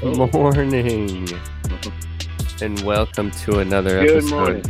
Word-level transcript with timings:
Good 0.00 0.16
morning, 0.32 1.28
and 2.62 2.80
welcome 2.80 3.30
to 3.32 3.58
another 3.58 4.00
Good 4.00 4.16
episode 4.16 4.30
morning. 4.30 4.64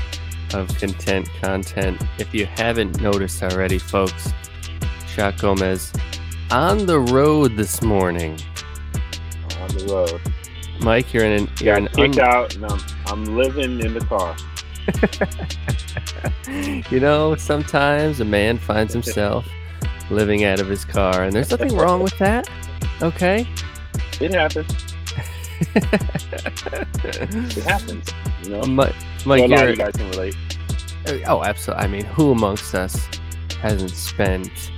of 0.54 0.76
Content 0.76 1.28
Content. 1.40 2.02
If 2.18 2.34
you 2.34 2.46
haven't 2.46 3.00
noticed 3.00 3.40
already, 3.44 3.78
folks, 3.78 4.32
Shot 5.06 5.38
Gomez 5.38 5.92
on 6.50 6.84
the 6.84 6.98
road 6.98 7.56
this 7.56 7.80
morning. 7.80 8.40
on 9.60 9.68
the 9.68 9.86
road. 9.92 10.20
Mike, 10.80 11.14
you're 11.14 11.24
in 11.24 11.44
an 11.44 11.50
you're 11.60 11.76
Got 11.78 11.96
an 11.96 12.12
kicked 12.12 12.18
out, 12.18 12.56
and 12.56 12.66
I'm, 12.66 12.80
I'm 13.06 13.36
living 13.36 13.78
in 13.78 13.94
the 13.94 14.00
car. 14.00 14.37
you 16.90 16.98
know, 16.98 17.37
sometimes 17.37 18.18
a 18.18 18.24
man 18.24 18.59
finds 18.59 18.92
himself 18.92 19.46
living 20.10 20.42
out 20.42 20.59
of 20.59 20.68
his 20.68 20.84
car, 20.84 21.22
and 21.22 21.32
there's 21.32 21.52
nothing 21.52 21.76
wrong 21.76 22.02
with 22.02 22.18
that. 22.18 22.50
Okay. 23.00 23.46
It 24.20 24.34
happens. 24.34 24.90
It 27.02 27.64
happens. 27.64 28.08
You 28.42 28.50
know. 28.50 28.62
Mike, 28.62 28.94
So 29.18 29.28
Mike 29.28 29.44
a 29.44 29.48
you're, 29.48 29.76
guys 29.76 29.94
can 29.94 30.10
relate. 30.10 30.34
Oh, 31.26 31.42
absolutely. 31.42 31.84
I 31.84 31.88
mean, 31.88 32.04
who 32.04 32.32
amongst 32.32 32.74
us 32.74 33.08
hasn't 33.60 33.90
spent 33.90 34.70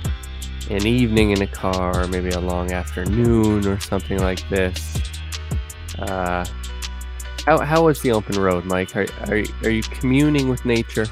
an 0.69 0.85
evening 0.85 1.31
in 1.31 1.41
a 1.41 1.47
car, 1.47 2.01
or 2.03 2.07
maybe 2.07 2.29
a 2.29 2.39
long 2.39 2.71
afternoon 2.71 3.67
or 3.67 3.79
something 3.79 4.19
like 4.19 4.47
this? 4.49 4.99
Uh, 5.99 6.45
how, 7.45 7.59
how 7.59 7.85
was 7.85 8.01
the 8.01 8.11
open 8.11 8.39
road, 8.41 8.65
Mike? 8.65 8.95
Are, 8.95 9.05
are, 9.27 9.37
you- 9.37 9.53
are 9.63 9.69
you 9.69 9.83
communing 9.83 10.49
with 10.49 10.65
nature? 10.65 11.05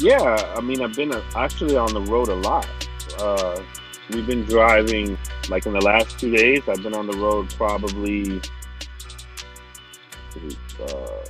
Yeah, 0.00 0.52
I 0.56 0.60
mean, 0.60 0.80
I've 0.82 0.94
been 0.94 1.12
uh, 1.12 1.22
actually 1.34 1.76
on 1.76 1.92
the 1.92 2.00
road 2.02 2.28
a 2.28 2.34
lot. 2.34 2.68
Uh, 3.18 3.60
we've 4.10 4.26
been 4.26 4.44
driving, 4.44 5.18
like 5.48 5.66
in 5.66 5.72
the 5.72 5.80
last 5.80 6.18
two 6.18 6.30
days, 6.30 6.62
I've 6.68 6.82
been 6.82 6.94
on 6.94 7.06
the 7.06 7.16
road 7.16 7.48
probably, 7.50 8.40
uh, 10.80 11.24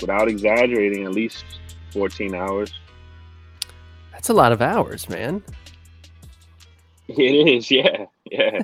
without 0.00 0.28
exaggerating, 0.28 1.04
at 1.04 1.12
least 1.12 1.44
14 1.92 2.34
hours. 2.34 2.72
That's 4.12 4.28
a 4.28 4.34
lot 4.34 4.52
of 4.52 4.62
hours, 4.62 5.08
man. 5.08 5.42
It 7.08 7.46
is, 7.46 7.70
yeah, 7.70 8.06
yeah, 8.24 8.62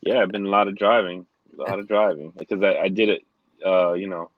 yeah. 0.00 0.18
I've 0.18 0.32
been 0.32 0.46
a 0.46 0.48
lot 0.48 0.66
of 0.66 0.74
driving, 0.74 1.24
a 1.56 1.62
lot 1.62 1.78
of 1.78 1.86
driving 1.86 2.32
because 2.36 2.60
I, 2.60 2.74
I 2.74 2.88
did 2.88 3.08
it, 3.08 3.22
uh, 3.64 3.92
you 3.92 4.08
know, 4.08 4.32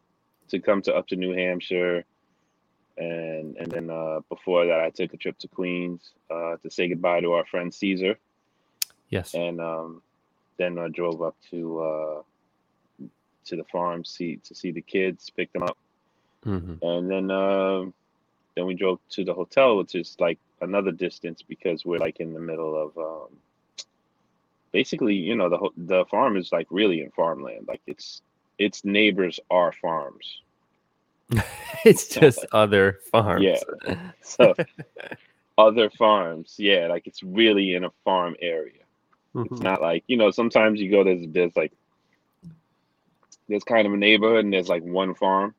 to 0.48 0.58
come 0.58 0.82
to 0.82 0.94
up 0.94 1.06
to 1.06 1.16
New 1.16 1.32
Hampshire, 1.32 2.04
and 2.98 3.56
and 3.56 3.72
then 3.72 3.88
uh, 3.88 4.20
before 4.28 4.66
that, 4.66 4.80
I 4.80 4.90
took 4.90 5.14
a 5.14 5.16
trip 5.16 5.38
to 5.38 5.48
Queens 5.48 6.12
uh, 6.30 6.56
to 6.62 6.70
say 6.70 6.88
goodbye 6.88 7.22
to 7.22 7.32
our 7.32 7.46
friend 7.46 7.72
Caesar, 7.72 8.18
Yes. 9.10 9.34
and 9.34 9.60
um, 9.60 10.02
then 10.56 10.78
I 10.78 10.88
drove 10.88 11.22
up 11.22 11.36
to 11.50 11.80
uh, 11.80 12.22
to 13.46 13.56
the 13.56 13.64
farm 13.64 14.04
seat 14.04 14.44
to 14.44 14.54
see 14.54 14.70
the 14.70 14.80
kids, 14.80 15.30
pick 15.30 15.52
them 15.52 15.64
up, 15.64 15.76
hmm 16.44 16.74
and 16.82 17.10
then 17.10 17.30
uh, 17.30 17.84
then 18.56 18.66
we 18.66 18.74
drove 18.74 19.00
to 19.10 19.24
the 19.24 19.34
hotel, 19.34 19.76
which 19.76 19.94
is 19.94 20.16
like 20.18 20.38
another 20.60 20.92
distance 20.92 21.42
because 21.42 21.84
we're 21.84 21.98
like 21.98 22.20
in 22.20 22.32
the 22.32 22.40
middle 22.40 22.76
of 22.76 22.98
um, 22.98 23.36
basically, 24.72 25.14
you 25.14 25.34
know, 25.34 25.48
the 25.48 25.56
ho- 25.56 25.72
the 25.76 26.04
farm 26.06 26.36
is 26.36 26.52
like 26.52 26.66
really 26.70 27.00
in 27.00 27.10
farmland. 27.10 27.66
Like 27.68 27.80
it's 27.86 28.22
its 28.58 28.84
neighbors 28.84 29.40
are 29.50 29.72
farms. 29.72 30.42
it's 31.84 32.08
just 32.08 32.44
other 32.52 32.98
farms. 33.10 33.44
Yeah. 33.44 33.94
So 34.22 34.54
other 35.58 35.90
farms, 35.90 36.54
yeah, 36.58 36.86
like 36.86 37.06
it's 37.06 37.22
really 37.22 37.74
in 37.74 37.84
a 37.84 37.90
farm 38.04 38.36
area. 38.40 38.82
It's 39.34 39.60
Mhm. 39.60 39.62
not 39.62 39.80
like 39.80 40.04
you 40.08 40.16
know. 40.16 40.30
Sometimes 40.30 40.80
you 40.80 40.90
go 40.90 41.04
there's 41.04 41.24
there's 41.28 41.54
like 41.56 41.72
there's 43.48 43.64
kind 43.64 43.86
of 43.86 43.92
a 43.92 43.96
neighborhood 43.96 44.44
and 44.44 44.52
there's 44.52 44.68
like 44.68 44.82
one 44.82 45.14
farm. 45.14 45.54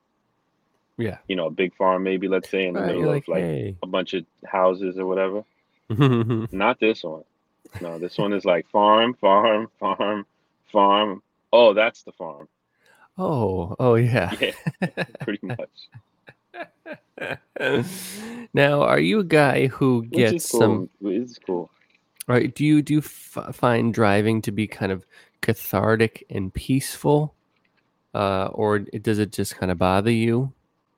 Yeah. 0.97 1.17
You 1.27 1.35
know, 1.35 1.47
a 1.47 1.51
big 1.51 1.73
farm 1.75 2.03
maybe 2.03 2.27
let's 2.27 2.49
say 2.49 2.67
in 2.67 2.73
the 2.73 2.81
Right, 2.81 2.87
middle 2.87 3.03
of 3.03 3.09
like, 3.09 3.27
like 3.27 3.43
hey. 3.43 3.75
a 3.81 3.87
bunch 3.87 4.13
of 4.13 4.25
houses 4.45 4.97
or 4.97 5.05
whatever. 5.05 5.43
oh, 5.89 6.47
Not 6.51 6.79
this 6.79 7.03
one. 7.03 7.23
No, 7.79 7.97
this 7.97 8.17
one 8.17 8.33
is 8.33 8.43
like 8.45 8.67
farm, 8.69 9.13
farm, 9.15 9.69
farm, 9.79 10.25
farm. 10.71 11.23
Oh, 11.53 11.73
that's 11.73 12.03
the 12.03 12.11
farm. 12.13 12.47
oh, 13.17 13.95
yeah. 13.95 14.33
Yeah, 14.39 15.03
pretty 15.21 15.45
much. 15.45 15.69
now, 18.53 18.81
are 18.83 18.99
you 18.99 19.19
a 19.19 19.23
guy 19.23 19.67
who 19.67 19.99
Which 20.01 20.11
gets 20.11 20.51
cool. 20.51 20.59
some? 20.59 20.89
It's 21.01 21.37
cool. 21.39 21.69
Right? 22.27 22.53
Do 22.53 22.63
you 22.63 22.81
do 22.81 22.93
you 22.95 22.99
f- 22.99 23.55
find 23.55 23.93
driving 23.93 24.41
to 24.43 24.51
be 24.51 24.67
kind 24.67 24.91
of 24.91 25.05
cathartic 25.41 26.25
and 26.29 26.53
peaceful, 26.53 27.33
uh, 28.13 28.47
or 28.53 28.79
does 28.79 29.19
it 29.19 29.31
just 29.31 29.57
kind 29.57 29.71
of 29.71 29.77
bother 29.77 30.11
you? 30.11 30.53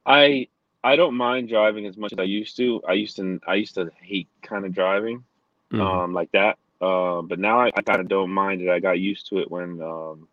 I 0.06 0.48
I 0.84 0.96
don't 0.96 1.16
mind 1.16 1.50
driving 1.50 1.86
as 1.86 1.96
much 1.98 2.12
as 2.14 2.20
I 2.20 2.24
used 2.24 2.58
to. 2.58 2.82
I 2.88 2.94
used 2.94 3.16
to 3.16 3.40
I 3.48 3.56
used 3.56 3.76
to 3.76 3.90
hate 4.02 4.28
kind 4.42 4.66
of 4.66 4.74
driving, 4.74 5.24
Mhm. 5.72 5.82
um, 5.82 6.14
like 6.14 6.32
that. 6.34 6.58
Uh, 6.82 7.22
but 7.22 7.40
now 7.40 7.62
I, 7.62 7.72
I 7.76 7.82
kind 7.82 8.02
of 8.02 8.10
don't 8.10 8.30
mind 8.30 8.62
it. 8.62 8.70
I 8.70 8.80
got 8.80 9.00
used 9.00 9.28
to 9.30 9.38
it 9.38 9.50
when 9.50 9.82
um, 9.82 10.28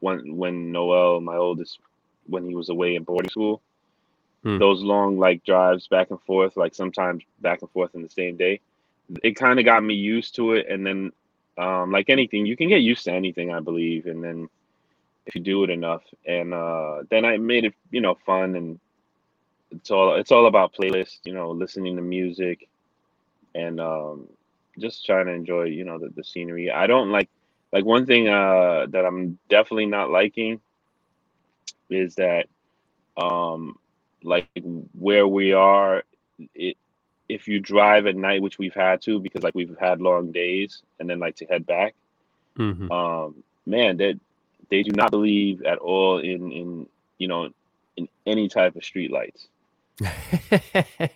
when 0.00 0.36
when 0.36 0.72
Noel, 0.72 1.20
my 1.20 1.36
oldest, 1.36 1.78
when 2.26 2.44
he 2.48 2.56
was 2.56 2.68
away 2.68 2.96
in 2.96 3.04
boarding 3.04 3.30
school. 3.30 3.62
Hmm. 4.42 4.58
Those 4.58 4.82
long 4.82 5.18
like 5.18 5.44
drives 5.44 5.86
back 5.88 6.10
and 6.10 6.20
forth, 6.22 6.56
like 6.56 6.74
sometimes 6.74 7.22
back 7.40 7.62
and 7.62 7.70
forth 7.70 7.94
in 7.94 8.02
the 8.02 8.10
same 8.10 8.36
day. 8.36 8.60
It 9.22 9.32
kind 9.36 9.58
of 9.58 9.64
got 9.64 9.82
me 9.84 9.94
used 9.94 10.34
to 10.36 10.52
it, 10.52 10.66
and 10.68 10.86
then 10.86 11.12
um, 11.58 11.90
like 11.92 12.08
anything, 12.10 12.46
you 12.46 12.56
can 12.56 12.68
get 12.68 12.82
used 12.82 13.04
to 13.04 13.12
anything, 13.12 13.52
I 13.52 13.60
believe, 13.60 14.06
and 14.06 14.22
then 14.22 14.48
if 15.26 15.34
you 15.34 15.40
do 15.40 15.64
it 15.64 15.70
enough, 15.70 16.02
and 16.26 16.52
uh, 16.54 17.02
then 17.10 17.24
I 17.24 17.36
made 17.38 17.64
it, 17.64 17.74
you 17.90 18.00
know, 18.00 18.16
fun 18.26 18.56
and 18.56 18.78
it's 19.70 19.90
all 19.90 20.14
it's 20.14 20.32
all 20.32 20.46
about 20.46 20.74
playlists, 20.74 21.20
you 21.24 21.34
know, 21.34 21.50
listening 21.50 21.96
to 21.96 22.02
music 22.02 22.68
and 23.54 23.80
um, 23.80 24.28
just 24.78 25.04
trying 25.04 25.26
to 25.26 25.32
enjoy, 25.32 25.64
you 25.64 25.84
know, 25.84 25.98
the, 25.98 26.08
the 26.16 26.24
scenery. 26.24 26.70
I 26.70 26.86
don't 26.86 27.10
like 27.10 27.28
like 27.72 27.84
one 27.84 28.06
thing 28.06 28.28
uh, 28.28 28.86
that 28.90 29.04
I'm 29.04 29.38
definitely 29.48 29.86
not 29.86 30.10
liking 30.10 30.60
is 31.90 32.14
that 32.16 32.46
um, 33.16 33.78
like 34.22 34.48
where 34.98 35.26
we 35.26 35.52
are, 35.52 36.04
it 36.54 36.76
if 37.28 37.48
you 37.48 37.58
drive 37.60 38.06
at 38.06 38.16
night, 38.16 38.42
which 38.42 38.58
we've 38.58 38.74
had 38.74 39.00
to 39.02 39.18
because 39.20 39.42
like 39.42 39.54
we've 39.54 39.76
had 39.78 40.00
long 40.00 40.32
days, 40.32 40.82
and 41.00 41.08
then 41.08 41.18
like 41.18 41.36
to 41.36 41.46
head 41.46 41.66
back, 41.66 41.94
Mhm. 42.58 42.90
um, 42.90 43.42
man, 43.66 43.96
that 43.98 44.18
they 44.70 44.82
do 44.82 44.92
not 44.92 45.10
believe 45.10 45.62
at 45.62 45.78
all 45.78 46.18
in 46.18 46.50
in 46.52 46.86
you 47.18 47.28
know 47.28 47.50
in 47.96 48.08
any 48.26 48.48
type 48.48 48.76
of 48.76 48.84
street 48.84 49.10
lights. 49.10 49.48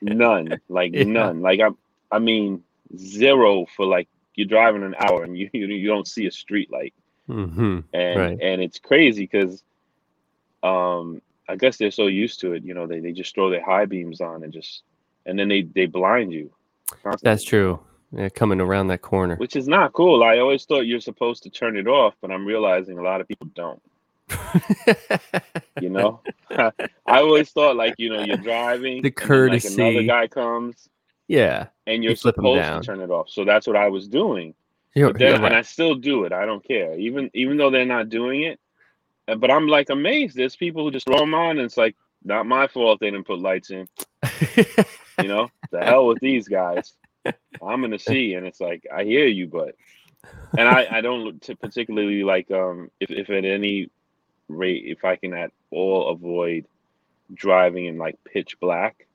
None, 0.00 0.60
like 0.68 0.92
Yeah. 0.92 1.04
none. 1.04 1.40
Like 1.42 1.60
I, 1.60 1.68
I 2.10 2.18
mean, 2.18 2.62
zero 2.96 3.66
for 3.76 3.86
like 3.86 4.08
you're 4.34 4.46
driving 4.46 4.82
an 4.82 4.94
hour 4.98 5.22
and 5.24 5.36
you 5.36 5.48
you, 5.52 5.86
don't 5.86 6.08
see 6.08 6.26
a 6.26 6.30
street 6.30 6.70
light, 6.70 6.94
Mhm. 7.28 7.84
and 7.92 8.20
Right. 8.20 8.38
and 8.40 8.62
it's 8.62 8.78
crazy 8.78 9.22
because, 9.24 9.62
um, 10.62 11.20
I 11.48 11.56
guess 11.56 11.76
they're 11.76 11.90
so 11.90 12.06
used 12.06 12.40
to 12.40 12.52
it. 12.54 12.64
You 12.64 12.74
know, 12.74 12.86
they 12.86 13.00
they 13.00 13.12
just 13.12 13.34
throw 13.34 13.50
their 13.50 13.64
high 13.64 13.86
beams 13.86 14.20
on 14.20 14.42
and 14.44 14.52
just 14.52 14.82
and 15.26 15.38
then 15.38 15.48
they 15.48 15.62
they 15.62 15.86
blind 15.86 16.32
you. 16.32 16.50
constantly, 17.02 17.18
That's 17.22 17.44
true. 17.44 17.80
Yeah, 18.12 18.28
coming 18.28 18.60
around 18.60 18.88
that 18.88 19.02
corner. 19.02 19.36
Which 19.36 19.56
is 19.56 19.66
not 19.66 19.92
cool. 19.92 20.22
I 20.22 20.38
always 20.38 20.64
thought 20.64 20.82
you're 20.86 21.00
supposed 21.00 21.42
to 21.44 21.50
turn 21.50 21.76
it 21.76 21.88
off, 21.88 22.14
but 22.20 22.30
I'm 22.30 22.46
realizing 22.46 22.98
a 22.98 23.02
lot 23.02 23.20
of 23.20 23.26
people 23.26 23.48
don't. 23.54 23.82
You 25.80 25.90
know, 25.90 26.20
I 26.50 26.72
always 27.06 27.50
thought 27.50 27.76
like 27.76 27.94
you 27.98 28.10
know 28.10 28.22
you're 28.22 28.36
driving, 28.36 29.02
The 29.02 29.08
and 29.08 29.16
then, 29.16 29.48
like 29.48 29.62
courtesy. 29.62 29.82
another 29.82 30.02
guy 30.04 30.28
comes 30.28 30.88
yeah. 31.28 31.66
and 31.86 32.02
you're 32.04 32.12
You 32.12 32.16
supposed 32.16 32.62
to 32.62 32.80
turn 32.82 33.00
it 33.00 33.10
off. 33.10 33.28
So 33.30 33.44
that's 33.44 33.66
what 33.66 33.76
I 33.76 33.88
was 33.88 34.08
doing. 34.08 34.54
You're, 34.94 35.12
then, 35.12 35.36
you're 35.36 35.44
and 35.46 35.54
I 35.56 35.62
still 35.62 35.94
do 35.96 36.24
it. 36.24 36.32
I 36.32 36.46
don't 36.46 36.64
care, 36.64 36.96
even 36.98 37.30
even 37.34 37.56
though 37.56 37.70
they're 37.70 37.84
not 37.84 38.08
doing 38.08 38.42
it. 38.42 38.60
Uh, 39.26 39.34
But 39.34 39.50
I'm 39.50 39.66
like 39.66 39.90
amazed. 39.90 40.36
There's 40.36 40.54
people 40.56 40.84
who 40.84 40.90
just 40.92 41.06
throw 41.06 41.18
them 41.18 41.34
on, 41.34 41.52
and 41.58 41.60
it's 41.60 41.76
like 41.76 41.96
not 42.22 42.46
my 42.46 42.66
fault 42.68 43.00
they 43.00 43.10
didn't 43.10 43.26
put 43.26 43.40
lights 43.40 43.70
in. 43.70 43.88
You 45.20 45.28
know, 45.28 45.50
the 45.70 45.84
hell 45.84 46.06
with 46.06 46.20
these 46.20 46.48
guys. 46.48 46.92
I'm 47.24 47.80
gonna 47.80 47.98
see, 47.98 48.34
and 48.34 48.46
it's 48.46 48.60
like 48.60 48.84
I 48.92 49.04
hear 49.04 49.26
you, 49.26 49.46
but 49.46 49.74
and 50.58 50.68
I 50.68 50.86
I 50.90 51.00
don't 51.00 51.40
particularly 51.60 52.24
like 52.24 52.50
um 52.50 52.90
if 53.00 53.10
if 53.10 53.30
at 53.30 53.44
any 53.44 53.90
rate 54.48 54.84
if 54.86 55.04
I 55.04 55.16
can 55.16 55.32
at 55.34 55.52
all 55.70 56.10
avoid 56.10 56.66
driving 57.32 57.86
in 57.86 57.98
like 57.98 58.18
pitch 58.24 58.58
black. 58.60 59.06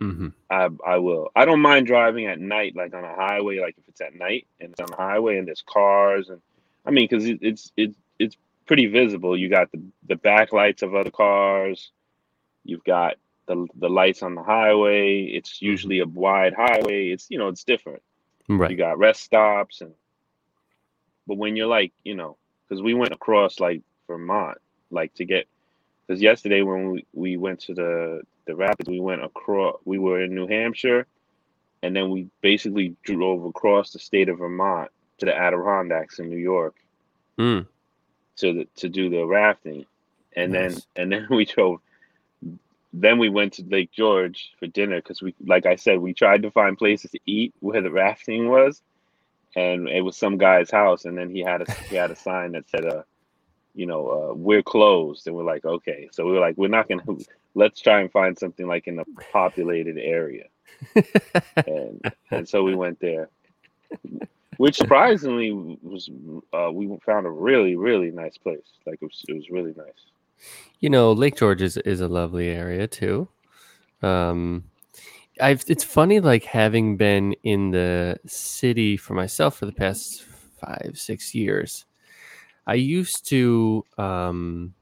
Mhm. 0.00 0.32
I 0.50 0.68
I 0.86 0.98
will. 0.98 1.30
I 1.34 1.44
don't 1.44 1.60
mind 1.60 1.86
driving 1.86 2.26
at 2.26 2.38
night, 2.40 2.76
like 2.76 2.94
on 2.94 3.04
a 3.04 3.14
highway, 3.14 3.60
like 3.60 3.76
if 3.78 3.88
it's 3.88 4.00
at 4.00 4.14
night 4.14 4.46
and 4.60 4.70
it's 4.70 4.80
on 4.80 4.88
the 4.90 4.96
highway 4.96 5.38
and 5.38 5.46
there's 5.48 5.62
cars 5.62 6.28
and 6.28 6.40
I 6.84 6.90
mean, 6.90 7.08
because 7.08 7.26
it, 7.26 7.38
it's 7.42 7.72
it's 7.76 7.96
it's 8.18 8.36
pretty 8.66 8.86
visible. 8.86 9.36
You 9.36 9.48
got 9.48 9.70
the 9.72 9.82
the 10.08 10.16
backlights 10.16 10.82
of 10.82 10.94
other 10.94 11.10
cars. 11.10 11.90
You've 12.64 12.84
got 12.84 13.16
the 13.46 13.66
the 13.76 13.88
lights 13.88 14.22
on 14.22 14.34
the 14.34 14.42
highway. 14.42 15.22
It's 15.24 15.62
usually 15.62 16.00
a 16.00 16.06
wide 16.06 16.54
highway. 16.54 17.08
It's 17.10 17.26
you 17.30 17.38
know 17.38 17.48
it's 17.48 17.64
different. 17.64 18.02
Right. 18.48 18.70
You 18.70 18.76
got 18.76 18.98
rest 18.98 19.22
stops 19.22 19.80
and 19.80 19.92
but 21.26 21.36
when 21.38 21.56
you're 21.56 21.66
like, 21.66 21.92
you 22.04 22.14
know, 22.14 22.36
because 22.68 22.82
we 22.82 22.94
went 22.94 23.12
across 23.12 23.60
like 23.60 23.82
Vermont, 24.06 24.58
like 24.90 25.14
to 25.14 25.24
get, 25.24 25.46
because 26.06 26.22
yesterday 26.22 26.62
when 26.62 26.90
we, 26.92 27.06
we 27.12 27.36
went 27.36 27.60
to 27.62 27.74
the 27.74 28.22
the 28.46 28.54
rapids, 28.56 28.88
we 28.88 29.00
went 29.00 29.24
across. 29.24 29.78
We 29.84 29.98
were 29.98 30.22
in 30.22 30.34
New 30.34 30.46
Hampshire, 30.46 31.06
and 31.82 31.96
then 31.96 32.10
we 32.10 32.28
basically 32.42 32.96
drove 33.02 33.44
across 33.44 33.92
the 33.92 33.98
state 33.98 34.28
of 34.28 34.38
Vermont 34.38 34.90
to 35.18 35.26
the 35.26 35.36
Adirondacks 35.36 36.18
in 36.18 36.28
New 36.30 36.38
York 36.38 36.74
Mm. 37.38 37.66
to 38.36 38.52
the, 38.54 38.68
to 38.76 38.88
do 38.88 39.10
the 39.10 39.26
rafting, 39.26 39.84
and 40.36 40.52
Nice. 40.52 40.74
then 40.74 40.82
and 40.96 41.12
then 41.12 41.26
we 41.36 41.44
drove. 41.44 41.80
Then 42.98 43.18
we 43.18 43.28
went 43.28 43.52
to 43.54 43.64
Lake 43.64 43.92
George 43.92 44.52
for 44.58 44.66
dinner 44.68 44.96
because 44.96 45.20
we, 45.20 45.34
like 45.44 45.66
I 45.66 45.76
said, 45.76 45.98
we 45.98 46.14
tried 46.14 46.40
to 46.42 46.50
find 46.50 46.78
places 46.78 47.10
to 47.10 47.20
eat 47.26 47.54
where 47.60 47.82
the 47.82 47.90
rafting 47.90 48.48
was, 48.48 48.80
and 49.54 49.86
it 49.86 50.00
was 50.00 50.16
some 50.16 50.38
guy's 50.38 50.70
house, 50.70 51.04
and 51.04 51.16
then 51.16 51.28
he 51.28 51.40
had 51.40 51.60
a 51.60 51.70
he 51.90 51.96
had 51.96 52.10
a 52.10 52.16
sign 52.28 52.52
that 52.52 52.70
said, 52.70 52.86
"Uh, 52.86 53.02
you 53.74 53.84
know, 53.84 54.08
uh, 54.08 54.34
we're 54.34 54.62
closed," 54.62 55.26
and 55.26 55.36
we're 55.36 55.44
like, 55.44 55.66
okay, 55.66 56.08
so 56.10 56.24
we 56.24 56.32
were 56.32 56.40
like, 56.40 56.56
we're 56.56 56.68
not 56.68 56.88
gonna. 56.88 57.02
Let's 57.54 57.80
try 57.80 58.00
and 58.00 58.10
find 58.10 58.38
something 58.38 58.66
like 58.66 58.86
in 58.86 58.98
a 58.98 59.04
populated 59.30 59.98
area, 59.98 60.44
and 61.66 62.00
and 62.30 62.48
so 62.48 62.62
we 62.62 62.74
went 62.74 62.98
there, 63.00 63.28
which 64.56 64.76
surprisingly 64.76 65.52
was 65.52 66.08
uh, 66.54 66.70
we 66.72 66.96
found 67.04 67.26
a 67.26 67.30
really 67.30 67.76
really 67.76 68.10
nice 68.10 68.38
place. 68.38 68.72
Like 68.86 69.00
it 69.02 69.04
was 69.04 69.22
it 69.28 69.34
was 69.34 69.50
really 69.50 69.74
nice. 69.76 70.15
You 70.80 70.90
know, 70.90 71.12
Lake 71.12 71.36
George 71.36 71.62
is, 71.62 71.76
is 71.78 72.00
a 72.00 72.08
lovely 72.08 72.48
area 72.48 72.86
too. 72.86 73.28
Um, 74.02 74.64
I've 75.40 75.64
it's 75.68 75.84
funny 75.84 76.20
like 76.20 76.44
having 76.44 76.96
been 76.96 77.34
in 77.42 77.70
the 77.70 78.18
city 78.26 78.96
for 78.96 79.14
myself 79.14 79.56
for 79.56 79.66
the 79.66 79.72
past 79.72 80.24
five 80.60 80.92
six 80.94 81.34
years. 81.34 81.84
I 82.66 82.74
used 82.74 83.26
to 83.28 83.84
um, 83.98 84.74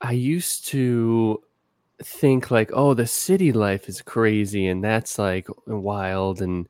I 0.00 0.12
used 0.12 0.66
to 0.68 1.42
think 2.02 2.50
like, 2.50 2.70
oh, 2.72 2.94
the 2.94 3.06
city 3.06 3.52
life 3.52 3.88
is 3.88 4.00
crazy 4.02 4.66
and 4.66 4.82
that's 4.82 5.18
like 5.18 5.46
wild 5.66 6.40
and 6.40 6.68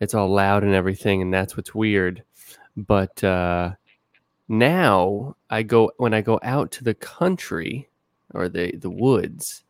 it's 0.00 0.14
all 0.14 0.28
loud 0.28 0.64
and 0.64 0.74
everything 0.74 1.22
and 1.22 1.32
that's 1.32 1.56
what's 1.56 1.74
weird. 1.74 2.24
But 2.76 3.22
uh, 3.22 3.72
now 4.52 5.34
I 5.48 5.62
go 5.62 5.90
when 5.96 6.12
I 6.12 6.20
go 6.20 6.38
out 6.42 6.70
to 6.72 6.84
the 6.84 6.94
country 6.94 7.88
or 8.34 8.50
the 8.50 8.76
the 8.76 8.90
woods, 8.90 9.64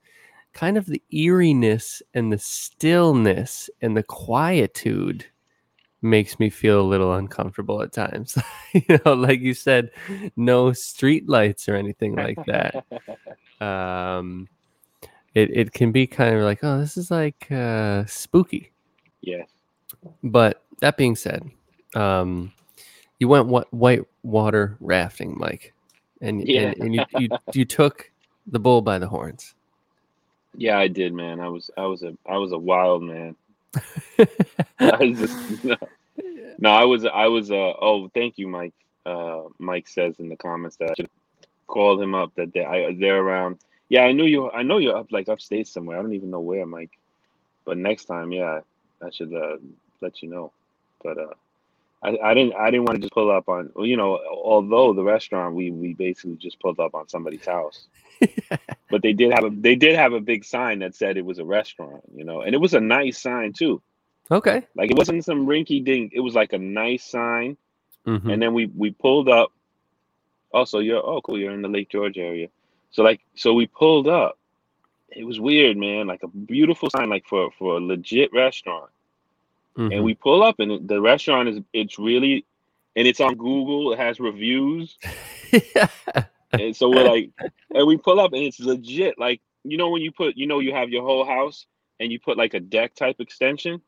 kind 0.52 0.76
of 0.76 0.87
the 0.87 1.00
eeriness 1.12 2.02
and 2.14 2.32
the 2.32 2.38
stillness 2.38 3.70
and 3.81 3.96
the 3.96 4.02
quietude 4.02 5.25
makes 6.02 6.40
me 6.40 6.50
feel 6.50 6.81
a 6.81 6.82
little 6.82 7.14
uncomfortable 7.14 7.81
at 7.81 7.93
times. 7.93 8.37
you 8.73 8.99
know, 9.06 9.14
like 9.14 9.40
you 9.40 9.55
said, 9.55 9.93
no 10.34 10.73
street 10.73 11.29
lights 11.29 11.69
or 11.69 11.76
anything 11.76 12.17
like 12.17 12.44
that. 12.46 12.84
um, 13.64 14.49
it 15.32 15.56
it 15.56 15.73
can 15.73 15.93
be 15.93 16.08
kind 16.08 16.34
of 16.34 16.43
like, 16.43 16.58
oh, 16.64 16.81
this 16.81 16.96
is 16.96 17.08
like 17.11 17.50
uh, 17.52 18.05
spooky. 18.06 18.73
yeah. 19.20 19.44
But 20.25 20.64
that 20.81 20.96
being 20.96 21.14
said, 21.14 21.49
um, 21.94 22.52
you 23.20 23.29
went 23.29 23.46
what 23.46 23.73
white 23.73 24.05
water 24.23 24.77
rafting, 24.81 25.37
Mike, 25.39 25.73
and 26.21 26.47
Yeah. 26.47 26.69
and, 26.69 26.77
and 26.77 26.95
you, 26.95 27.05
you 27.19 27.29
you 27.53 27.65
took 27.65 28.11
the 28.47 28.59
bull 28.59 28.83
by 28.83 28.99
the 28.99 29.09
horns. 29.09 29.55
Yeah, 30.57 30.79
I 30.79 30.89
did, 30.89 31.15
man. 31.15 31.41
I 31.41 31.49
was 31.49 31.71
I 31.77 31.87
was 31.87 32.03
a 32.03 32.17
I 32.27 32.37
was 32.37 32.53
a 32.53 32.59
wild 32.59 33.03
man. 33.03 33.37
I 34.19 34.97
was 35.01 35.19
just, 35.19 35.65
no, 35.65 35.77
no, 36.59 36.71
I 36.71 36.85
was 36.85 37.05
I 37.07 37.27
was 37.27 37.51
uh 37.51 37.73
oh 37.81 38.11
thank 38.15 38.39
you 38.39 38.49
Mike. 38.49 38.75
Uh 39.07 39.43
Mike 39.59 39.89
says 39.89 40.17
in 40.19 40.29
the 40.29 40.37
comments 40.37 40.77
that 40.77 40.91
I 40.91 40.95
should 40.95 41.11
called 41.67 42.03
him 42.03 42.15
up 42.15 42.35
that 42.37 42.53
they 42.53 42.65
I 42.65 42.95
they're 42.99 43.23
around. 43.23 43.59
Yeah, 43.89 44.03
I 44.05 44.13
knew 44.13 44.25
you 44.27 44.51
I 44.51 44.63
know 44.63 44.79
you're 44.79 44.97
up 44.97 45.11
like 45.11 45.29
upstate 45.29 45.69
somewhere. 45.69 45.99
I 45.99 46.03
don't 46.03 46.15
even 46.15 46.31
know 46.31 46.41
where, 46.41 46.67
Mike. 46.67 46.91
But 47.65 47.79
next 47.79 48.05
time, 48.07 48.33
yeah, 48.33 48.61
I 49.03 49.11
should 49.11 49.35
uh 49.35 49.57
let 50.01 50.23
you 50.23 50.29
know. 50.29 50.53
But 51.03 51.19
uh 51.19 51.35
I, 52.03 52.19
I 52.23 52.35
didn't 52.35 52.55
I 52.57 52.71
didn't 52.71 52.87
want 52.87 52.97
to 52.97 53.01
just 53.03 53.13
pull 53.13 53.31
up 53.31 53.49
on 53.49 53.71
you 53.77 53.97
know, 53.97 54.19
although 54.31 54.93
the 54.93 55.05
restaurant 55.05 55.55
we 55.55 55.71
we 55.71 55.95
basically 55.95 56.37
just 56.37 56.61
pulled 56.61 56.81
up 56.81 56.95
on 56.95 57.09
somebody's 57.09 57.47
house. 57.47 57.87
but 58.91 59.03
they 59.03 59.13
did 59.13 59.33
have 59.33 59.45
a 59.45 59.51
they 59.51 59.75
did 59.75 59.95
have 59.97 60.13
a 60.13 60.21
big 60.21 60.45
sign 60.45 60.81
that 60.81 60.95
said 60.95 61.17
it 61.17 61.25
was 61.25 61.39
a 61.39 61.45
restaurant, 61.45 62.03
you 62.15 62.25
know, 62.25 62.43
and 62.43 62.55
it 62.55 62.59
was 62.59 62.75
a 62.75 62.81
nice 62.81 63.21
sign 63.21 63.53
too. 63.53 63.81
okay. 64.31 64.67
Like 64.75 64.91
it 64.91 64.97
wasn't 64.97 65.25
some 65.25 65.47
rinky 65.47 65.85
dink. 65.85 66.13
It 66.15 66.21
was 66.21 66.35
like 66.35 66.53
a 66.53 66.59
nice 66.59 67.05
sign. 67.05 67.57
Mhm. 68.07 68.33
And 68.33 68.43
then 68.43 68.53
we 68.55 68.67
we 68.67 68.91
pulled 68.91 69.29
up. 69.29 69.53
Also, 70.53 70.81
you're 70.81 71.05
oh 71.05 71.21
cool, 71.23 71.39
you're 71.39 71.53
in 71.53 71.63
the 71.63 71.69
Lake 71.69 71.89
George 71.89 72.19
area. 72.19 72.49
So 72.91 73.03
like 73.03 73.21
so 73.35 73.55
we 73.55 73.67
pulled 73.67 74.09
up. 74.09 74.39
It 75.09 75.25
was 75.25 75.39
weird, 75.39 75.77
man. 75.77 76.07
Like 76.07 76.23
a 76.23 76.29
beautiful 76.29 76.91
sign, 76.91 77.11
like 77.11 77.27
for 77.27 77.51
for 77.59 77.77
a 77.77 77.81
legit 77.81 78.33
restaurant. 78.33 78.91
Mhm. 79.77 79.95
And 79.95 80.05
we 80.05 80.15
pull 80.15 80.43
up, 80.43 80.61
and 80.61 80.87
the 80.89 81.01
restaurant 81.01 81.49
is 81.49 81.61
it's 81.73 81.99
really, 81.99 82.45
and 82.97 83.07
it's 83.09 83.21
on 83.21 83.35
Google. 83.37 83.93
It 83.93 83.99
has 83.99 84.20
reviews, 84.20 84.99
and 86.53 86.75
so 86.77 86.91
we're 86.91 87.08
like, 87.08 87.31
and 87.75 87.87
we 87.87 87.96
pull 87.96 88.20
up, 88.20 88.32
and 88.32 88.43
it's 88.43 88.61
legit. 88.61 89.19
Like 89.19 89.41
you 89.65 89.77
know 89.77 89.89
when 89.91 90.03
you 90.03 90.13
put, 90.13 90.37
you 90.37 90.46
know, 90.46 90.58
you 90.61 90.73
have 90.75 90.91
your 90.91 91.03
whole 91.03 91.25
house, 91.25 91.67
and 92.01 92.13
you 92.13 92.19
put 92.20 92.37
like 92.37 92.55
a 92.55 92.61
deck 92.61 92.94
type 92.94 93.17
extension. 93.20 93.81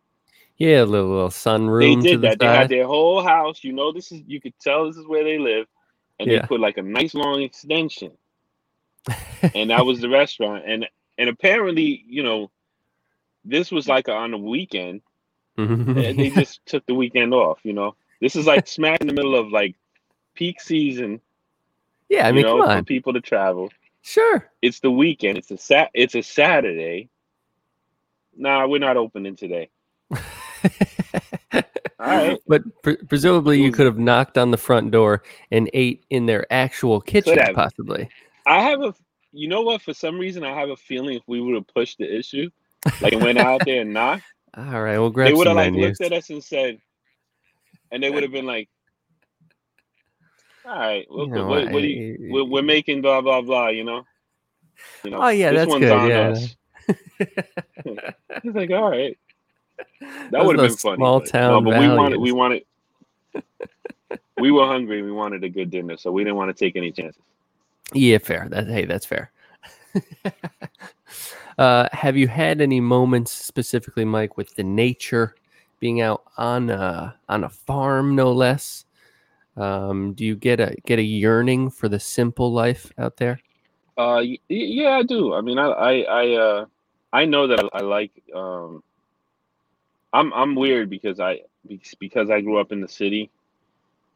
yeah, 0.56 0.82
a 0.82 0.84
little, 0.84 1.10
little 1.10 1.28
sunroom. 1.30 2.02
they 2.02 2.10
did 2.10 2.20
the 2.22 2.28
that. 2.28 2.38
They 2.38 2.46
had 2.46 2.68
their 2.70 2.86
whole 2.86 3.22
house. 3.22 3.62
You 3.64 3.72
know, 3.72 3.92
this 3.92 4.10
is 4.12 4.22
you 4.26 4.40
could 4.40 4.54
tell 4.60 4.86
this 4.86 4.96
is 4.96 5.06
where 5.06 5.24
they 5.24 5.38
live, 5.38 5.66
and 6.18 6.30
Yeah. 6.30 6.40
they 6.40 6.46
put 6.46 6.60
like 6.60 6.78
a 6.78 6.82
nice 6.82 7.12
long 7.14 7.42
extension, 7.42 8.12
and 9.54 9.70
that 9.70 9.84
was 9.84 10.00
the 10.00 10.08
restaurant. 10.08 10.64
And 10.66 10.86
and 11.18 11.28
apparently, 11.28 12.04
you 12.08 12.22
know, 12.22 12.50
this 13.44 13.70
was 13.70 13.86
like 13.88 14.08
on 14.08 14.32
a 14.32 14.38
weekend, 14.38 15.02
and 15.56 15.96
they 15.96 16.14
mm-hmm. 16.14 16.34
just 16.40 16.64
took 16.66 16.84
the 16.86 16.94
weekend 16.94 17.32
off. 17.34 17.60
You 17.62 17.72
know, 17.72 17.94
this 18.20 18.36
is 18.36 18.46
like 18.46 18.66
smack 18.66 19.00
in 19.00 19.06
the 19.06 19.12
middle 19.12 19.34
of 19.34 19.48
like 19.48 19.76
peak 20.34 20.60
season. 20.60 21.20
yeah, 22.08 22.26
I 22.26 22.28
you 22.28 22.34
mean, 22.34 22.42
know, 22.44 22.58
come 22.58 22.66
for 22.66 22.72
on, 22.72 22.84
people 22.84 23.12
to 23.12 23.20
travel. 23.20 23.70
sure. 24.02 24.50
It's 24.62 24.80
the 24.80 24.90
weekend. 24.90 25.38
It's 25.38 25.50
a 25.50 25.58
sat. 25.58 25.90
It's 25.94 26.14
a 26.14 26.22
Saturday. 26.22 27.08
Nah, 28.36 28.66
we're 28.66 28.78
not 28.78 28.96
opening 28.96 29.36
today. 29.36 29.70
All 30.12 31.60
right. 32.00 32.38
But 32.46 32.82
pre- 32.82 32.96
presumably, 32.96 33.62
you 33.62 33.72
could 33.72 33.86
have 33.86 33.98
knocked 33.98 34.36
on 34.36 34.50
the 34.50 34.56
front 34.56 34.90
door 34.90 35.22
and 35.50 35.70
ate 35.72 36.04
in 36.10 36.26
their 36.26 36.52
actual 36.52 37.00
kitchen, 37.00 37.38
possibly. 37.54 38.08
I 38.46 38.60
have 38.60 38.82
a, 38.82 38.94
you 39.32 39.48
know 39.48 39.62
what? 39.62 39.82
For 39.82 39.94
some 39.94 40.18
reason, 40.18 40.44
I 40.44 40.58
have 40.58 40.68
a 40.68 40.76
feeling 40.76 41.16
if 41.16 41.22
we 41.26 41.40
would 41.40 41.54
have 41.54 41.66
pushed 41.68 41.98
the 41.98 42.18
issue, 42.18 42.50
like 43.00 43.14
went 43.14 43.38
out 43.38 43.62
there 43.64 43.80
and 43.82 43.94
knocked, 43.94 44.24
All 44.56 44.82
right, 44.82 44.98
we'll 44.98 45.10
grab 45.10 45.28
they 45.28 45.34
would 45.34 45.46
have 45.48 45.56
like 45.56 45.72
menus. 45.72 45.98
looked 46.00 46.12
at 46.12 46.16
us 46.16 46.30
and 46.30 46.42
said, 46.42 46.78
and 47.90 48.02
they 48.02 48.10
would 48.10 48.22
have 48.22 48.30
been 48.30 48.46
like, 48.46 48.68
"All 50.64 50.78
right, 50.78 51.06
well, 51.10 51.26
You 51.26 51.32
know, 51.32 51.46
what, 51.46 51.70
what 51.72 51.82
do 51.82 51.88
you, 51.88 52.28
we're, 52.30 52.44
we're 52.44 52.62
making 52.62 53.02
blah 53.02 53.20
blah 53.20 53.40
blah," 53.40 53.68
you 53.68 53.82
know. 53.82 54.04
You 55.02 55.10
know, 55.10 55.22
Oh, 55.22 55.28
yeah, 55.28 55.50
this 55.50 55.60
that's 55.60 55.70
one's 55.70 55.80
good, 55.80 55.92
on 55.92 56.08
yeah. 56.08 56.36
It's 58.44 58.56
like, 58.56 58.70
all 58.70 58.90
right, 58.90 59.18
that 60.30 60.44
would 60.44 60.58
have 60.58 60.68
been 60.68 60.76
funny. 60.76 60.96
small 60.96 61.20
but, 61.20 61.28
town 61.28 61.64
no, 61.64 61.70
but 61.70 61.80
we 61.80 61.88
wanted, 61.88 62.20
we 62.20 62.32
wanted, 62.32 62.64
we 64.38 64.50
were 64.50 64.66
hungry. 64.66 65.02
We 65.02 65.12
wanted 65.12 65.42
a 65.44 65.48
good 65.48 65.70
dinner, 65.70 65.96
so 65.96 66.12
we 66.12 66.22
didn't 66.22 66.36
want 66.36 66.56
to 66.56 66.64
take 66.64 66.76
any 66.76 66.92
chances. 66.92 67.22
Yeah, 67.92 68.18
fair. 68.18 68.48
That 68.50 68.68
hey, 68.68 68.84
that's 68.84 69.06
fair. 69.06 69.32
uh, 71.58 71.88
have 71.92 72.16
you 72.16 72.28
had 72.28 72.60
any 72.60 72.80
moments 72.80 73.32
specifically, 73.32 74.04
Mike, 74.04 74.36
with 74.36 74.54
the 74.54 74.64
nature, 74.64 75.34
being 75.80 76.00
out 76.00 76.22
on 76.36 76.70
a 76.70 77.16
on 77.28 77.44
a 77.44 77.48
farm, 77.48 78.14
no 78.14 78.32
less? 78.32 78.84
Um, 79.56 80.14
do 80.14 80.24
you 80.24 80.34
get 80.34 80.60
a 80.60 80.74
get 80.84 80.98
a 80.98 81.02
yearning 81.02 81.70
for 81.70 81.88
the 81.88 82.00
simple 82.00 82.52
life 82.52 82.92
out 82.98 83.16
there? 83.16 83.38
Uh, 83.96 84.22
yeah, 84.48 84.96
I 84.96 85.02
do. 85.04 85.34
I 85.34 85.40
mean, 85.40 85.58
I, 85.58 85.66
I, 85.66 86.00
I, 86.00 86.32
uh, 86.32 86.66
I 87.12 87.24
know 87.24 87.46
that 87.46 87.60
I, 87.60 87.78
I 87.78 87.80
like. 87.82 88.10
Um, 88.34 88.82
I'm, 90.12 90.32
I'm 90.32 90.54
weird 90.56 90.90
because 90.90 91.20
I, 91.20 91.42
because 92.00 92.30
I 92.30 92.40
grew 92.40 92.58
up 92.58 92.72
in 92.72 92.80
the 92.80 92.88
city. 92.88 93.30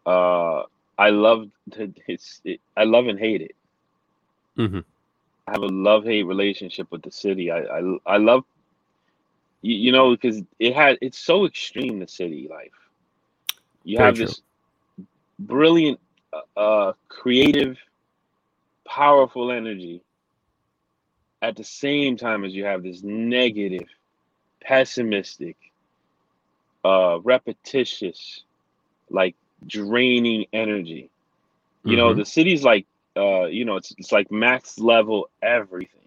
Uh, 0.04 0.62
I 0.98 1.10
love 1.10 1.48
to, 1.72 1.92
it's, 2.08 2.40
it, 2.44 2.60
I 2.76 2.84
love 2.84 3.06
and 3.06 3.18
hate 3.18 3.42
it. 3.42 3.54
Mhm. 4.56 4.84
I 5.48 5.52
have 5.52 5.62
a 5.62 5.68
love 5.68 6.04
hate 6.04 6.24
relationship 6.24 6.88
with 6.92 7.02
the 7.02 7.12
city. 7.12 7.50
I, 7.52 7.60
I, 7.60 7.98
I 8.06 8.18
love, 8.18 8.44
you, 9.62 9.76
you 9.76 9.92
know, 9.92 10.12
because 10.12 10.42
it 10.58 10.74
had, 10.74 10.98
it's 11.02 11.18
so 11.18 11.46
extreme 11.46 12.00
the 12.00 12.08
city 12.08 12.48
life. 12.50 12.72
You 13.84 13.98
Very 13.98 14.12
have 14.12 14.14
true. 14.14 14.18
this 14.18 14.42
brilliant, 15.38 16.00
uh, 16.32 16.60
uh, 16.60 16.92
creative, 17.08 17.78
powerful 18.88 19.52
energy 19.52 20.02
at 21.42 21.56
the 21.56 21.64
same 21.64 22.16
time 22.16 22.44
as 22.44 22.54
you 22.54 22.64
have 22.64 22.82
this 22.82 23.02
negative, 23.02 23.88
pessimistic, 24.64 25.56
uh, 26.84 27.18
repetitious, 27.22 28.44
like 29.10 29.36
draining 29.66 30.46
energy. 30.52 31.10
You 31.84 31.96
know, 31.96 32.14
Mhm. 32.14 32.14
the 32.14 32.26
city's 32.26 32.64
like 32.64 32.86
uh, 33.16 33.44
you 33.46 33.64
know, 33.64 33.76
it's 33.76 33.94
it's 33.98 34.12
like 34.12 34.30
max 34.30 34.78
level 34.78 35.28
everything. 35.42 36.00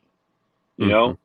You 0.77 0.87
know? 0.87 1.09
Mhm. 1.09 1.17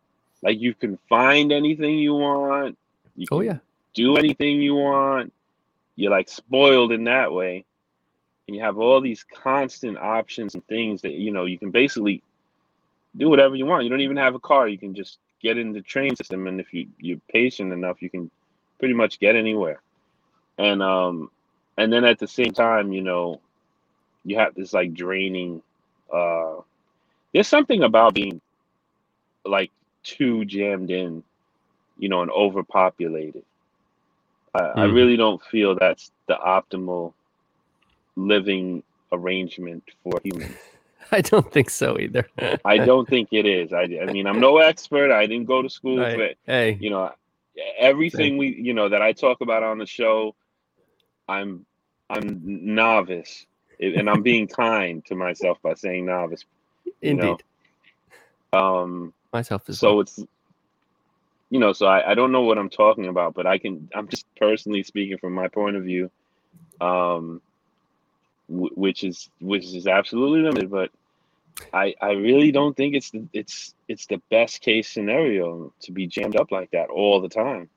Like 0.42 0.60
you 0.60 0.74
can 0.74 0.98
find 1.08 1.52
anything 1.52 1.98
you 1.98 2.14
want. 2.14 2.76
You 3.16 3.26
Oh 3.30 3.40
yeah. 3.40 3.58
do 3.94 4.16
anything 4.16 4.60
you 4.60 4.74
want. 4.74 5.32
You're 5.96 6.10
like 6.10 6.28
spoiled 6.28 6.92
in 6.92 7.04
that 7.04 7.32
way. 7.32 7.64
And 8.46 8.56
you 8.56 8.62
have 8.62 8.78
all 8.78 9.00
these 9.00 9.24
constant 9.24 9.98
options 9.98 10.54
and 10.54 10.64
things 10.66 11.02
that 11.02 11.12
you 11.12 11.30
know 11.32 11.46
you 11.46 11.58
can 11.58 11.70
basically 11.70 12.22
do 13.16 13.28
whatever 13.30 13.56
you 13.56 13.66
want. 13.66 13.84
You 13.84 13.90
don't 13.90 14.00
even 14.02 14.18
have 14.18 14.34
a 14.34 14.38
car. 14.40 14.68
You 14.68 14.78
can 14.78 14.94
just 14.94 15.18
get 15.42 15.58
in 15.58 15.72
the 15.72 15.80
train 15.82 16.14
system 16.16 16.46
and 16.46 16.60
if 16.60 16.72
you, 16.72 16.88
you're 16.98 17.20
patient 17.30 17.72
enough, 17.72 18.02
you 18.02 18.10
can 18.10 18.30
pretty 18.78 18.94
much 18.94 19.18
get 19.20 19.36
anywhere. 19.36 19.80
And 20.58 20.82
um 20.82 21.30
and 21.78 21.92
then 21.92 22.04
at 22.04 22.18
the 22.18 22.28
same 22.28 22.52
time, 22.52 22.92
you 22.92 23.02
know, 23.02 23.40
you 24.26 24.36
have 24.36 24.54
this 24.54 24.72
like 24.72 24.92
draining 24.92 25.62
uh 26.12 26.56
there's 27.32 27.48
something 27.48 27.82
about 27.82 28.14
being 28.14 28.40
like 29.44 29.70
too 30.02 30.44
jammed 30.44 30.90
in, 30.90 31.22
you 31.98 32.08
know, 32.08 32.22
and 32.22 32.30
overpopulated. 32.30 33.44
I, 34.54 34.58
I 34.58 34.84
Mhm. 34.86 34.94
really 34.94 35.16
don't 35.16 35.42
feel 35.44 35.74
that's 35.74 36.10
the 36.28 36.34
optimal 36.34 37.12
living 38.16 38.82
arrangement 39.12 39.84
for 40.02 40.12
humans. 40.24 40.56
I 41.12 41.20
don't 41.20 41.52
think 41.52 41.70
so 41.70 41.98
either. 41.98 42.28
I 42.64 42.78
don't 42.86 43.08
think 43.08 43.28
it 43.32 43.46
is. 43.46 43.72
I, 43.72 43.82
I 43.82 44.06
mean, 44.12 44.26
I'm 44.26 44.40
no 44.40 44.58
expert. 44.58 45.12
I 45.12 45.26
didn't 45.26 45.46
go 45.46 45.62
to 45.62 45.68
school 45.68 45.98
Right. 45.98 46.14
for 46.14 46.28
Hey, 46.46 46.78
you 46.80 46.90
know 46.90 47.12
everything 47.78 48.36
we 48.36 48.48
you 48.54 48.74
know 48.74 48.88
that 48.88 49.02
I 49.02 49.12
talk 49.12 49.40
about 49.40 49.62
on 49.62 49.78
the 49.78 49.86
show. 49.86 50.34
I'm 51.28 51.66
I'm 52.08 52.40
novice, 52.44 53.46
and 53.80 54.08
I'm 54.10 54.22
being 54.22 54.48
kind 54.48 55.04
to 55.06 55.14
myself 55.14 55.58
by 55.62 55.74
saying 55.74 56.06
novice. 56.06 56.44
you 57.02 57.14
know. 57.14 57.32
indeed. 57.32 57.44
Um, 58.52 59.12
Myself 59.32 59.68
as 59.68 59.78
so 59.78 59.92
well. 59.92 60.00
it's 60.00 60.18
you 61.50 61.60
know 61.60 61.72
so 61.72 61.86
I, 61.86 62.12
I 62.12 62.14
don't 62.14 62.32
know 62.32 62.42
what 62.42 62.58
i'm 62.58 62.70
talking 62.70 63.06
about 63.06 63.34
but 63.34 63.46
i 63.46 63.58
can 63.58 63.88
i'm 63.94 64.08
just 64.08 64.26
personally 64.36 64.82
speaking 64.82 65.18
from 65.18 65.32
my 65.34 65.48
point 65.48 65.76
of 65.76 65.84
view 65.84 66.10
um 66.80 67.40
w- 68.50 68.74
which 68.74 69.04
is 69.04 69.28
which 69.40 69.64
is 69.64 69.86
absolutely 69.86 70.40
limited 70.40 70.70
but 70.70 70.90
i 71.72 71.94
i 72.00 72.12
really 72.12 72.50
don't 72.52 72.76
think 72.76 72.94
it's 72.94 73.10
the 73.10 73.26
it's 73.32 73.74
it's 73.88 74.06
the 74.06 74.20
best 74.30 74.60
case 74.60 74.88
scenario 74.88 75.72
to 75.80 75.92
be 75.92 76.06
jammed 76.06 76.36
up 76.36 76.50
like 76.50 76.70
that 76.72 76.90
all 76.90 77.20
the 77.20 77.28
time 77.28 77.68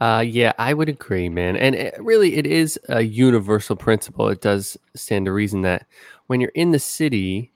Uh, 0.00 0.24
yeah, 0.26 0.52
I 0.58 0.74
would 0.74 0.88
agree, 0.88 1.28
man. 1.28 1.56
And 1.56 1.74
it, 1.74 1.94
really, 1.98 2.36
it 2.36 2.46
is 2.46 2.78
a 2.88 3.02
universal 3.02 3.76
principle. 3.76 4.28
It 4.28 4.40
does 4.40 4.76
stand 4.94 5.26
to 5.26 5.32
reason 5.32 5.62
that 5.62 5.86
when 6.26 6.40
you're 6.40 6.52
in 6.54 6.72
the 6.72 6.78
city, 6.78 7.50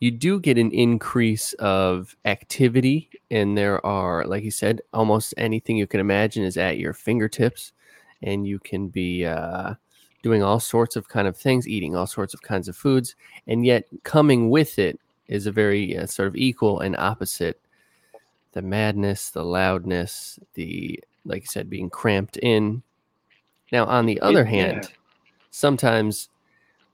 you 0.00 0.10
do 0.10 0.40
get 0.40 0.58
an 0.58 0.70
increase 0.72 1.54
of 1.54 2.16
activity, 2.24 3.10
and 3.30 3.56
there 3.56 3.84
are, 3.86 4.26
like 4.26 4.44
you 4.44 4.50
said, 4.50 4.82
almost 4.92 5.34
anything 5.38 5.76
you 5.76 5.86
can 5.86 6.00
imagine 6.00 6.44
is 6.44 6.56
at 6.56 6.78
your 6.78 6.92
fingertips, 6.92 7.72
and 8.22 8.46
you 8.46 8.58
can 8.58 8.88
be 8.88 9.24
uh, 9.26 9.74
doing 10.22 10.42
all 10.42 10.60
sorts 10.60 10.96
of 10.96 11.08
kind 11.08 11.28
of 11.28 11.36
things, 11.36 11.68
eating 11.68 11.96
all 11.96 12.06
sorts 12.06 12.34
of 12.34 12.42
kinds 12.42 12.68
of 12.68 12.76
foods, 12.76 13.16
and 13.46 13.64
yet 13.66 13.86
coming 14.04 14.50
with 14.50 14.78
it 14.78 15.00
is 15.28 15.46
a 15.46 15.52
very 15.52 15.96
uh, 15.96 16.06
sort 16.06 16.28
of 16.28 16.36
equal 16.36 16.80
and 16.80 16.96
opposite 16.96 17.60
the 18.52 18.62
madness, 18.62 19.30
the 19.30 19.44
loudness, 19.44 20.38
the 20.54 21.00
like 21.24 21.42
you 21.42 21.46
said, 21.46 21.70
being 21.70 21.90
cramped 21.90 22.36
in. 22.36 22.82
Now, 23.72 23.86
on 23.86 24.06
the 24.06 24.20
other 24.20 24.44
yeah. 24.44 24.50
hand, 24.50 24.92
sometimes 25.50 26.28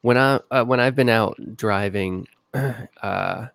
when 0.03 0.17
I 0.17 0.41
uh, 0.51 0.65
when 0.65 0.81
I've 0.81 0.97
been 0.97 1.09
out 1.09 1.37
driving, 1.57 2.27
uh, 2.55 3.47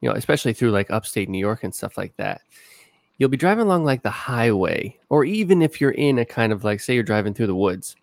you 0.00 0.08
know, 0.08 0.14
especially 0.14 0.52
through 0.52 0.70
like 0.70 0.90
upstate 0.90 1.28
New 1.28 1.38
York 1.38 1.64
and 1.64 1.74
stuff 1.74 1.96
like 1.96 2.16
that, 2.16 2.40
you'll 3.18 3.28
be 3.28 3.36
driving 3.36 3.66
along 3.66 3.84
like 3.84 4.02
the 4.02 4.10
highway, 4.10 4.98
or 5.08 5.24
even 5.24 5.62
if 5.62 5.80
you're 5.80 5.90
in 5.90 6.18
a 6.18 6.24
kind 6.24 6.52
of 6.52 6.64
like, 6.64 6.80
say, 6.80 6.94
you're 6.94 7.02
driving 7.02 7.34
through 7.34 7.46
the 7.46 7.54
woods, 7.54 7.96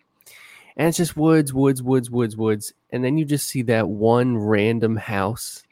and 0.76 0.88
it's 0.88 0.96
just 0.96 1.16
woods, 1.16 1.52
woods, 1.52 1.82
woods, 1.82 2.10
woods, 2.10 2.36
woods, 2.36 2.72
and 2.90 3.04
then 3.04 3.18
you 3.18 3.24
just 3.24 3.48
see 3.48 3.62
that 3.62 3.88
one 3.88 4.38
random 4.38 4.96
house, 4.96 5.62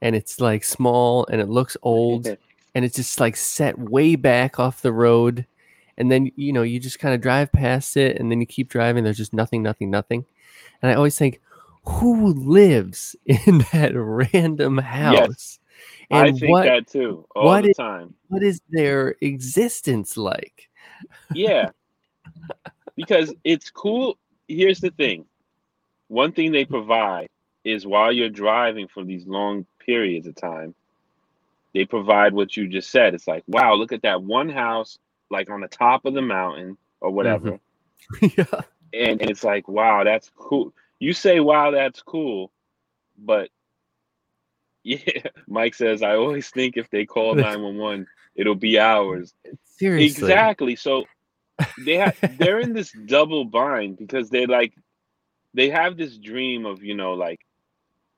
and 0.00 0.16
it's 0.16 0.40
like 0.40 0.64
small 0.64 1.26
and 1.30 1.40
it 1.40 1.48
looks 1.48 1.76
old 1.82 2.26
and 2.74 2.84
it's 2.84 2.96
just 2.96 3.20
like 3.20 3.36
set 3.36 3.78
way 3.78 4.16
back 4.16 4.58
off 4.58 4.82
the 4.82 4.92
road 4.92 5.46
and 5.98 6.10
then 6.10 6.30
you 6.36 6.52
know 6.52 6.62
you 6.62 6.80
just 6.80 6.98
kind 6.98 7.14
of 7.14 7.20
drive 7.20 7.52
past 7.52 7.96
it 7.96 8.18
and 8.18 8.30
then 8.30 8.40
you 8.40 8.46
keep 8.46 8.68
driving 8.68 9.04
there's 9.04 9.16
just 9.16 9.32
nothing 9.32 9.62
nothing 9.62 9.90
nothing. 9.90 10.24
And 10.80 10.90
i 10.90 10.94
always 10.94 11.16
think 11.18 11.40
who 11.84 12.32
lives 12.34 13.16
in 13.26 13.58
that 13.72 13.92
random 13.94 14.78
house? 14.78 15.58
And 16.10 16.28
i 16.28 16.32
think 16.32 16.50
what 16.50 16.64
that 16.64 16.86
too 16.86 17.26
all 17.34 17.46
what 17.46 17.62
the 17.64 17.70
is- 17.70 17.76
time. 17.76 18.14
what 18.28 18.42
is 18.42 18.60
their 18.70 19.16
existence 19.20 20.16
like? 20.16 20.68
Yeah. 21.34 21.70
Because 22.96 23.32
it's 23.42 23.70
cool 23.70 24.18
here's 24.48 24.80
the 24.80 24.90
thing 24.90 25.24
one 26.08 26.30
thing 26.32 26.52
they 26.52 26.66
provide 26.66 27.28
is 27.64 27.86
while 27.86 28.12
you're 28.12 28.28
driving 28.28 28.86
for 28.86 29.02
these 29.02 29.26
long 29.26 29.64
periods 29.78 30.26
of 30.26 30.34
time 30.34 30.74
they 31.72 31.86
provide 31.86 32.34
what 32.34 32.54
you 32.54 32.68
just 32.68 32.90
said 32.90 33.14
it's 33.14 33.26
like 33.26 33.42
wow 33.46 33.72
look 33.74 33.92
at 33.92 34.02
that 34.02 34.22
one 34.22 34.50
house 34.50 34.98
like 35.32 35.50
on 35.50 35.60
the 35.60 35.68
top 35.68 36.04
of 36.04 36.14
the 36.14 36.22
mountain 36.22 36.76
or 37.00 37.10
whatever. 37.10 37.52
Mm-hmm. 37.52 37.58
Yeah. 38.36 38.44
And, 38.94 39.22
and 39.22 39.30
it's 39.30 39.44
like 39.44 39.68
wow 39.68 40.04
that's 40.04 40.30
cool. 40.36 40.74
You 40.98 41.12
say 41.12 41.40
wow 41.40 41.70
that's 41.70 42.02
cool 42.02 42.52
but 43.16 43.48
yeah 44.82 44.98
mike 45.46 45.74
says 45.74 46.02
i 46.02 46.16
always 46.16 46.50
think 46.50 46.76
if 46.76 46.90
they 46.90 47.06
call 47.06 47.34
911 47.36 48.06
it'll 48.34 48.54
be 48.54 48.78
ours. 48.78 49.34
Seriously. 49.64 50.06
Exactly. 50.06 50.76
So 50.76 51.04
they 51.84 51.96
have 51.96 52.16
they're 52.38 52.60
in 52.60 52.72
this 52.72 52.92
double 53.06 53.44
bind 53.44 53.98
because 53.98 54.30
they 54.30 54.46
like 54.46 54.74
they 55.54 55.70
have 55.70 55.96
this 55.96 56.16
dream 56.16 56.66
of, 56.66 56.82
you 56.82 56.94
know, 56.94 57.12
like 57.14 57.40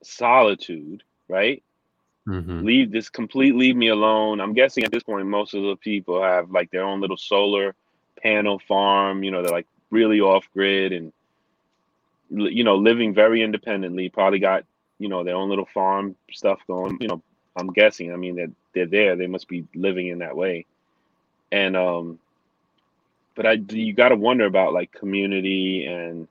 solitude, 0.02 1.02
right? 1.28 1.62
Mhm. 2.26 2.64
Leave 2.64 2.90
this 2.90 3.08
complete 3.10 3.54
leave 3.54 3.76
me 3.76 3.88
alone. 3.88 4.40
I'm 4.40 4.54
guessing 4.54 4.84
at 4.84 4.92
this 4.92 5.02
point 5.02 5.26
most 5.26 5.54
of 5.54 5.62
the 5.62 5.76
people 5.76 6.22
have 6.22 6.50
like 6.50 6.70
their 6.70 6.82
own 6.84 7.00
little 7.00 7.16
solar 7.18 7.74
panel 8.22 8.58
farm, 8.66 9.22
you 9.22 9.30
know, 9.30 9.42
they're 9.42 9.52
like 9.52 9.66
really 9.90 10.20
off 10.20 10.48
grid 10.54 10.92
and 10.92 11.12
you 12.30 12.64
know, 12.64 12.76
living 12.76 13.14
very 13.14 13.42
independently, 13.42 14.08
probably 14.08 14.38
got, 14.38 14.64
you 14.98 15.08
know, 15.08 15.22
their 15.22 15.36
own 15.36 15.48
little 15.50 15.68
farm 15.74 16.16
stuff 16.32 16.60
going, 16.66 16.96
you 17.00 17.08
know, 17.08 17.22
I'm 17.56 17.68
guessing. 17.68 18.12
I 18.12 18.16
mean, 18.16 18.36
they're 18.36 18.50
they're 18.74 18.86
there. 18.86 19.16
They 19.16 19.26
must 19.26 19.46
be 19.46 19.66
living 19.74 20.08
in 20.08 20.18
that 20.18 20.36
way. 20.36 20.66
And 21.52 21.76
um 21.76 22.18
but 23.34 23.46
I 23.46 23.52
you 23.68 23.92
got 23.92 24.08
to 24.10 24.16
wonder 24.16 24.46
about 24.46 24.72
like 24.72 24.92
community 24.92 25.86
and 25.86 26.26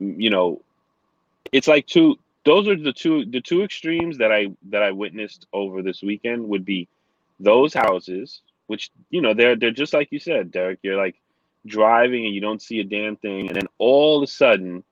you 0.00 0.30
know 0.30 0.60
it's 1.52 1.68
like 1.68 1.86
two 1.86 2.18
those 2.44 2.68
are 2.68 2.76
the 2.76 2.92
two 2.92 3.24
the 3.26 3.40
two 3.40 3.62
extremes 3.62 4.18
that 4.18 4.32
I 4.32 4.48
that 4.70 4.82
I 4.82 4.90
witnessed 4.92 5.46
over 5.52 5.82
this 5.82 6.02
weekend 6.02 6.48
would 6.48 6.64
be 6.64 6.88
those 7.40 7.74
houses 7.74 8.40
which 8.66 8.90
you 9.10 9.20
know 9.20 9.34
they're 9.34 9.56
they're 9.56 9.70
just 9.70 9.92
like 9.92 10.08
you 10.10 10.18
said 10.18 10.50
Derek 10.50 10.78
you're 10.82 10.96
like 10.96 11.16
driving 11.66 12.26
and 12.26 12.34
you 12.34 12.40
don't 12.40 12.60
see 12.62 12.80
a 12.80 12.84
damn 12.84 13.16
thing. 13.16 13.46
And 13.46 13.56
then 13.56 13.66
all 13.78 14.18
of 14.18 14.24
a 14.24 14.32
sudden 14.32 14.82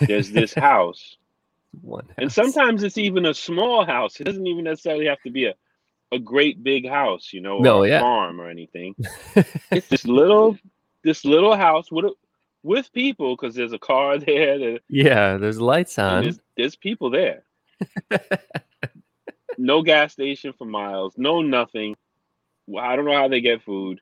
there's 0.00 0.30
this 0.30 0.54
house. 0.70 1.16
One 1.82 2.06
and 2.16 2.32
sometimes 2.32 2.82
it's 2.82 2.96
even 2.98 3.26
a 3.26 3.34
small 3.34 3.84
house. 3.84 4.20
It 4.20 4.24
doesn't 4.24 4.46
even 4.46 4.64
necessarily 4.64 5.06
have 5.06 5.20
to 5.22 5.30
be 5.30 5.46
a 5.46 5.54
a 6.10 6.18
great 6.18 6.64
big 6.64 6.88
house 6.88 7.34
you 7.34 7.42
know 7.42 7.58
or 7.58 7.62
No, 7.62 7.82
a 7.84 7.88
yeah. 7.88 8.00
farm 8.00 8.40
or 8.40 8.48
anything. 8.48 8.94
It's 9.70 9.88
this 9.88 10.06
little 10.06 10.56
this 11.04 11.24
little 11.26 11.54
house 11.56 11.92
with 11.92 12.06
a, 12.06 12.12
with 12.62 12.90
people 12.92 13.36
because 13.36 13.54
there's 13.54 13.74
a 13.74 13.78
car 13.78 14.18
there 14.26 14.58
there- 14.58 14.80
yeah 14.88 15.36
there's 15.36 15.60
lights 15.60 15.98
on. 15.98 16.22
there's, 16.24 16.40
there's 16.58 16.76
people 16.76 17.10
there. 17.10 17.44
No 19.60 19.82
gas 19.82 20.12
station 20.12 20.52
for 20.56 20.64
miles 20.66 21.14
no 21.18 21.42
nothing. 21.42 21.96
I 22.78 22.94
don't 22.94 23.04
know 23.04 23.16
how 23.16 23.26
they 23.26 23.40
get 23.40 23.62
food. 23.62 24.00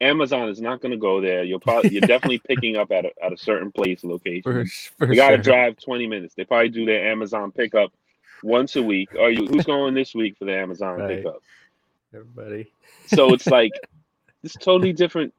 Amazon 0.00 0.48
is 0.48 0.60
not 0.60 0.80
going 0.80 0.90
to 0.90 0.98
go 0.98 1.20
there. 1.20 1.44
You're 1.44 1.60
probably 1.60 1.90
you're 1.92 2.00
definitely 2.00 2.38
picking 2.40 2.76
up 2.76 2.90
at 2.90 3.04
a, 3.04 3.10
at 3.22 3.32
a 3.32 3.36
certain 3.36 3.70
place 3.70 4.02
location. 4.02 4.42
For, 4.42 4.64
for 4.98 5.08
you 5.12 5.14
got 5.14 5.30
to 5.30 5.36
sure. 5.36 5.42
drive 5.44 5.76
20 5.76 6.08
minutes. 6.08 6.34
They 6.34 6.44
probably 6.44 6.70
do 6.70 6.84
their 6.84 7.08
amazon 7.10 7.52
pickup 7.52 7.92
once 8.42 8.74
a 8.74 8.82
week. 8.82 9.14
Are 9.14 9.30
you 9.30 9.46
who's 9.46 9.64
going 9.64 9.94
this 9.94 10.12
week 10.12 10.36
for 10.38 10.44
the 10.44 10.56
amazon 10.56 10.98
Right. 10.98 11.18
pickup? 11.18 11.40
Everybody. 12.12 12.72
So 13.06 13.32
it's 13.32 13.46
like 13.46 13.72
it's 14.42 14.56
totally 14.56 14.92
different 14.92 15.32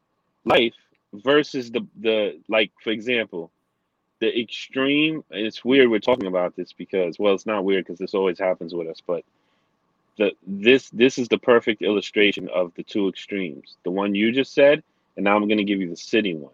life 0.46 0.76
versus 1.14 1.72
the 1.72 1.86
the 2.00 2.40
like 2.48 2.72
for 2.82 2.92
example 2.92 3.52
the 4.20 4.40
extreme 4.40 5.24
it's 5.32 5.64
weird 5.64 5.90
we're 5.90 6.00
talking 6.00 6.28
about 6.28 6.56
this 6.56 6.74
because 6.74 7.20
well 7.20 7.34
it's 7.34 7.46
not 7.46 7.64
weird 7.64 7.86
because 7.86 8.00
this 8.00 8.14
always 8.14 8.40
happens 8.40 8.74
with 8.74 8.88
us 8.88 9.02
but 9.06 9.24
the 10.18 10.32
this 10.46 10.90
this 10.90 11.18
is 11.18 11.28
the 11.28 11.38
perfect 11.38 11.82
illustration 11.82 12.50
of 12.54 12.74
the 12.76 12.84
two 12.84 13.08
extremes. 13.08 13.78
The 13.84 13.92
one 13.92 14.16
you 14.16 14.32
just 14.32 14.54
said 14.54 14.84
and 15.16 15.24
now 15.24 15.36
i'm 15.36 15.48
going 15.48 15.58
to 15.58 15.64
give 15.64 15.80
you 15.80 15.90
the 15.90 15.98
city 15.98 16.36
one. 16.36 16.52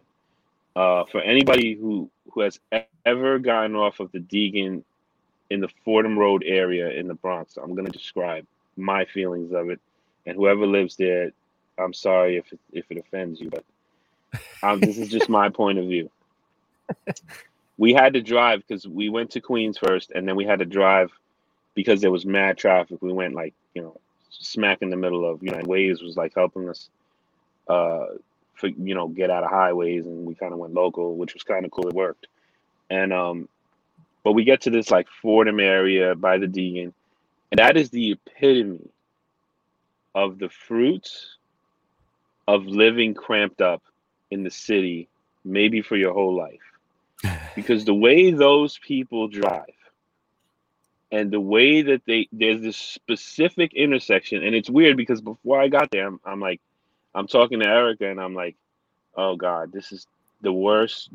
Uh, 0.76 1.06
for 1.12 1.22
anybody 1.22 1.76
who 1.76 2.10
who 2.32 2.42
has 2.42 2.60
ever 3.06 3.40
gotten 3.40 3.76
off 3.76 4.00
of 4.00 4.12
the 4.12 4.20
Deegan 4.20 4.84
in 5.50 5.60
the 5.60 5.70
Fordham 5.86 6.18
Road 6.18 6.44
area 6.46 6.90
in 6.90 7.08
the 7.08 7.14
Bronx, 7.14 7.58
I'm 7.58 7.76
going 7.76 7.86
to 7.86 7.92
describe 7.92 8.48
my 8.76 9.06
feelings 9.06 9.54
of 9.54 9.70
it, 9.70 9.80
and 10.26 10.36
whoever 10.36 10.66
lives 10.66 10.96
there, 10.96 11.32
I'm 11.78 11.94
sorry 11.94 12.38
if 12.38 12.52
it, 12.52 12.60
if 12.72 12.86
it 12.90 12.98
offends 12.98 13.40
you, 13.40 13.52
but 13.52 13.64
um, 14.64 14.80
this 14.80 14.98
is 14.98 15.10
just 15.10 15.30
my 15.30 15.50
point 15.50 15.78
of 15.78 15.86
view. 15.86 16.10
We 17.78 17.94
had 17.94 18.14
to 18.14 18.22
drive 18.22 18.64
because 18.68 18.88
we 18.88 19.10
went 19.10 19.32
to 19.32 19.42
Queens 19.42 19.78
first, 19.78 20.12
and 20.12 20.28
then 20.28 20.36
we 20.36 20.46
had 20.46 20.60
to 20.60 20.66
drive 20.66 21.12
because 21.76 22.02
there 22.02 22.12
was 22.12 22.26
mad 22.26 22.58
traffic. 22.58 23.02
We 23.02 23.14
went 23.14 23.34
like 23.34 23.54
you 23.74 23.82
know 23.82 24.00
smack 24.30 24.82
in 24.82 24.90
the 24.90 24.98
middle 24.98 25.30
of 25.30 25.44
you 25.44 25.52
know 25.52 25.60
Waze 25.60 26.04
was 26.04 26.18
like 26.18 26.34
helping 26.36 26.70
us 26.70 26.90
uh 27.68 28.08
for 28.56 28.68
you 28.68 28.96
know 28.96 29.08
get 29.08 29.30
out 29.30 29.44
of 29.44 29.50
highways 29.50 30.06
and 30.06 30.26
we 30.26 30.36
kind 30.36 30.54
of 30.54 30.60
went 30.60 30.74
local 30.74 31.16
which 31.16 31.34
was 31.34 31.44
kind 31.44 31.66
of 31.66 31.72
cool. 31.72 31.88
It 31.88 31.94
worked. 31.94 32.28
And 32.90 33.14
um 33.14 33.48
but 34.24 34.34
we 34.34 34.44
get 34.44 34.62
to 34.62 34.70
this 34.70 34.92
like 34.92 35.08
Fordham 35.22 35.60
area 35.60 36.16
by 36.16 36.38
the 36.38 36.48
Deegan 36.48 36.94
and 37.52 37.60
that 37.60 37.78
is 37.78 37.90
the 37.90 38.12
epitome 38.14 38.90
of 40.16 40.40
the 40.40 40.50
fruits 40.50 41.38
of 42.48 42.66
living 42.66 43.14
cramped 43.14 43.62
up 43.62 43.82
in 44.32 44.44
the 44.44 44.52
city 44.52 45.08
maybe 45.46 45.82
for 45.82 45.96
your 45.96 46.14
whole 46.14 46.36
life 46.36 46.73
because 47.56 47.86
the 47.86 47.94
way 47.94 48.32
those 48.32 48.78
people 48.80 49.28
drive 49.28 49.64
and 51.12 51.32
the 51.32 51.40
way 51.40 51.82
that 51.82 52.02
they 52.06 52.28
there's 52.32 52.62
this 52.62 52.78
specific 52.78 53.74
intersection 53.74 54.44
and 54.44 54.56
it's 54.56 54.70
weird 54.70 54.98
because 54.98 55.22
before 55.22 55.62
i 55.62 55.68
got 55.68 55.92
there 55.92 56.08
i'm, 56.08 56.20
I'm 56.26 56.40
like 56.40 56.62
i'm 57.14 57.28
talking 57.28 57.60
to 57.60 57.68
erica 57.68 58.10
and 58.10 58.20
i'm 58.20 58.34
like 58.34 58.56
oh 59.16 59.36
god 59.36 59.72
this 59.72 59.92
is 59.92 60.08
the 60.42 60.54
worst 60.54 61.10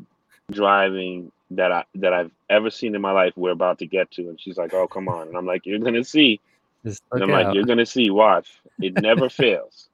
driving 0.51 1.31
that 1.51 1.71
i 1.71 1.83
that 1.95 2.13
i've 2.13 2.31
ever 2.49 2.69
seen 2.69 2.95
in 2.95 3.01
my 3.01 3.11
life 3.11 3.33
we're 3.35 3.51
about 3.51 3.79
to 3.79 3.85
get 3.85 4.11
to. 4.11 4.29
And 4.29 4.41
she's 4.41 4.57
like 4.57 4.73
oh 4.73 4.87
come 4.87 5.07
on. 5.07 5.27
And 5.27 5.37
i'm 5.37 5.45
like 5.45 5.65
you're 5.65 5.79
gonna 5.79 6.03
see. 6.03 6.39
And 6.83 7.23
i'm 7.23 7.31
out. 7.31 7.45
like 7.45 7.55
you're 7.55 7.65
gonna 7.65 7.85
see. 7.85 8.09
Watch. 8.09 8.49
It 8.79 8.99
never 9.01 9.29
fails. 9.41 9.89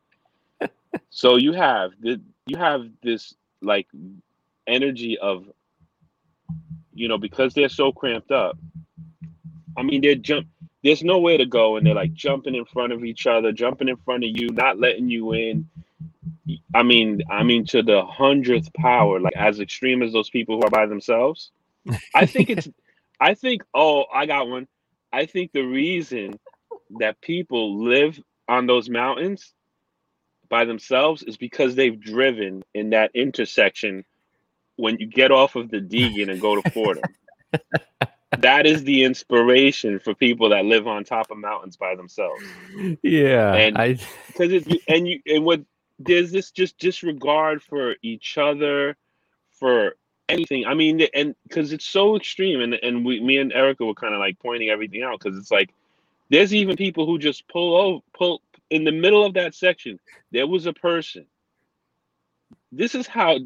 So 1.10 1.36
you 1.36 1.53
have 1.53 1.91
the 2.00 2.22
you 2.45 2.57
have 2.57 2.88
this 3.03 3.36
like 3.62 3.88
energy 4.67 5.17
of 5.17 5.45
you 6.96 7.10
know 7.10 7.20
because 7.20 7.54
they're 7.56 7.70
so 7.70 7.94
cramped 7.94 8.32
up 8.32 8.50
I 9.77 9.84
mean, 9.84 10.01
they're 10.01 10.16
jump. 10.16 10.48
There's 10.84 11.03
nowhere 11.03 11.38
to 11.38 11.46
go, 11.46 11.77
and 11.77 11.86
they're 11.86 11.96
like 11.96 12.14
jumping 12.14 12.55
in 12.55 12.66
front 12.66 12.94
of 12.94 13.03
each 13.05 13.27
other, 13.27 13.51
jumping 13.51 13.90
in 13.90 13.98
front 13.98 14.24
of 14.24 14.29
you, 14.34 14.50
not 14.50 14.79
letting 14.79 15.10
you 15.10 15.34
in. 15.34 15.68
I 16.75 16.84
mean, 16.84 17.22
I 17.29 17.44
mean 17.44 17.66
to 17.68 17.84
the 17.84 18.05
hundredth 18.05 18.74
power, 18.74 19.20
like 19.20 19.36
as 19.36 19.60
extreme 19.60 20.03
as 20.03 20.14
those 20.14 20.29
people 20.29 20.58
who 20.58 20.64
are 20.64 20.70
by 20.70 20.86
themselves. 20.86 21.51
I 22.14 22.25
think 22.25 22.50
it's. 22.50 22.70
I 23.22 23.34
think. 23.36 23.64
Oh, 23.74 24.05
I 24.14 24.25
got 24.25 24.50
one. 24.50 24.68
I 25.14 25.25
think 25.25 25.51
the 25.53 25.64
reason 25.64 26.40
that 27.00 27.22
people 27.22 27.84
live 27.84 28.20
on 28.48 28.68
those 28.68 28.90
mountains 28.90 29.53
by 30.50 30.66
themselves 30.66 31.24
is 31.24 31.38
because 31.38 31.75
they've 31.75 32.00
driven 32.00 32.64
in 32.74 32.92
that 32.92 33.12
intersection 33.16 34.05
when 34.77 34.98
you 35.00 35.07
get 35.07 35.31
off 35.31 35.55
of 35.55 35.70
the 35.70 35.79
Deegan 35.79 36.29
and 36.29 36.42
go 36.42 36.59
to 36.59 36.72
Fordham 36.72 37.03
that 38.40 38.66
is 38.66 38.83
the 38.83 39.03
inspiration 39.03 40.00
for 40.00 40.14
people 40.14 40.50
that 40.50 40.66
live 40.66 40.88
on 40.88 41.03
top 41.03 41.31
of 41.31 41.38
mountains 41.38 41.77
by 41.77 41.96
themselves. 41.96 42.44
Yeah, 43.01 43.53
and 43.53 43.75
because 44.27 44.51
it's 44.51 44.68
and 44.88 45.07
you 45.07 45.20
and 45.25 45.46
what 45.46 45.61
there's 46.00 46.31
this 46.31 46.51
just 46.51 46.77
disregard 46.77 47.61
for 47.61 47.96
each 48.01 48.38
other, 48.38 48.98
for 49.51 49.96
anything. 50.29 50.66
I 50.66 50.74
mean, 50.74 51.01
and 51.14 51.35
because 51.44 51.72
it's 51.72 51.85
so 51.85 52.16
extreme, 52.16 52.61
and 52.61 52.74
and 52.75 53.05
we, 53.05 53.20
me 53.20 53.38
and 53.38 53.53
Erica 53.53 53.85
were 53.85 53.94
kind 53.94 54.14
of 54.14 54.20
like 54.20 54.40
pointing 54.40 54.70
everything 54.70 55.03
out 55.03 55.20
because 55.20 55.38
it's 55.38 55.51
like 55.51 55.70
there's 56.29 56.53
even 56.53 56.75
people 56.75 57.05
who 57.05 57.20
just 57.20 57.48
pull 57.48 57.77
over, 57.77 58.00
pull 58.14 58.42
in 58.70 58.83
the 58.83 58.92
middle 58.92 59.25
of 59.25 59.33
that 59.35 59.55
section. 59.55 60.00
There 60.31 60.48
was 60.48 60.66
a 60.66 60.74
person. 60.74 61.25
This 62.72 62.96
is 62.96 63.07
how 63.07 63.38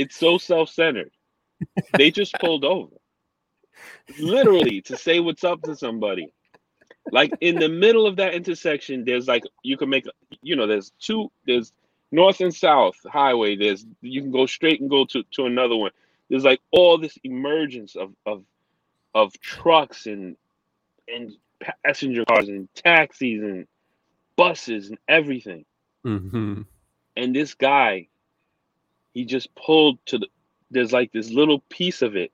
it's 0.00 0.16
so 0.16 0.38
self-centered. 0.38 1.12
They 1.98 2.10
just 2.10 2.32
pulled 2.40 2.64
over 2.64 2.96
literally 4.18 4.80
to 4.82 4.96
say 4.96 5.20
what's 5.20 5.44
up 5.44 5.62
to 5.62 5.76
somebody. 5.76 6.32
Like 7.12 7.32
in 7.40 7.56
the 7.56 7.68
middle 7.68 8.06
of 8.06 8.16
that 8.16 8.34
intersection, 8.34 9.04
there's 9.04 9.26
like 9.26 9.44
you 9.62 9.76
can 9.76 9.90
make 9.90 10.06
you 10.42 10.56
know, 10.56 10.66
there's 10.66 10.92
two 11.00 11.30
there's 11.46 11.72
north 12.12 12.40
and 12.40 12.54
south 12.54 12.96
highway. 13.04 13.56
There's 13.56 13.86
you 14.00 14.20
can 14.22 14.30
go 14.30 14.46
straight 14.46 14.80
and 14.80 14.90
go 14.90 15.04
to, 15.06 15.22
to 15.32 15.46
another 15.46 15.76
one. 15.76 15.92
There's 16.28 16.44
like 16.44 16.60
all 16.70 16.98
this 16.98 17.18
emergence 17.24 17.96
of 17.96 18.14
of 18.26 18.44
of 19.14 19.38
trucks 19.40 20.06
and 20.06 20.36
and 21.08 21.32
passenger 21.84 22.24
cars 22.24 22.48
and 22.48 22.68
taxis 22.74 23.42
and 23.42 23.66
buses 24.36 24.88
and 24.88 24.98
everything. 25.08 25.64
Mm-hmm. 26.06 26.62
And 27.16 27.36
this 27.36 27.54
guy, 27.54 28.08
he 29.20 29.26
just 29.26 29.54
pulled 29.54 29.98
to 30.06 30.16
the. 30.16 30.26
There's 30.70 30.92
like 30.92 31.12
this 31.12 31.30
little 31.30 31.60
piece 31.68 32.00
of 32.00 32.16
it 32.16 32.32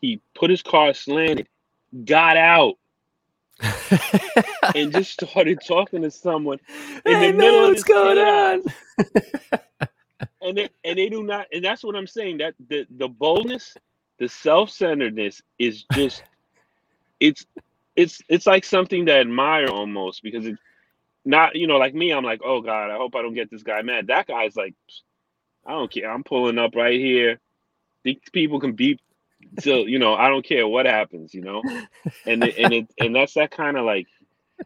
he 0.00 0.20
put 0.34 0.50
his 0.50 0.62
car 0.62 0.92
slanted, 0.92 1.48
got 2.04 2.36
out, 2.36 2.74
and 4.74 4.92
just 4.92 5.12
started 5.12 5.60
talking 5.64 6.02
to 6.02 6.10
someone 6.10 6.58
in 7.04 7.20
the 7.20 7.32
middle 7.32 7.64
of 7.64 7.70
what's 7.70 7.84
going 7.84 8.18
on. 8.18 8.62
and 10.42 10.58
they, 10.58 10.68
and 10.84 10.98
they 10.98 11.08
do 11.08 11.22
not, 11.22 11.46
and 11.52 11.64
that's 11.64 11.84
what 11.84 11.94
I'm 11.94 12.06
saying. 12.06 12.38
That 12.38 12.54
the 12.68 12.86
the 12.90 13.08
boldness, 13.08 13.76
the 14.18 14.28
self 14.28 14.70
centeredness 14.70 15.40
is 15.58 15.84
just, 15.94 16.24
it's 17.20 17.46
it's 17.94 18.20
it's 18.28 18.46
like 18.46 18.64
something 18.64 19.06
to 19.06 19.12
admire 19.12 19.68
almost 19.68 20.22
because 20.24 20.44
it's 20.44 20.60
not 21.24 21.54
you 21.54 21.66
know 21.66 21.76
like 21.76 21.94
me. 21.94 22.12
I'm 22.12 22.24
like, 22.24 22.40
oh 22.44 22.60
god, 22.60 22.90
I 22.90 22.96
hope 22.96 23.14
I 23.14 23.22
don't 23.22 23.34
get 23.34 23.50
this 23.50 23.62
guy 23.62 23.80
mad. 23.82 24.08
That 24.08 24.26
guy's 24.26 24.56
like, 24.56 24.74
I 25.66 25.72
don't 25.72 25.90
care. 25.90 26.10
I'm 26.10 26.24
pulling 26.24 26.58
up 26.58 26.74
right 26.74 26.98
here. 26.98 27.40
These 28.04 28.18
people 28.32 28.60
can 28.60 28.72
beep 28.72 29.00
so 29.60 29.86
you 29.86 29.98
know 29.98 30.14
i 30.14 30.28
don't 30.28 30.44
care 30.44 30.66
what 30.66 30.86
happens 30.86 31.34
you 31.34 31.42
know 31.42 31.62
and 32.26 32.42
it, 32.44 32.58
and 32.58 32.72
it 32.72 32.86
and 32.98 33.14
that's 33.14 33.34
that 33.34 33.50
kind 33.50 33.76
of 33.76 33.84
like 33.84 34.06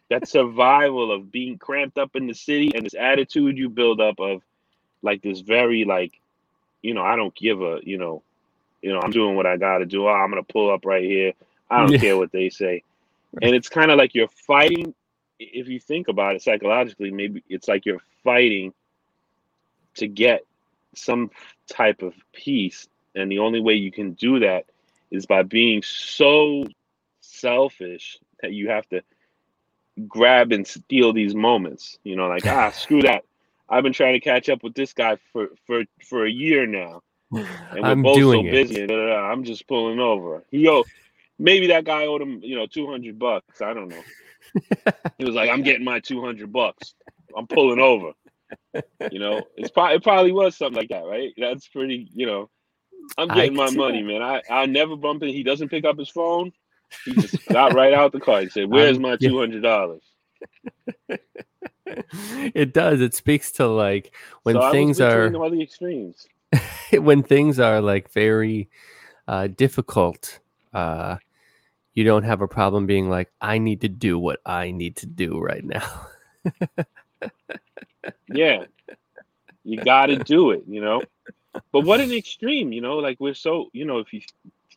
that 0.09 0.29
survival 0.29 1.13
of 1.13 1.33
being 1.33 1.59
cramped 1.59 1.99
up 1.99 2.15
in 2.15 2.27
the 2.27 2.35
city 2.35 2.73
and 2.75 2.87
this 2.87 2.95
attitude 2.95 3.59
you 3.59 3.69
build 3.69 4.01
up 4.01 4.19
of 4.21 4.43
like 5.03 5.23
this 5.23 5.41
very 5.41 5.85
like 5.85 6.13
you 6.83 6.95
know 6.95 7.03
i 7.03 7.17
don't 7.17 7.35
give 7.35 7.61
a 7.61 7.81
you 7.83 7.99
know 7.99 8.23
you 8.83 8.93
know 8.93 9.01
i'm 9.01 9.11
doing 9.11 9.37
what 9.37 9.47
i 9.47 9.57
gotta 9.57 9.87
do 9.87 10.07
oh, 10.07 10.11
i'm 10.11 10.31
gonna 10.31 10.43
pull 10.43 10.73
up 10.73 10.85
right 10.85 11.05
here 11.05 11.33
i 11.71 11.79
don't 11.79 11.93
yeah. 11.93 11.99
care 11.99 12.17
what 12.17 12.33
they 12.33 12.49
say 12.49 12.83
and 13.43 13.55
it's 13.55 13.69
kind 13.69 13.91
of 13.91 13.99
like 13.99 14.15
you're 14.15 14.29
fighting 14.29 14.95
if 15.39 15.69
you 15.69 15.81
think 15.81 16.09
about 16.09 16.37
it 16.37 16.43
psychologically 16.43 17.11
maybe 17.11 17.43
it's 17.49 17.69
like 17.69 17.87
you're 17.87 18.03
fighting 18.23 18.73
to 19.95 20.07
get 20.07 20.45
some 20.95 21.31
type 21.69 22.03
of 22.03 22.15
peace 22.33 22.89
and 23.15 23.31
the 23.31 23.39
only 23.39 23.61
way 23.61 23.75
you 23.75 23.91
can 23.91 24.13
do 24.13 24.41
that 24.41 24.67
is 25.11 25.27
by 25.27 25.43
being 25.43 25.83
so 25.83 26.65
selfish 27.21 28.19
that 28.43 28.53
you 28.53 28.69
have 28.69 28.89
to 28.89 29.03
grab 30.07 30.53
and 30.53 30.67
steal 30.67 31.13
these 31.13 31.35
moments. 31.35 31.99
You 32.05 32.17
know, 32.17 32.29
like 32.29 32.47
ah, 32.47 32.71
screw 32.75 33.03
that. 33.03 33.25
I've 33.69 33.83
been 33.83 33.93
trying 33.93 34.15
to 34.15 34.21
catch 34.21 34.49
up 34.49 34.63
with 34.63 34.75
this 34.75 34.93
guy 34.93 35.19
for 35.33 35.49
for 35.67 35.85
for 36.09 36.25
a 36.25 36.31
year 36.31 36.67
now, 36.67 37.03
and 37.33 37.47
we're 37.75 37.85
I'm 37.85 38.03
both 38.03 38.19
so 38.19 38.45
it. 38.45 38.51
busy. 38.51 38.93
I'm 38.93 39.45
just 39.45 39.67
pulling 39.67 40.01
over. 40.01 40.45
He 40.51 40.69
owed 40.69 40.87
maybe 41.39 41.69
that 41.69 41.85
guy 41.85 42.07
owed 42.07 42.23
him, 42.23 42.41
you 42.43 42.57
know, 42.57 42.67
two 42.67 42.89
hundred 42.89 43.19
bucks. 43.19 43.61
I 43.61 43.75
don't 43.75 43.89
know. 43.89 44.03
he 45.19 45.25
was 45.25 45.35
like, 45.35 45.51
"I'm 45.51 45.63
getting 45.63 45.85
my 45.85 46.01
two 46.01 46.21
hundred 46.25 46.53
bucks. 46.53 46.95
I'm 47.37 47.47
pulling 47.47 47.81
over." 47.81 48.13
You 49.11 49.19
know, 49.19 49.43
it's 49.57 49.71
probably 49.71 49.97
it 49.97 50.03
probably 50.03 50.33
was 50.33 50.57
something 50.57 50.77
like 50.77 50.89
that, 50.91 51.05
right? 51.05 51.33
That's 51.37 51.69
pretty, 51.69 52.09
you 52.15 52.27
know. 52.27 52.51
I'm 53.17 53.29
getting 53.29 53.55
my 53.55 53.71
money, 53.71 54.03
that. 54.03 54.09
man. 54.09 54.23
I 54.23 54.43
I 54.51 54.67
never 54.67 54.97
bump 54.97 55.23
in. 55.23 55.31
He 55.31 55.43
doesn't 55.43 55.69
pick 55.69 55.85
up 55.85 55.99
his 55.99 56.11
phone. 56.11 56.53
He 57.05 57.15
just 57.15 57.47
got 57.47 57.75
right 57.75 57.93
out 57.93 58.13
the 58.13 58.21
car. 58.21 58.43
He 58.43 58.49
said, 58.49 58.67
"Where's 58.71 58.99
my 58.99 59.17
two 59.17 59.39
hundred 59.39 59.63
dollars?" 59.63 60.03
it 61.87 62.73
does. 62.73 63.01
It 63.01 63.15
speaks 63.15 63.53
to 63.53 63.67
like 63.67 64.15
when 64.43 64.57
so 64.57 64.71
things 64.71 65.01
are 65.01 65.35
all 65.35 65.51
the 65.51 65.63
extremes. 65.63 66.27
when 66.93 67.23
things 67.23 67.59
are 67.59 67.81
like 67.81 68.11
very 68.13 68.69
uh, 69.29 69.49
difficult, 69.49 70.41
uh, 70.73 71.17
you 71.95 72.05
don't 72.05 72.25
have 72.25 72.41
a 72.41 72.49
problem 72.49 72.87
being 72.87 73.09
like, 73.09 73.31
"I 73.41 73.59
need 73.59 73.81
to 73.83 73.89
do 73.89 74.19
what 74.19 74.41
I 74.45 74.71
need 74.71 74.97
to 74.97 75.07
do 75.07 75.39
right 75.39 75.65
now." 75.65 76.07
Yeah, 78.29 78.65
you 79.65 79.83
got 79.83 80.07
to 80.07 80.17
do 80.17 80.51
it. 80.51 80.65
You 80.69 80.81
know 80.81 81.03
but 81.73 81.81
what 81.85 82.01
an 82.01 82.13
extreme, 82.13 82.73
you 82.73 82.81
know, 82.81 82.97
like 82.99 83.19
we're 83.21 83.35
so, 83.35 83.71
you 83.73 83.85
know, 83.85 83.99
if 83.99 84.13
you, 84.13 84.21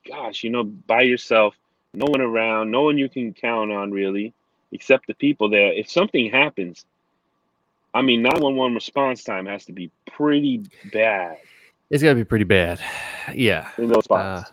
gosh, 0.07 0.43
you 0.43 0.49
know, 0.49 0.63
by 0.63 1.01
yourself, 1.01 1.55
no 1.93 2.05
one 2.05 2.21
around, 2.21 2.71
no 2.71 2.81
one 2.83 2.97
you 2.97 3.09
can 3.09 3.33
count 3.33 3.71
on 3.71 3.91
really, 3.91 4.33
except 4.71 5.07
the 5.07 5.13
people 5.13 5.49
there. 5.49 5.71
If 5.71 5.89
something 5.89 6.31
happens, 6.31 6.85
I 7.93 8.01
mean, 8.01 8.23
911 8.23 8.73
response 8.73 9.23
time 9.23 9.45
has 9.45 9.65
to 9.65 9.71
be 9.71 9.91
pretty 10.11 10.63
bad. 10.91 11.37
It's 11.89 12.01
got 12.01 12.09
to 12.09 12.15
be 12.15 12.23
pretty 12.23 12.45
bad. 12.45 12.79
Yeah. 13.33 13.69
in 13.77 13.87
those 13.87 14.07
Uh, 14.09 14.43
spots. 14.43 14.51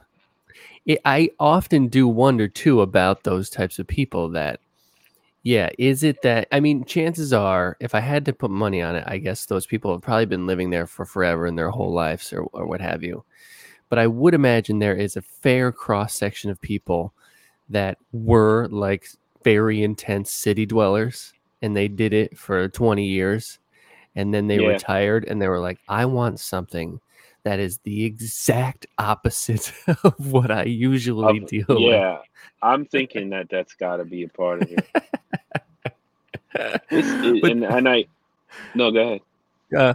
it, 0.85 1.01
I 1.05 1.31
often 1.41 1.89
do 1.89 2.07
wonder 2.07 2.49
too 2.49 2.83
about 2.83 3.25
those 3.25 3.49
types 3.49 3.79
of 3.79 3.87
people 3.87 4.29
that, 4.31 4.61
yeah, 5.43 5.71
is 5.79 6.03
it 6.03 6.23
that? 6.23 6.49
I 6.53 6.61
mean, 6.61 6.85
chances 6.85 7.33
are, 7.33 7.77
if 7.81 7.95
I 7.95 8.01
had 8.01 8.25
to 8.27 8.33
put 8.33 8.51
money 8.51 8.83
on 8.83 8.97
it, 8.97 9.05
I 9.07 9.19
guess 9.19 9.47
those 9.47 9.67
people 9.67 9.93
have 9.93 10.03
probably 10.03 10.27
been 10.27 10.47
living 10.47 10.71
there 10.71 10.87
for 10.87 11.05
forever 11.07 11.47
in 11.47 11.57
their 11.57 11.71
whole 11.71 11.93
lives 11.93 12.33
or, 12.33 12.43
or 12.53 12.67
what 12.67 12.81
have 12.81 13.03
you. 13.03 13.25
But 13.89 13.99
I 13.99 14.07
would 14.07 14.35
imagine 14.35 14.79
there 14.79 14.97
is 14.97 15.17
a 15.17 15.23
fair 15.23 15.73
cross 15.73 16.15
section 16.15 16.51
of 16.51 16.61
people 16.61 17.13
that 17.71 17.99
were 18.13 18.69
like 18.71 19.09
very 19.45 19.83
intense 19.83 20.31
city 20.33 20.67
dwellers 20.67 21.33
and 21.63 21.77
they 21.77 21.89
did 21.89 22.13
it 22.13 22.39
for 22.39 22.69
20 22.69 23.07
years 23.07 23.59
and 24.17 24.35
then 24.35 24.47
they 24.49 24.61
Yeah. 24.61 24.69
retired 24.69 25.25
and 25.27 25.41
they 25.41 25.49
were 25.49 25.61
like, 25.61 25.79
I 25.89 26.05
want 26.07 26.41
something 26.41 27.01
that 27.45 27.59
is 27.61 27.79
the 27.85 28.05
exact 28.05 28.87
opposite 28.99 29.73
of 30.05 30.33
what 30.33 30.51
I 30.51 30.65
usually 30.65 31.39
Of- 31.41 31.47
deal 31.49 31.65
with. 31.69 31.79
yeah, 31.81 32.19
I'm 32.63 32.85
thinking 32.87 33.31
that 33.31 33.49
that's 33.51 33.75
got 33.75 33.97
to 33.97 34.05
be 34.05 34.23
a 34.25 34.29
part 34.29 34.63
of 34.63 34.71
it. 34.73 34.87
It- 36.91 37.41
But- 37.43 37.51
and 37.53 37.65
and 37.65 37.89
I, 37.89 38.05
no, 38.75 38.91
go 38.91 39.01
ahead. 39.01 39.21
uh, 39.77 39.95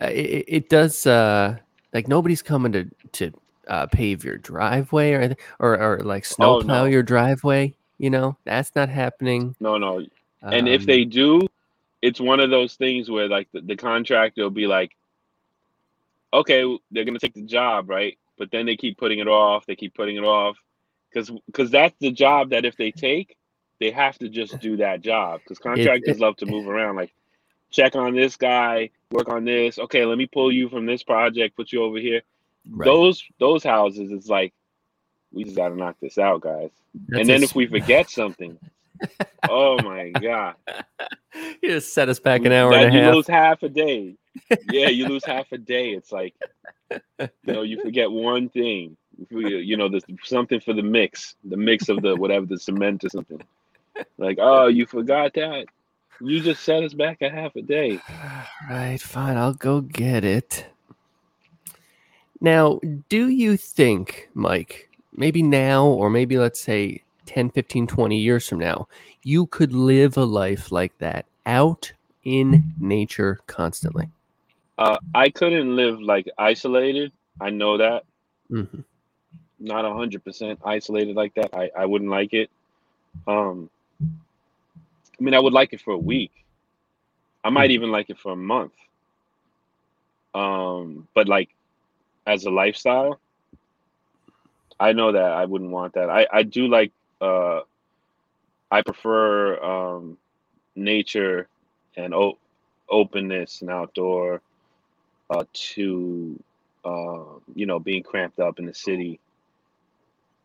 it, 0.00 0.44
it 0.48 0.68
does 0.68 1.06
uh, 1.06 1.56
like 1.92 2.08
nobody's 2.08 2.42
coming 2.42 2.72
to 2.72 2.88
to 3.12 3.32
uh, 3.68 3.86
pave 3.86 4.24
your 4.24 4.38
driveway 4.38 5.12
or 5.12 5.20
anything- 5.20 5.44
or 5.58 5.78
or 5.80 5.98
like 6.00 6.24
Oh, 6.24 6.34
snowplow 6.34 6.84
no. 6.84 6.84
your 6.84 7.02
driveway. 7.02 7.74
You 7.98 8.10
know 8.10 8.36
that's 8.44 8.74
not 8.76 8.88
happening. 8.88 9.56
No, 9.60 9.78
no. 9.78 10.04
And 10.42 10.68
if 10.68 10.82
Um, 10.82 10.86
they 10.86 11.04
do, 11.04 11.40
it's 12.02 12.20
one 12.20 12.38
of 12.40 12.50
those 12.50 12.74
things 12.74 13.10
where 13.10 13.26
like 13.28 13.48
the, 13.52 13.62
the 13.62 13.74
contractor 13.74 14.42
will 14.42 14.50
be 14.50 14.66
like, 14.68 14.92
okay, 16.32 16.78
they're 16.90 17.04
gonna 17.04 17.18
take 17.18 17.34
the 17.34 17.42
job, 17.42 17.88
right? 17.90 18.18
But 18.38 18.50
then 18.50 18.66
they 18.66 18.76
keep 18.76 18.98
putting 18.98 19.18
it 19.18 19.28
off. 19.28 19.66
They 19.66 19.76
keep 19.76 19.94
putting 19.94 20.16
it 20.16 20.24
off 20.24 20.56
because 21.12 21.30
because 21.46 21.70
that's 21.70 21.96
the 22.00 22.12
job 22.12 22.50
that 22.50 22.64
if 22.64 22.76
they 22.76 22.90
take, 22.92 23.36
they 23.80 23.90
have 23.90 24.18
to 24.18 24.28
just 24.28 24.58
do 24.60 24.76
that 24.78 25.00
job 25.00 25.40
because 25.40 25.58
contractors 25.58 26.20
love 26.20 26.36
to 26.38 26.46
move 26.46 26.68
around. 26.68 26.96
Like, 26.96 27.12
check 27.70 27.96
on 27.96 28.14
this 28.14 28.36
guy, 28.36 28.90
work 29.10 29.28
on 29.28 29.44
this. 29.44 29.78
Okay, 29.78 30.04
let 30.04 30.18
me 30.18 30.26
pull 30.26 30.52
you 30.52 30.68
from 30.68 30.86
this 30.86 31.02
project, 31.02 31.56
put 31.56 31.72
you 31.72 31.82
over 31.82 31.98
here. 31.98 32.22
right, 32.70 32.86
Those 32.86 33.24
those 33.38 33.64
houses, 33.64 34.12
it's 34.12 34.28
like 34.28 34.52
we 35.32 35.44
just 35.44 35.56
got 35.56 35.68
to 35.70 35.76
knock 35.76 35.96
this 36.00 36.18
out, 36.18 36.42
guys. 36.42 36.70
that's 37.08 37.20
and 37.20 37.28
then 37.28 37.42
a 37.42 37.44
if 37.44 37.54
we 37.54 37.66
forget 37.66 38.10
something, 38.10 38.58
oh 39.48 39.80
my 39.82 40.10
god. 40.10 40.54
you 41.62 41.70
just 41.70 41.92
set 41.94 42.08
us 42.08 42.18
back 42.18 42.44
an 42.44 42.52
hour 42.52 42.70
That 42.70 42.84
and 42.86 42.96
a 42.96 43.00
half. 43.00 43.08
you 43.10 43.16
lose 43.16 43.26
half 43.26 43.62
a 43.62 43.68
day. 43.68 44.16
Yeah, 44.70 44.88
you 44.88 45.08
lose 45.08 45.24
half 45.26 45.52
a 45.52 45.58
day. 45.58 45.90
It's 45.90 46.12
like 46.12 46.34
you 47.18 47.28
know, 47.46 47.62
you 47.62 47.80
forget 47.82 48.10
one 48.10 48.48
thing. 48.48 48.96
You 49.30 49.76
know, 49.76 49.88
there's 49.88 50.04
something 50.24 50.60
for 50.60 50.74
the 50.74 50.82
mix, 50.82 51.36
the 51.44 51.56
mix 51.56 51.88
of 51.88 52.02
the 52.02 52.14
whatever 52.16 52.46
the 52.46 52.58
cement 52.58 53.02
or 53.04 53.08
something. 53.08 53.42
Like, 54.18 54.38
oh, 54.40 54.66
you 54.66 54.84
forgot 54.86 55.32
that. 55.34 55.66
You 56.20 56.40
just 56.40 56.62
set 56.64 56.82
us 56.82 56.94
back 56.94 57.22
a 57.22 57.30
half 57.30 57.56
a 57.56 57.62
day. 57.62 57.98
Right, 58.70 59.00
fine. 59.00 59.36
I'll 59.36 59.54
go 59.54 59.80
get 59.80 60.24
it. 60.24 60.66
Now, 62.40 62.80
do 63.08 63.28
you 63.28 63.56
think, 63.56 64.28
Mike, 64.34 64.90
maybe 65.14 65.42
now 65.42 65.86
or 65.86 66.10
maybe 66.10 66.36
let's 66.38 66.60
say 66.60 67.02
10, 67.26 67.50
15, 67.50 67.86
20 67.86 68.16
years 68.16 68.48
from 68.48 68.58
now, 68.58 68.88
you 69.22 69.46
could 69.46 69.72
live 69.72 70.16
a 70.16 70.24
life 70.24 70.72
like 70.72 70.96
that 70.98 71.26
out 71.44 71.92
in 72.24 72.74
nature 72.80 73.38
constantly? 73.46 74.08
Uh, 74.78 74.98
I 75.14 75.30
couldn't 75.30 75.74
live 75.74 76.00
like 76.00 76.28
isolated. 76.38 77.12
I 77.40 77.50
know 77.50 77.78
that. 77.78 78.04
Mhm. 78.50 78.84
Not 79.58 79.90
hundred 79.90 80.24
percent 80.24 80.60
isolated 80.64 81.16
like 81.16 81.34
that. 81.34 81.54
I, 81.54 81.70
I 81.76 81.86
wouldn't 81.86 82.10
like 82.10 82.34
it. 82.34 82.50
Um, 83.26 83.70
I 84.02 85.22
mean, 85.22 85.34
I 85.34 85.40
would 85.40 85.52
like 85.52 85.72
it 85.72 85.80
for 85.80 85.92
a 85.92 85.98
week. 85.98 86.32
I 87.42 87.48
might 87.48 87.70
even 87.70 87.90
like 87.90 88.10
it 88.10 88.18
for 88.18 88.32
a 88.32 88.36
month. 88.36 88.72
Um, 90.34 91.08
but 91.14 91.28
like 91.28 91.48
as 92.26 92.44
a 92.44 92.50
lifestyle, 92.50 93.18
I 94.78 94.92
know 94.92 95.12
that 95.12 95.32
I 95.32 95.46
wouldn't 95.46 95.70
want 95.70 95.94
that. 95.94 96.10
I, 96.10 96.26
I 96.30 96.42
do 96.42 96.66
like 96.68 96.92
uh 97.20 97.60
I 98.70 98.82
prefer 98.82 99.62
um 99.62 100.18
nature 100.74 101.48
and 101.96 102.14
o- 102.14 102.38
openness 102.88 103.62
and 103.62 103.70
outdoor 103.70 104.42
uh 105.30 105.44
to 105.52 106.42
uh 106.84 107.24
you 107.54 107.66
know 107.66 107.78
being 107.78 108.02
cramped 108.02 108.38
up 108.40 108.58
in 108.58 108.66
the 108.66 108.74
city. 108.74 109.20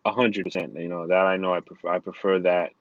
A 0.05 0.11
hundred 0.11 0.45
percent 0.45 0.75
you 0.79 0.89
know 0.89 1.07
that 1.07 1.25
I 1.27 1.37
know 1.37 1.53
I 1.53 1.59
prefer 1.61 1.89
I 1.89 1.99
prefer 1.99 2.39
that. 2.39 2.71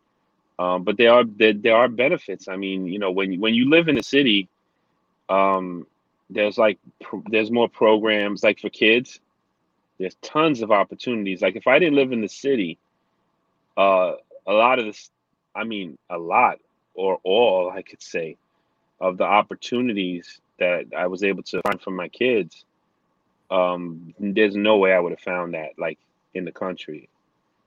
Um 0.58 0.84
but 0.84 0.96
there 0.96 1.12
are 1.12 1.24
there, 1.24 1.52
there 1.52 1.76
are 1.76 1.88
benefits. 1.88 2.48
I 2.48 2.56
mean 2.56 2.86
you 2.86 2.98
know 2.98 3.10
when 3.10 3.32
you 3.32 3.40
when 3.40 3.54
you 3.54 3.68
live 3.70 3.88
in 3.88 3.94
the 3.96 4.02
city 4.02 4.48
um 5.28 5.86
there's 6.30 6.58
like 6.58 6.78
there's 7.30 7.50
more 7.50 7.68
programs 7.68 8.42
like 8.42 8.60
for 8.60 8.70
kids 8.70 9.20
there's 9.98 10.16
tons 10.22 10.62
of 10.62 10.70
opportunities. 10.72 11.42
Like 11.42 11.56
if 11.56 11.66
i 11.66 11.78
didn't 11.78 11.96
live 11.96 12.12
in 12.12 12.20
the 12.22 12.28
city 12.28 12.78
uh 13.80 14.12
a 14.46 14.52
lot 14.52 14.78
of 14.78 14.84
this 14.84 15.10
i 15.54 15.64
mean 15.64 15.96
a 16.10 16.18
lot 16.18 16.58
or 16.94 17.18
all 17.24 17.70
i 17.70 17.82
could 17.82 18.02
say 18.02 18.36
of 19.00 19.16
the 19.16 19.24
opportunities 19.24 20.40
that 20.58 20.84
i 20.96 21.06
was 21.06 21.22
able 21.22 21.42
to 21.42 21.60
find 21.62 21.80
for 21.80 21.90
my 21.90 22.08
kids 22.08 22.64
um 23.50 24.14
there's 24.20 24.56
no 24.56 24.76
way 24.76 24.92
i 24.92 25.00
would 25.00 25.12
have 25.12 25.20
found 25.20 25.54
that 25.54 25.70
like 25.78 25.98
in 26.34 26.44
the 26.44 26.52
country 26.52 27.08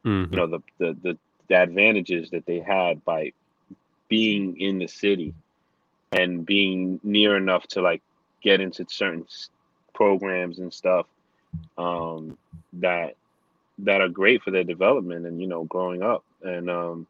Mhm. 0.06 0.32
you 0.32 0.38
know 0.38 0.48
the 0.48 0.60
the 0.80 0.94
the, 1.02 1.18
the 1.50 1.56
advantages 1.56 2.30
that 2.32 2.46
they 2.46 2.60
had 2.60 3.04
by 3.06 3.32
being 4.10 4.60
in 4.60 4.80
the 4.80 4.88
city 4.88 5.34
and 6.12 6.46
being 6.46 7.00
near 7.04 7.38
enough 7.38 7.66
to 7.68 7.82
like 7.82 8.02
get 8.42 8.62
into 8.62 8.86
certain 8.90 9.26
programs 9.94 10.60
and 10.60 10.74
stuff 10.74 11.08
um 11.78 12.38
that 12.74 13.16
that 13.80 14.02
are 14.02 14.10
great 14.10 14.44
for 14.44 14.52
their 14.52 14.64
development 14.64 15.26
and 15.26 15.42
you 15.42 15.48
know 15.48 15.64
growing 15.66 16.04
up. 16.04 16.24
And 16.44 16.70
um 16.70 17.08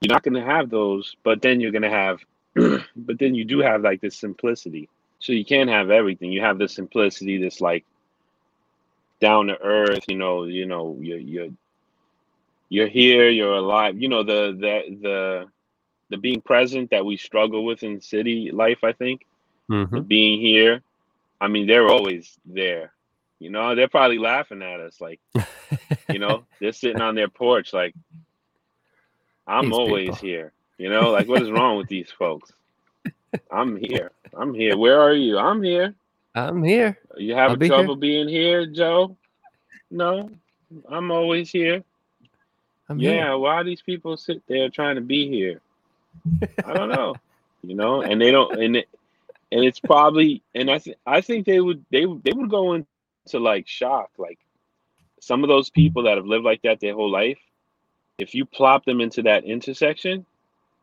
you're 0.00 0.12
not 0.14 0.22
going 0.24 0.34
to 0.34 0.44
have 0.44 0.70
those 0.70 1.16
but 1.24 1.42
then 1.42 1.60
you're 1.60 1.70
going 1.72 1.82
to 1.82 1.90
have 1.90 2.20
but 2.96 3.18
then 3.18 3.34
you 3.34 3.44
do 3.44 3.60
have 3.60 3.82
like 3.82 4.00
this 4.00 4.16
simplicity. 4.16 4.88
So 5.20 5.32
you 5.32 5.44
can't 5.44 5.70
have 5.70 5.90
everything. 5.90 6.32
You 6.32 6.40
have 6.42 6.58
this 6.58 6.74
simplicity 6.74 7.38
this 7.38 7.60
like 7.60 7.84
down 9.20 9.46
to 9.48 9.58
earth 9.62 10.04
you 10.08 10.16
know 10.16 10.44
you 10.44 10.66
know 10.66 10.98
you're 11.00 11.18
you're 11.18 11.48
you're 12.68 12.88
here 12.88 13.28
you're 13.30 13.54
alive. 13.54 14.00
You 14.00 14.08
know 14.08 14.22
the 14.24 14.56
the 14.58 14.96
the 15.02 15.46
the 16.10 16.16
being 16.18 16.40
present 16.42 16.90
that 16.90 17.04
we 17.04 17.16
struggle 17.16 17.64
with 17.64 17.82
in 17.82 18.00
city 18.00 18.50
life 18.52 18.84
i 18.84 18.92
think. 18.92 19.26
Mhm. 19.70 20.06
being 20.08 20.40
here 20.40 20.82
i 21.40 21.48
mean 21.48 21.66
they're 21.66 21.88
always 21.88 22.38
there 22.44 22.92
you 23.42 23.50
know 23.50 23.74
they're 23.74 23.88
probably 23.88 24.18
laughing 24.18 24.62
at 24.62 24.78
us 24.80 25.00
like 25.00 25.20
you 26.08 26.18
know 26.18 26.44
they're 26.60 26.72
sitting 26.72 27.00
on 27.00 27.14
their 27.14 27.28
porch 27.28 27.72
like 27.72 27.94
i'm 29.46 29.66
These 29.66 29.72
always 29.72 30.04
people. 30.10 30.16
here 30.28 30.52
you 30.78 30.88
know 30.90 31.10
like 31.10 31.26
what 31.28 31.42
is 31.42 31.50
wrong 31.50 31.76
with 31.76 31.88
these 31.88 32.10
folks? 32.10 32.52
I'm 33.50 33.76
here. 33.76 34.10
I'm 34.34 34.52
here. 34.54 34.76
Where 34.76 35.00
are 35.00 35.14
you? 35.14 35.38
I'm 35.38 35.62
here. 35.62 35.94
I'm 36.34 36.62
here. 36.62 36.98
you 37.16 37.34
having 37.34 37.58
be 37.58 37.66
here. 37.66 37.74
trouble 37.76 37.96
being 37.96 38.28
here 38.28 38.66
joe? 38.66 39.16
No. 39.90 40.30
I'm 40.88 41.10
always 41.10 41.50
here. 41.50 41.82
I'm 42.88 42.98
yeah 42.98 43.10
here. 43.28 43.38
why 43.38 43.62
these 43.62 43.82
people 43.82 44.16
sit 44.16 44.42
there 44.48 44.68
trying 44.70 44.96
to 44.96 45.00
be 45.02 45.28
here? 45.28 45.60
I 46.64 46.72
don't 46.74 46.88
know. 46.90 47.14
You 47.64 47.76
know 47.76 48.02
and 48.02 48.20
they 48.20 48.32
don't 48.32 48.58
and 48.60 48.76
it, 48.76 48.88
and 49.52 49.64
it's 49.64 49.78
probably 49.78 50.42
and 50.52 50.68
i 50.68 50.78
th- 50.78 50.96
i 51.06 51.20
think 51.20 51.46
they 51.46 51.60
would 51.60 51.84
they 51.92 52.06
would 52.06 52.20
they 52.24 52.32
would 52.32 52.50
go 52.50 52.72
into 53.26 53.38
like 53.38 53.66
shock 53.68 54.10
like 54.18 54.38
some 55.20 55.42
of 55.44 55.48
those 55.48 55.70
people 55.70 56.02
that 56.04 56.16
have 56.16 56.26
lived 56.26 56.44
like 56.44 56.62
that 56.62 56.80
their 56.80 56.94
whole 56.94 57.10
life 57.10 57.38
if 58.18 58.34
you 58.34 58.44
plop 58.44 58.84
them 58.84 59.00
into 59.00 59.22
that 59.22 59.44
intersection 59.44 60.24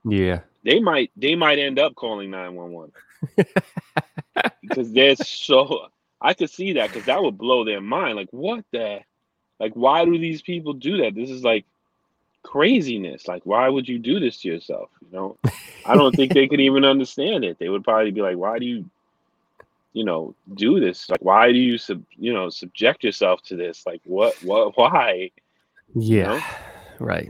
Yeah. 0.06 0.42
they 0.64 0.80
might 0.80 1.12
they 1.18 1.36
might 1.36 1.60
end 1.60 1.80
up 1.80 1.96
calling 1.96 2.32
911 2.32 2.92
because 4.62 4.92
they're 4.94 5.16
so 5.16 5.88
i 6.22 6.34
could 6.34 6.50
see 6.50 6.74
that 6.74 6.88
because 6.90 7.06
that 7.06 7.22
would 7.22 7.38
blow 7.38 7.64
their 7.66 7.82
mind. 7.82 8.16
Like 8.16 8.30
what 8.32 8.64
the 8.72 9.00
like 9.60 9.74
why 9.74 10.06
do 10.06 10.18
these 10.18 10.42
people 10.42 10.74
do 10.74 10.98
that? 10.98 11.16
This 11.16 11.30
is 11.30 11.44
like 11.44 11.66
craziness. 12.44 13.28
Like 13.28 13.42
why 13.46 13.68
would 13.68 13.88
you 13.88 14.00
do 14.00 14.20
this 14.20 14.40
to 14.42 14.48
yourself 14.48 14.90
you 15.02 15.08
know? 15.18 15.38
I 15.86 15.96
don't 15.96 16.16
think 16.16 16.34
they 16.34 16.48
could 16.48 16.62
even 16.62 16.86
understand 16.86 17.44
it. 17.44 17.58
They 17.60 17.70
would 17.70 17.84
probably 17.84 18.12
be 18.12 18.22
like 18.22 18.38
why 18.38 18.60
do 18.60 18.66
you 18.66 18.86
you 19.94 20.06
know 20.06 20.36
do 20.56 20.80
this 20.80 21.10
like 21.10 21.22
why 21.22 21.52
do 21.52 21.58
you 21.58 21.78
sub 21.78 22.04
you 22.18 22.34
know 22.34 22.50
subject 22.50 23.04
yourself 23.04 23.42
to 23.44 23.56
this 23.56 23.86
like 23.86 24.02
what 24.06 24.36
what 24.44 24.78
why 24.78 25.32
Yeah. 25.96 26.28
know? 26.38 26.42
Right. 27.00 27.30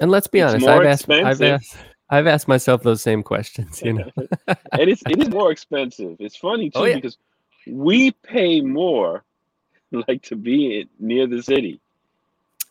And 0.00 0.10
let's 0.10 0.26
be 0.28 0.40
It's 0.40 0.52
honest, 0.54 0.68
I've 0.68 0.86
asked, 0.86 1.10
I've 1.10 1.42
asked 1.42 1.76
I've 2.10 2.26
asked 2.26 2.48
myself 2.48 2.82
those 2.82 3.02
same 3.02 3.22
questions, 3.22 3.82
you 3.82 3.94
know. 3.94 4.10
and 4.46 4.88
it's 4.90 5.02
it 5.08 5.18
is 5.20 5.28
more 5.28 5.50
expensive. 5.50 6.16
It's 6.20 6.36
funny 6.36 6.70
oh, 6.74 6.80
too 6.80 6.84
Oh, 6.84 6.86
yeah. 6.86 6.94
because 6.96 7.18
we 7.66 8.12
pay 8.12 8.60
more 8.60 9.24
like 10.08 10.22
to 10.24 10.36
be 10.36 10.88
near 11.00 11.26
the 11.26 11.42
city. 11.42 11.80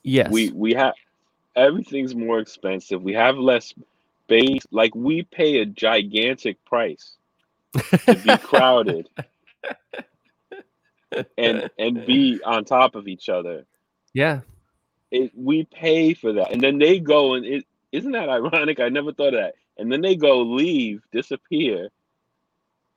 Yes. 0.04 0.32
We 0.32 0.52
we 0.52 0.74
have 0.74 0.94
everything's 1.56 2.16
more 2.16 2.40
expensive. 2.40 3.02
We 3.02 3.14
have 3.14 3.38
less 3.38 3.74
base 4.28 4.64
Like 4.72 4.96
we 4.96 5.24
pay 5.24 5.60
a 5.60 5.66
gigantic 5.66 6.64
price 6.66 7.17
to 7.78 8.16
be 8.16 8.38
crowded 8.44 9.10
and 11.38 11.70
and 11.80 12.06
be 12.06 12.40
on 12.46 12.66
top 12.66 12.96
of 12.96 13.08
each 13.08 13.30
other. 13.30 13.66
yeah. 14.14 14.42
It, 15.10 15.32
we 15.38 15.64
pay 15.64 16.14
for 16.14 16.34
that, 16.34 16.52
and 16.52 16.60
then 16.62 16.80
they 16.80 17.00
go 17.00 17.36
and 17.36 17.46
it 17.46 17.66
isn't 17.94 18.12
that 18.12 18.28
ironic? 18.28 18.82
I 18.82 18.90
never 18.90 19.14
thought 19.14 19.34
of 19.34 19.40
that. 19.40 19.54
And 19.78 19.90
then 19.92 20.02
they 20.02 20.16
go 20.18 20.42
leave, 20.42 21.02
disappear, 21.14 21.88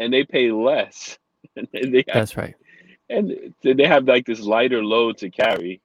and 0.01 0.12
they 0.12 0.25
pay 0.25 0.51
less. 0.51 1.19
and 1.57 1.69
they 1.73 2.05
have, 2.09 2.14
That's 2.14 2.37
right. 2.37 2.55
and 3.09 3.55
they 3.62 3.87
have 3.87 4.07
like 4.07 4.27
this 4.27 4.40
lighter 4.40 4.83
load 4.83 5.19
to 5.19 5.31
carry, 5.31 5.81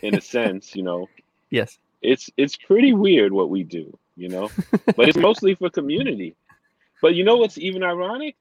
in 0.00 0.14
a 0.14 0.20
sense. 0.22 0.74
You 0.74 0.82
know, 0.84 1.08
Yes. 1.50 1.78
it's 2.00 2.30
it's 2.38 2.56
pretty 2.56 2.94
weird 2.94 3.32
what 3.32 3.50
we 3.50 3.64
do. 3.64 3.98
You 4.16 4.30
know, 4.30 4.50
but 4.96 5.08
it's 5.10 5.18
mostly 5.18 5.54
for 5.56 5.68
community. 5.68 6.36
But 7.04 7.16
you 7.16 7.22
know 7.22 7.36
what's 7.36 7.58
even 7.58 7.82
ironic? 7.82 8.34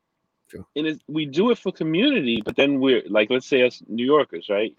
True. 0.50 0.66
And 0.78 0.88
it's, 0.88 1.04
we 1.10 1.26
do 1.26 1.52
it 1.52 1.58
for 1.58 1.74
community, 1.74 2.42
but 2.46 2.56
then 2.56 2.80
we're 2.80 3.02
like, 3.10 3.30
let's 3.30 3.46
say 3.46 3.62
us 3.68 3.84
New 3.90 4.06
Yorkers, 4.06 4.48
right? 4.50 4.74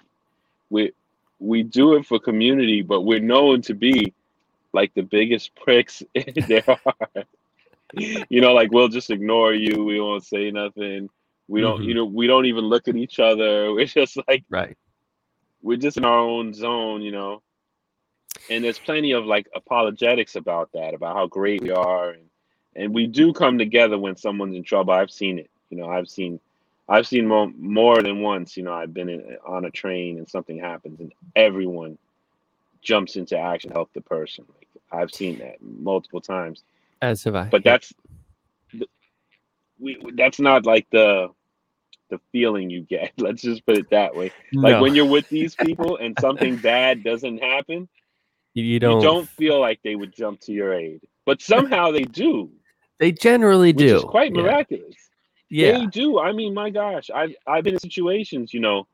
We 0.71 0.93
we 1.39 1.65
do 1.65 1.93
it 1.97 2.07
for 2.07 2.19
community, 2.19 2.81
but 2.81 3.03
we're 3.03 3.21
known 3.21 3.61
to 3.61 3.75
be 3.75 4.15
like 4.73 4.95
the 4.95 5.03
biggest 5.03 5.55
pricks 5.55 6.03
there 6.49 6.65
are. 6.67 7.25
you 8.31 8.41
know, 8.41 8.55
like 8.55 8.73
we'll 8.73 8.89
just 8.89 9.11
ignore 9.11 9.53
you. 9.53 9.85
We 9.85 10.01
won't 10.01 10.25
say 10.25 10.51
nothing. 10.51 11.11
We 11.49 11.61
don't, 11.61 11.83
Mhm. 11.83 11.85
you 11.85 11.95
know, 11.95 12.07
we 12.07 12.27
don't 12.27 12.47
even 12.47 12.65
look 12.65 12.89
at 12.89 12.97
each 12.97 13.19
other. 13.21 13.71
We're 13.75 13.85
just 13.85 14.17
like 14.27 14.45
Right. 14.49 14.79
we're 15.61 15.77
just 15.77 15.99
in 15.99 16.07
our 16.07 16.21
own 16.21 16.55
zone, 16.55 17.03
you 17.03 17.13
know. 17.13 17.43
And 18.49 18.65
there's 18.65 18.79
plenty 18.79 19.13
of 19.13 19.27
like 19.27 19.47
apologetics 19.55 20.37
about 20.37 20.71
that, 20.73 20.95
about 20.95 21.17
how 21.17 21.27
great 21.27 21.61
we 21.61 21.71
are, 21.71 22.13
and 22.13 22.31
and 22.77 22.95
we 22.95 23.07
do 23.07 23.33
come 23.33 23.59
together 23.59 23.99
when 23.99 24.17
someone's 24.17 24.57
in 24.57 24.63
trouble. 24.65 24.93
I've 24.93 25.11
seen 25.11 25.39
it, 25.39 25.51
you 25.71 25.77
know. 25.77 25.89
I've 25.89 26.09
seen, 26.09 26.41
I've 26.89 27.07
seen 27.07 27.27
more 27.27 27.51
more 27.57 28.03
than 28.03 28.21
once. 28.21 28.57
You 28.57 28.65
know, 28.65 28.73
I've 28.75 28.93
been 28.95 29.09
in, 29.09 29.37
on 29.47 29.65
a 29.65 29.71
train 29.71 30.19
and 30.19 30.29
something 30.29 30.59
happens, 30.59 31.01
and 31.01 31.13
everyone 31.37 31.99
jumps 32.83 33.17
into 33.17 33.39
action 33.39 33.71
to 33.71 33.75
help 33.75 33.93
the 33.95 34.01
person. 34.01 34.45
Like 34.57 34.65
I've 34.93 35.11
seen 35.11 35.39
that 35.39 35.57
multiple 35.61 36.21
times 36.21 36.63
As 37.03 37.25
have 37.25 37.35
I. 37.35 37.49
but 37.49 37.65
yeah. 37.65 37.73
that's 37.73 37.95
th- 38.71 38.91
we 39.79 39.99
that's 40.15 40.39
not 40.39 40.67
like 40.67 40.87
the 40.91 41.29
the 42.11 42.21
feeling 42.31 42.71
you 42.71 42.83
get 42.83 43.13
let's 43.19 43.43
just 43.43 43.67
put 43.67 43.77
it 43.79 43.91
that 43.91 44.15
way 44.15 44.31
like 44.53 44.75
No, 44.77 44.83
when 44.83 44.95
you're 44.95 45.07
with 45.07 45.29
these 45.29 45.55
people 45.67 45.97
and 45.97 46.17
something 46.21 46.57
bad 46.57 47.03
doesn't 47.03 47.43
happen 47.43 47.89
you 48.53 48.63
you 48.63 48.79
don't. 48.79 49.01
You 49.01 49.07
don't 49.07 49.29
feel 49.29 49.59
like 49.61 49.81
they 49.83 49.97
would 49.97 50.15
jump 50.15 50.41
to 50.43 50.53
your 50.53 50.75
aid 50.75 51.01
but 51.25 51.43
somehow 51.43 51.91
they 51.91 52.03
do 52.03 52.51
They 53.05 53.13
generally 53.13 53.75
which 53.75 53.77
do. 53.87 53.97
is 53.99 54.05
quite 54.05 54.35
yeah. 54.35 54.41
miraculous 54.41 54.95
Yeah. 55.51 55.77
they 55.79 55.87
do 55.89 56.19
i 56.19 56.33
mean 56.33 56.55
my 56.55 56.71
gosh 56.71 57.11
i've 57.15 57.35
i've 57.47 57.63
been 57.63 57.75
in 57.75 57.81
situations 57.81 58.55
you 58.55 58.61
know 58.61 58.87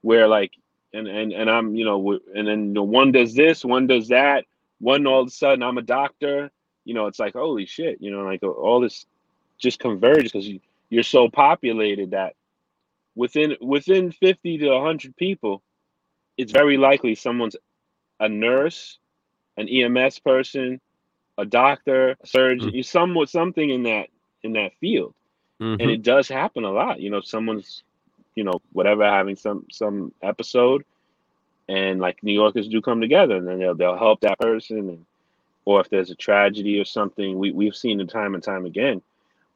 where 0.00 0.26
like 0.28 0.52
and 0.94 1.06
and, 1.06 1.30
and 1.34 1.50
i'm 1.50 1.74
you 1.74 1.84
know 1.84 2.18
and 2.34 2.48
then 2.48 2.72
the 2.72 2.82
one 2.82 3.12
does 3.12 3.34
this 3.34 3.62
one 3.62 3.86
does 3.86 4.08
that 4.08 4.46
one 4.78 5.06
all 5.06 5.20
of 5.20 5.28
a 5.28 5.30
sudden 5.30 5.62
i'm 5.62 5.76
a 5.76 5.82
doctor 5.82 6.50
you 6.86 6.94
know 6.94 7.06
it's 7.06 7.18
like 7.18 7.34
holy 7.34 7.66
shit 7.66 7.98
you 8.00 8.10
know 8.10 8.22
like 8.22 8.42
all 8.42 8.80
this 8.80 9.04
just 9.58 9.78
converges 9.78 10.32
because 10.32 10.48
you, 10.48 10.58
you're 10.88 11.02
so 11.02 11.28
populated 11.28 12.12
that 12.12 12.32
within 13.14 13.56
within 13.60 14.10
50 14.10 14.56
to 14.56 14.70
100 14.70 15.14
people 15.18 15.62
it's 16.38 16.50
very 16.50 16.78
likely 16.78 17.14
someone's 17.14 17.56
a 18.20 18.28
nurse 18.30 18.98
an 19.58 19.68
ems 19.68 20.18
person 20.18 20.80
a 21.40 21.46
doctor 21.46 22.16
a 22.22 22.26
surgeon 22.26 22.72
Mm. 22.72 22.84
somewhat 22.84 23.28
something 23.28 23.70
in 23.70 23.82
that 23.84 24.08
in 24.42 24.52
that 24.54 24.72
field 24.80 25.14
Mhm. 25.60 25.76
and 25.80 25.90
it 25.90 26.02
does 26.02 26.28
happen 26.28 26.64
a 26.64 26.72
lot 26.72 27.00
you 27.00 27.10
know 27.10 27.20
someone's 27.20 27.82
you 28.36 28.44
know 28.44 28.60
whatever 28.72 29.04
having 29.04 29.36
some 29.36 29.66
some 29.70 30.12
episode 30.22 30.84
and 31.68 32.00
like 32.00 32.22
new 32.22 32.32
yorkers 32.32 32.68
do 32.68 32.80
come 32.80 33.00
together 33.00 33.36
and 33.36 33.46
then 33.48 33.58
they'll, 33.58 33.74
they'll 33.74 33.98
help 33.98 34.20
that 34.20 34.38
person 34.38 34.78
and 34.90 35.06
or 35.64 35.80
if 35.80 35.88
there's 35.90 36.10
a 36.10 36.14
tragedy 36.16 36.80
or 36.80 36.84
something 36.84 37.38
we, 37.38 37.52
we've 37.52 37.76
seen 37.76 38.00
it 38.00 38.08
time 38.08 38.34
and 38.34 38.42
time 38.42 38.64
again 38.66 39.00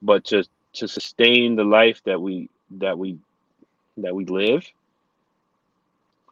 but 0.03 0.25
to 0.25 0.45
to 0.75 0.89
sustain 0.89 1.57
the 1.57 1.65
life 1.65 2.01
that 2.05 2.21
we 2.21 2.49
that 2.71 2.99
we 2.99 3.19
that 3.97 4.15
we 4.15 4.25
live 4.27 4.65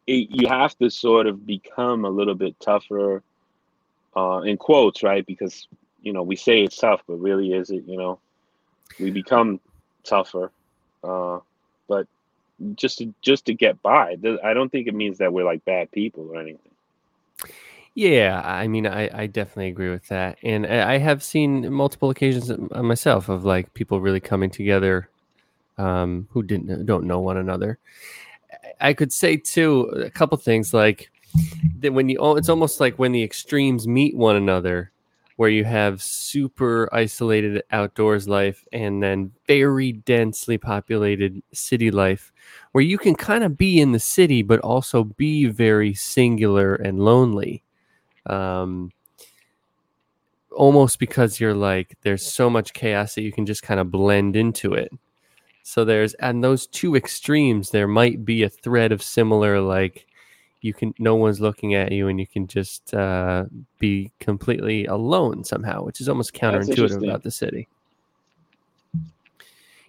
it, 0.06 0.28
you 0.30 0.48
have 0.48 0.76
to 0.78 0.90
sort 0.90 1.26
of 1.26 1.46
become 1.46 2.04
a 2.04 2.10
little 2.10 2.34
bit 2.34 2.58
tougher 2.60 3.22
uh 4.16 4.40
in 4.42 4.56
quotes 4.56 5.02
right? 5.02 5.26
Because 5.26 5.66
you 6.00 6.12
know 6.12 6.22
we 6.22 6.36
say 6.36 6.62
it's 6.62 6.76
tough 6.76 7.02
but 7.06 7.16
really 7.16 7.52
is 7.52 7.70
it 7.70 7.84
you 7.86 7.96
know? 7.96 8.18
We 8.98 9.10
become 9.10 9.60
tougher 10.04 10.50
uh 11.04 11.38
but 11.88 12.06
just 12.74 12.98
to 12.98 13.14
just 13.22 13.46
to 13.46 13.54
get 13.54 13.80
by 13.82 14.16
i 14.44 14.54
don't 14.54 14.70
think 14.70 14.86
it 14.86 14.94
means 14.94 15.18
that 15.18 15.32
we're 15.32 15.44
like 15.44 15.64
bad 15.64 15.90
people 15.90 16.28
or 16.30 16.40
anything. 16.40 16.70
Yeah, 17.94 18.40
I 18.42 18.68
mean, 18.68 18.86
I, 18.86 19.10
I 19.12 19.26
definitely 19.26 19.68
agree 19.68 19.90
with 19.90 20.08
that, 20.08 20.38
and 20.42 20.66
I 20.66 20.96
have 20.96 21.22
seen 21.22 21.70
multiple 21.70 22.08
occasions 22.08 22.50
uh, 22.50 22.82
myself 22.82 23.28
of 23.28 23.44
like 23.44 23.74
people 23.74 24.00
really 24.00 24.20
coming 24.20 24.48
together, 24.48 25.10
um, 25.76 26.26
who 26.30 26.42
didn't 26.42 26.86
don't 26.86 27.04
know 27.04 27.20
one 27.20 27.36
another. 27.36 27.78
I 28.80 28.94
could 28.94 29.12
say 29.12 29.36
too 29.36 29.82
a 29.94 30.08
couple 30.08 30.38
things 30.38 30.72
like 30.72 31.10
that 31.80 31.92
when 31.92 32.08
you 32.08 32.18
oh, 32.18 32.36
it's 32.36 32.48
almost 32.48 32.80
like 32.80 32.98
when 32.98 33.12
the 33.12 33.22
extremes 33.22 33.86
meet 33.86 34.16
one 34.16 34.36
another, 34.36 34.92
where 35.36 35.50
you 35.50 35.64
have 35.64 36.02
super 36.02 36.88
isolated 36.92 37.62
outdoors 37.70 38.28
life 38.28 38.64
and 38.72 39.02
then 39.02 39.32
very 39.46 39.92
densely 39.92 40.58
populated 40.58 41.42
city 41.52 41.90
life, 41.90 42.32
where 42.72 42.84
you 42.84 42.98
can 42.98 43.14
kind 43.14 43.44
of 43.44 43.56
be 43.56 43.80
in 43.80 43.92
the 43.92 43.98
city 44.00 44.42
but 44.42 44.60
also 44.60 45.04
be 45.04 45.46
very 45.46 45.94
singular 45.94 46.74
and 46.74 47.00
lonely. 47.00 47.62
Um 48.26 48.92
almost 50.52 50.98
because 50.98 51.40
you're 51.40 51.54
like 51.54 51.96
there's 52.02 52.24
so 52.24 52.50
much 52.50 52.72
chaos 52.74 53.14
that 53.14 53.22
you 53.22 53.32
can 53.32 53.46
just 53.46 53.62
kind 53.62 53.80
of 53.80 53.90
blend 53.90 54.36
into 54.36 54.74
it. 54.74 54.92
So 55.62 55.84
there's 55.84 56.14
and 56.14 56.42
those 56.42 56.66
two 56.66 56.96
extremes 56.96 57.70
there 57.70 57.88
might 57.88 58.24
be 58.24 58.42
a 58.42 58.48
thread 58.48 58.92
of 58.92 59.02
similar 59.02 59.60
like 59.60 60.06
you 60.62 60.72
can 60.72 60.94
no 60.98 61.14
one's 61.16 61.40
looking 61.40 61.74
at 61.74 61.92
you 61.92 62.08
and 62.08 62.18
you 62.18 62.26
can 62.26 62.46
just 62.46 62.94
uh, 62.94 63.44
be 63.78 64.10
completely 64.20 64.86
alone 64.86 65.44
somehow 65.44 65.84
which 65.84 66.00
is 66.00 66.08
almost 66.08 66.32
counterintuitive 66.32 67.04
about 67.04 67.22
the 67.22 67.30
city 67.30 67.68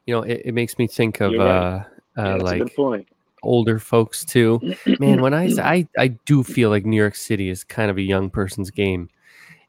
you 0.06 0.14
know 0.14 0.22
it, 0.24 0.42
it 0.46 0.54
makes 0.54 0.78
me 0.78 0.88
think 0.88 1.22
of 1.22 1.32
right. 1.32 1.40
uh, 1.40 1.84
uh 2.18 2.38
a 2.38 2.44
like 2.44 3.08
older 3.44 3.78
folks 3.78 4.26
too. 4.26 4.60
Man, 5.00 5.22
when 5.22 5.34
I, 5.34 5.48
I 5.60 5.88
I 5.98 6.08
do 6.08 6.44
feel 6.44 6.70
like 6.70 6.86
New 6.86 6.98
York 6.98 7.16
City 7.16 7.50
is 7.50 7.64
kind 7.64 7.92
of 7.92 7.98
a 7.98 8.02
young 8.02 8.30
person's 8.30 8.72
game, 8.72 9.10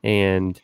and 0.03 0.61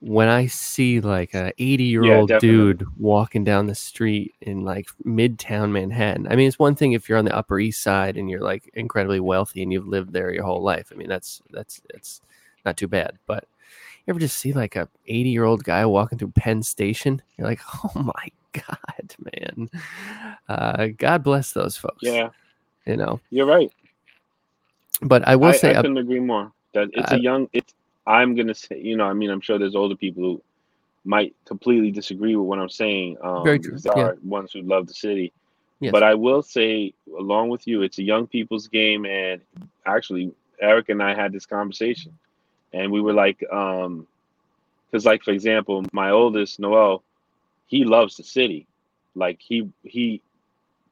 when 0.00 0.28
I 0.28 0.46
see 0.46 1.00
like 1.00 1.34
a 1.34 1.52
80 1.58 1.84
year 1.84 2.04
old 2.14 2.32
dude 2.40 2.86
walking 2.98 3.44
down 3.44 3.66
the 3.66 3.74
street 3.74 4.34
in 4.40 4.64
like 4.64 4.88
midtown 5.04 5.70
Manhattan, 5.70 6.26
I 6.30 6.36
mean, 6.36 6.48
it's 6.48 6.58
one 6.58 6.74
thing 6.74 6.92
if 6.92 7.08
you're 7.08 7.18
on 7.18 7.26
the 7.26 7.36
Upper 7.36 7.60
East 7.60 7.82
Side 7.82 8.16
and 8.16 8.30
you're 8.30 8.40
like 8.40 8.70
incredibly 8.74 9.20
wealthy 9.20 9.62
and 9.62 9.72
you've 9.72 9.86
lived 9.86 10.12
there 10.12 10.32
your 10.32 10.44
whole 10.44 10.62
life. 10.62 10.90
I 10.92 10.96
mean, 10.96 11.08
that's 11.08 11.42
that's 11.50 11.82
it's 11.94 12.22
not 12.64 12.76
too 12.78 12.88
bad. 12.88 13.18
But 13.26 13.44
you 14.06 14.10
ever 14.12 14.20
just 14.20 14.38
see 14.38 14.52
like 14.54 14.74
a 14.76 14.88
80 15.06 15.28
year 15.28 15.44
old 15.44 15.64
guy 15.64 15.84
walking 15.84 16.18
through 16.18 16.32
Penn 16.34 16.62
Station? 16.62 17.20
You're 17.36 17.46
like, 17.48 17.60
oh 17.84 18.02
my 18.02 18.28
god, 18.52 19.14
man. 19.34 19.70
Uh, 20.48 20.88
God 20.96 21.22
bless 21.22 21.52
those 21.52 21.76
folks. 21.76 22.02
yeah 22.02 22.30
you 22.86 22.96
know. 22.96 23.20
you're 23.28 23.46
right 23.46 23.70
But 25.02 25.28
I 25.28 25.36
will 25.36 25.48
I, 25.48 25.52
say, 25.52 25.70
I 25.72 25.74
couldn't 25.82 25.98
agree 25.98 26.20
more 26.20 26.50
that 26.72 26.88
it's 26.94 27.12
I- 27.12 27.16
a 27.16 27.18
young 27.18 27.46
it's 27.52 27.74
i'm 28.06 28.34
gonna 28.34 28.54
say 28.54 28.80
you 28.80 28.96
know 28.96 29.04
i 29.04 29.12
mean 29.12 29.30
i'm 29.30 29.40
sure 29.40 29.58
there's 29.58 29.76
older 29.76 29.96
people 29.96 30.22
who 30.22 30.42
might 31.04 31.34
completely 31.46 31.90
disagree 31.90 32.36
with 32.36 32.46
what 32.46 32.58
i'm 32.58 32.68
saying 32.68 33.16
um 33.22 33.44
Very 33.44 33.58
true, 33.58 33.78
yeah. 33.96 34.12
ones 34.22 34.52
who 34.52 34.62
love 34.62 34.86
the 34.86 34.94
city. 34.94 35.32
Yes. 35.80 35.92
but 35.92 36.02
i 36.02 36.14
will 36.14 36.42
say 36.42 36.92
along 37.18 37.48
with 37.48 37.66
you 37.66 37.82
it's 37.82 37.98
a 37.98 38.02
young 38.02 38.26
people's 38.26 38.68
game 38.68 39.06
and 39.06 39.40
actually 39.86 40.32
eric 40.60 40.90
and 40.90 41.02
i 41.02 41.14
had 41.14 41.32
this 41.32 41.46
conversation 41.46 42.16
and 42.74 42.92
we 42.92 43.00
were 43.00 43.14
like 43.14 43.42
um 43.50 44.06
because 44.90 45.06
like 45.06 45.22
for 45.22 45.30
example 45.30 45.84
my 45.92 46.10
oldest 46.10 46.60
noel 46.60 47.02
he 47.70 47.84
loves 47.84 48.16
the 48.16 48.24
city. 48.24 48.66
Like 49.14 49.38
he 49.40 49.70
he 49.84 50.20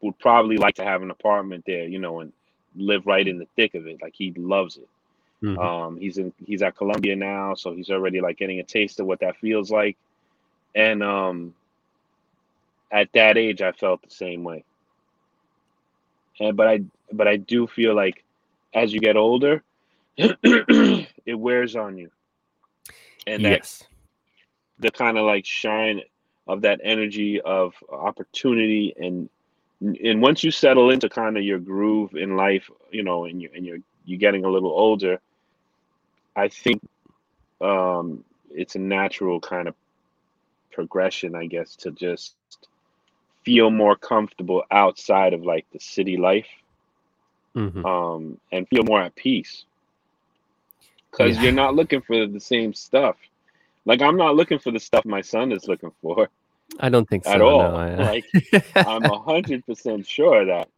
would 0.01 0.17
probably 0.21 0.57
like 0.57 0.77
to 0.77 0.85
have 0.85 1.03
an 1.03 1.11
apartment 1.11 1.65
there 1.67 1.89
you 1.89 1.99
know 1.99 2.21
and 2.21 2.33
live 2.77 3.05
right 3.07 3.27
in 3.27 3.39
the 3.39 3.49
thick 3.57 3.75
of 3.75 3.87
it. 3.87 4.01
Like 4.01 4.15
he 4.17 4.33
loves 4.37 4.77
it 4.77 4.89
Mhm. 5.43 5.59
um 5.59 5.97
he's 5.99 6.19
in 6.19 6.33
he's 6.45 6.63
at 6.63 6.77
columbia 6.77 7.15
now 7.15 7.55
so 7.55 7.73
he's 7.73 7.91
already 7.91 8.21
like 8.21 8.37
getting 8.39 8.59
a 8.59 8.65
taste 8.65 8.99
of 8.99 9.07
what 9.07 9.21
that 9.21 9.37
feels 9.37 9.71
like 9.71 9.97
and 10.75 11.01
um 11.01 11.55
at 12.91 13.09
that 13.13 13.39
age 13.39 13.63
i 13.63 13.71
felt 13.71 14.03
the 14.03 14.11
same 14.11 14.43
way 14.43 14.65
and 16.41 16.57
but 16.57 16.67
i 16.67 16.81
but 17.13 17.29
I 17.29 17.37
do 17.37 17.67
feel 17.67 17.95
like 17.95 18.25
as 18.75 18.93
you 18.93 19.01
get 19.01 19.17
older, 19.17 19.63
it 20.17 21.09
wears 21.35 21.77
on 21.77 21.97
you, 21.97 22.11
and 23.27 23.43
yes. 23.43 23.85
the 24.79 24.91
kind 24.91 25.17
of 25.19 25.25
like 25.25 25.47
shine 25.47 26.01
of 26.47 26.63
that 26.63 26.81
energy 26.83 27.41
of 27.41 27.75
opportunity 27.93 28.95
and 28.99 29.29
and 29.81 30.21
once 30.21 30.43
you 30.43 30.51
settle 30.51 30.91
into 30.91 31.09
kind 31.09 31.37
of 31.37 31.45
your 31.45 31.61
groove 31.61 32.17
in 32.17 32.37
life, 32.37 32.69
you 32.91 33.05
know, 33.05 33.27
and 33.27 33.41
you 33.41 33.49
and 33.55 33.65
you're 33.65 33.79
you're 34.05 34.19
getting 34.19 34.45
a 34.45 34.51
little 34.51 34.71
older, 34.71 35.21
I 36.39 36.49
think 36.49 36.81
um, 37.61 38.25
it's 38.51 38.77
a 38.77 38.79
natural 38.79 39.41
kind 39.41 39.67
of 39.69 39.75
progression, 40.73 41.35
I 41.35 41.47
guess, 41.47 41.75
to 41.77 41.91
just 41.91 42.37
feel 43.45 43.71
more 43.71 43.97
comfortable 43.97 44.63
outside 44.71 45.35
of 45.35 45.43
like 45.45 45.67
the 45.73 45.81
city 45.81 46.17
life 46.17 46.47
Mhm. 47.57 47.85
um, 47.85 48.39
and 48.53 48.69
feel 48.69 48.85
more 48.85 49.03
at 49.03 49.17
peace 49.17 49.65
because 51.11 51.37
Yeah. 51.37 51.45
you're 51.45 51.53
not 51.53 51.75
looking 51.75 52.03
for 52.03 52.27
the 52.27 52.41
same 52.41 52.73
stuff. 52.73 53.17
Like 53.85 54.01
I'm 54.03 54.17
not 54.17 54.37
looking 54.37 54.59
for 54.59 54.71
the 54.71 54.79
stuff 54.81 55.05
my 55.05 55.23
son 55.23 55.51
is 55.51 55.67
looking 55.67 55.93
for 56.03 56.29
I 56.79 56.89
don't 56.89 57.09
think 57.09 57.25
so. 57.25 57.31
at 57.33 57.41
all. 57.41 57.73
No, 57.73 57.77
I, 57.77 57.97
Like 57.97 58.27
I'm 58.77 59.05
a 59.05 59.19
hundred 59.19 59.67
percent 59.67 60.07
sure 60.07 60.43
of 60.43 60.47
that. 60.49 60.69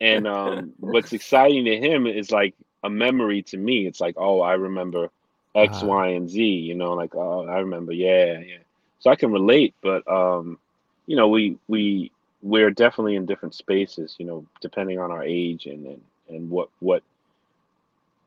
And 0.00 0.26
um, 0.28 0.74
what's 0.78 1.12
exciting 1.12 1.64
to 1.64 1.76
him 1.76 2.06
is 2.06 2.30
like 2.30 2.54
a 2.84 2.90
memory 2.90 3.42
to 3.44 3.58
me. 3.58 3.86
It's 3.88 4.00
like, 4.00 4.16
oh, 4.18 4.40
I 4.42 4.54
remember 4.54 5.10
X, 5.56 5.82
Ah. 5.82 5.86
Y, 5.86 6.08
and 6.10 6.30
Z. 6.30 6.42
You 6.42 6.74
know, 6.76 6.94
like 6.94 7.14
oh, 7.16 7.46
I 7.48 7.60
remember, 7.60 7.92
yeah, 7.92 8.40
yeah. 8.40 8.58
So 9.00 9.10
I 9.10 9.16
can 9.16 9.32
relate, 9.32 9.74
but 9.82 10.06
um, 10.08 10.58
you 11.06 11.16
know, 11.16 11.28
we 11.28 11.58
we 11.68 12.12
we're 12.42 12.70
definitely 12.70 13.16
in 13.16 13.26
different 13.26 13.54
spaces. 13.54 14.16
You 14.18 14.26
know, 14.26 14.46
depending 14.60 15.00
on 15.00 15.10
our 15.10 15.24
age 15.24 15.66
and 15.66 15.86
and, 15.86 16.02
and 16.28 16.50
what 16.50 16.68
what 16.80 17.02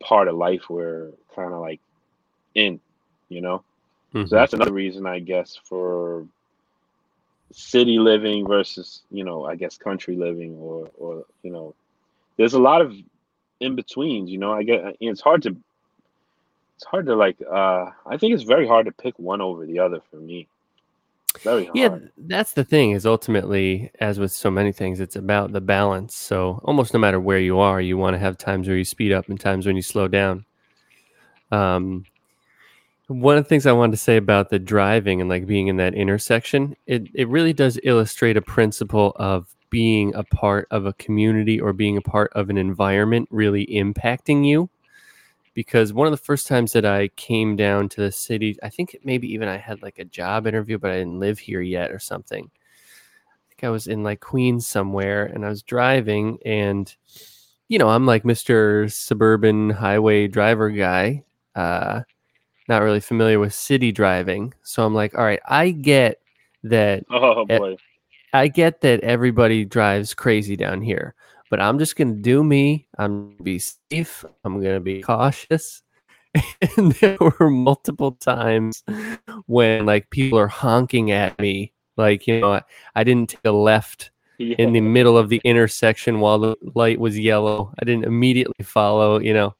part 0.02 0.28
of 0.28 0.36
life 0.36 0.70
we're 0.70 1.12
kind 1.36 1.54
of 1.54 1.62
like 1.62 1.80
in. 2.56 2.80
You 3.30 3.41
know. 3.41 3.63
Mhm. 4.13 4.28
So 4.30 4.36
that's 4.36 4.54
another 4.54 4.74
reason, 4.74 5.06
I 5.06 5.20
guess, 5.20 5.56
for 5.56 6.26
city 7.52 8.00
living 8.00 8.48
versus, 8.48 9.04
you 9.12 9.24
know, 9.24 9.46
I 9.46 9.56
guess 9.56 9.78
country 9.78 10.15
living 10.15 10.56
or, 10.60 10.89
or 10.98 11.26
you 11.43 11.52
know, 11.52 11.76
there's 12.38 12.54
a 12.54 12.60
lot 12.60 12.82
of 12.82 12.93
in 13.60 13.76
betweens. 13.76 14.30
You 14.30 14.38
know, 14.38 14.54
I 14.54 14.63
get 14.63 14.96
it's 15.00 15.22
hard 15.22 15.43
to, 15.43 15.56
it's 16.76 16.86
hard 16.86 17.06
to 17.08 17.15
like. 17.15 17.38
uh 17.41 17.91
I 18.06 18.17
think 18.17 18.34
it's 18.34 18.43
very 18.43 18.67
hard 18.67 18.86
to 18.86 18.91
pick 18.91 19.17
one 19.17 19.41
over 19.41 19.65
the 19.65 19.80
other 19.80 20.02
for 20.10 20.17
me. 20.17 20.48
Very 21.41 21.65
hard. 21.65 21.78
Yeah, 21.78 21.98
that's 22.17 22.54
the 22.54 22.63
thing 22.63 22.91
is 22.91 23.06
ultimately, 23.06 23.91
as 24.00 24.20
with 24.20 24.32
so 24.32 24.50
many 24.50 24.72
things, 24.72 25.00
it's 25.00 25.15
about 25.15 25.52
the 25.52 25.62
balance. 25.62 26.15
So 26.15 26.62
almost 26.63 26.93
no 26.93 27.00
matter 27.00 27.20
where 27.20 27.39
you 27.39 27.60
are, 27.60 27.80
you 27.80 27.98
want 27.98 28.15
to 28.15 28.20
have 28.20 28.38
times 28.38 28.67
where 28.67 28.78
you 28.78 28.86
speed 28.86 29.12
up 29.12 29.30
and 29.30 29.39
times 29.39 29.65
when 29.65 29.76
you 29.76 29.82
slow 29.82 30.08
down. 30.08 30.46
Um, 31.52 32.06
one 33.08 33.38
of 33.38 33.43
the 33.43 33.48
things 33.48 33.65
I 33.65 33.72
wanted 33.72 33.91
to 33.91 33.98
say 33.98 34.17
about 34.17 34.50
the 34.50 34.60
driving 34.60 35.22
and 35.22 35.30
like 35.30 35.46
being 35.46 35.67
in 35.67 35.78
that 35.78 35.93
intersection, 35.93 36.76
it, 36.88 37.08
it 37.13 37.28
really 37.30 37.54
does 37.54 37.80
illustrate 37.84 38.36
a 38.36 38.41
principle 38.41 39.13
of 39.17 39.48
being 39.69 40.13
a 40.15 40.23
part 40.23 40.67
of 40.71 40.86
a 40.86 40.93
community 40.93 41.60
or 41.60 41.73
being 41.73 41.97
a 41.97 42.01
part 42.01 42.32
of 42.34 42.49
an 42.49 42.58
environment 42.58 43.27
really 43.32 43.65
impacting 43.67 44.45
you. 44.45 44.69
Because 45.53 45.91
one 45.91 46.06
of 46.06 46.12
the 46.12 46.17
first 46.17 46.45
times 46.47 46.73
that 46.73 46.86
I 46.86 47.08
came 47.10 47.56
down 47.56 47.89
to 47.89 48.01
the 48.01 48.12
city, 48.12 48.58
I 48.62 48.69
think 48.69 48.95
maybe 49.03 49.32
even 49.34 49.47
I 49.47 49.58
had 49.58 49.82
like 49.82 49.97
a 49.97 50.06
job 50.06 50.45
interview, 50.45 50.77
but 50.77 50.91
I 50.91 50.97
didn't 50.99 51.19
live 51.19 51.39
here 51.39 51.62
yet 51.62 51.91
or 51.91 51.99
something. 51.99 52.51
I 52.51 53.43
think 53.49 53.63
I 53.63 53.69
was 53.69 53.88
in 53.88 54.03
like 54.03 54.19
Queens 54.19 54.67
somewhere 54.67 55.25
and 55.25 55.43
I 55.45 55.49
was 55.49 55.63
driving 55.63 56.38
and 56.45 56.93
you 57.69 57.80
know, 57.80 57.89
I'm 57.89 58.06
like 58.06 58.23
Mr. 58.23 58.89
suburban 58.91 59.71
highway 59.71 60.27
driver 60.27 60.69
guy. 60.69 61.23
Uh 61.56 62.01
not 62.67 62.82
really 62.82 62.99
familiar 62.99 63.39
with 63.39 63.53
city 63.53 63.91
driving. 63.91 64.53
So 64.62 64.86
I'm 64.86 64.93
like, 64.93 65.17
all 65.17 65.23
right, 65.23 65.39
I 65.47 65.71
get 65.71 66.19
that 66.63 67.03
oh 67.10 67.45
boy. 67.45 67.77
I 68.34 68.48
get 68.48 68.82
that 68.82 69.02
everybody 69.02 69.66
drives 69.66 70.13
crazy 70.13 70.56
down 70.56 70.82
here, 70.82 71.16
but 71.50 71.60
I'm 71.62 71.80
just 71.80 71.96
going 71.96 72.16
to 72.16 72.22
do 72.22 72.44
me. 72.44 72.88
I'm 72.98 73.28
going 73.28 73.38
to 73.38 73.44
be 73.44 73.60
safe. 73.60 74.26
I'm 74.44 74.62
going 74.62 74.76
to 74.76 74.80
be 74.82 75.02
cautious. 75.02 75.82
And 76.78 76.92
there 76.94 77.18
were 77.40 77.50
multiple 77.50 78.12
times 78.12 78.84
when 79.48 79.88
like 79.88 80.08
people 80.12 80.38
are 80.38 80.48
honking 80.48 81.10
at 81.10 81.40
me, 81.40 81.74
like, 81.96 82.28
you 82.28 82.42
know, 82.42 82.54
I, 82.54 82.62
I 82.96 83.04
didn't 83.04 83.30
take 83.30 83.46
a 83.46 83.52
left 83.52 84.12
Yeah. 84.38 84.56
in 84.60 84.74
the 84.74 84.82
middle 84.82 85.18
of 85.18 85.30
the 85.30 85.42
intersection 85.44 86.20
while 86.20 86.38
the 86.38 86.56
light 86.76 87.00
was 87.00 87.18
yellow. 87.18 87.74
I 87.80 87.86
didn't 87.86 88.06
immediately 88.06 88.63
follow, 88.63 89.20
you 89.20 89.34
know, 89.34 89.56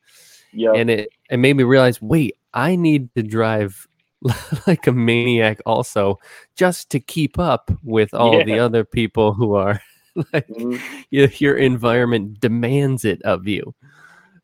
yeah. 0.54 0.74
and 0.74 0.92
it, 0.92 1.10
it 1.32 1.38
made 1.38 1.56
me 1.56 1.64
realize, 1.64 2.00
wait, 2.00 2.36
I 2.54 2.76
need 2.76 3.10
to 3.16 3.24
drive 3.24 3.88
like 4.68 4.88
a 4.88 4.92
maniac 4.92 5.60
also 5.66 6.18
just 6.56 6.90
to 6.90 7.00
keep 7.00 7.38
up 7.38 7.72
with 7.84 8.14
all 8.14 8.44
the 8.44 8.58
other 8.60 8.84
people 8.84 9.34
who 9.34 9.54
are 9.54 9.80
like 10.34 10.48
Mhm. 10.48 10.82
your, 11.12 11.28
your 11.38 11.56
environment 11.56 12.40
demands 12.40 13.06
it 13.06 13.22
of 13.22 13.48
you 13.48 13.76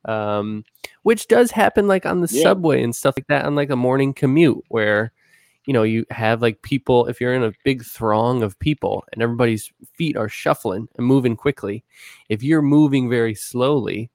um 0.05 0.63
which 1.03 1.27
does 1.27 1.49
happen 1.49 1.87
like 1.87 2.05
on 2.05 2.21
the 2.21 2.27
Yeah. 2.27 2.43
subway 2.43 2.83
and 2.83 2.95
stuff 2.95 3.15
like 3.17 3.27
that 3.27 3.45
on 3.45 3.55
like 3.55 3.69
a 3.69 3.75
morning 3.75 4.13
commute 4.13 4.63
where 4.67 5.11
you 5.65 5.73
know 5.73 5.83
you 5.83 6.05
have 6.11 6.41
like 6.41 6.61
people 6.61 7.07
if 7.07 7.19
you're 7.21 7.33
in 7.33 7.43
a 7.43 7.53
big 7.63 7.83
throng 7.83 8.43
of 8.43 8.59
people 8.59 9.03
and 9.13 9.23
everybody's 9.23 9.71
feet 9.93 10.17
are 10.17 10.29
shuffling 10.29 10.87
and 10.97 11.07
moving 11.07 11.35
quickly 11.37 11.83
if 12.29 12.43
you're 12.43 12.61
moving 12.61 13.09
very 13.09 13.33
slowly 13.33 14.09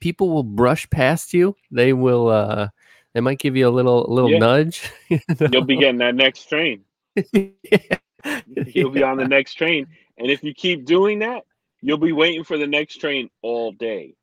people 0.00 0.30
will 0.30 0.44
brush 0.44 0.88
past 0.90 1.34
you 1.34 1.56
they 1.70 1.92
will 1.92 2.28
uh 2.28 2.68
they 3.14 3.20
might 3.20 3.38
give 3.38 3.56
you 3.56 3.66
a 3.68 3.70
little 3.70 4.04
little 4.08 4.30
Yeah. 4.30 4.38
nudge 4.38 4.90
you 5.08 5.20
You'll 5.50 5.64
be 5.64 5.76
getting 5.76 5.98
that 5.98 6.14
next 6.14 6.48
train. 6.48 6.84
yeah. 7.32 7.98
You'll 8.66 8.90
be 8.90 9.02
on 9.02 9.16
the 9.18 9.28
next 9.28 9.54
train, 9.54 9.86
and 10.18 10.30
if 10.30 10.42
you 10.42 10.52
keep 10.54 10.84
doing 10.86 11.18
that, 11.20 11.42
you'll 11.82 11.98
be 11.98 12.12
waiting 12.12 12.42
for 12.44 12.56
the 12.58 12.66
next 12.66 12.96
train 12.96 13.28
all 13.42 13.72
day. 13.72 14.14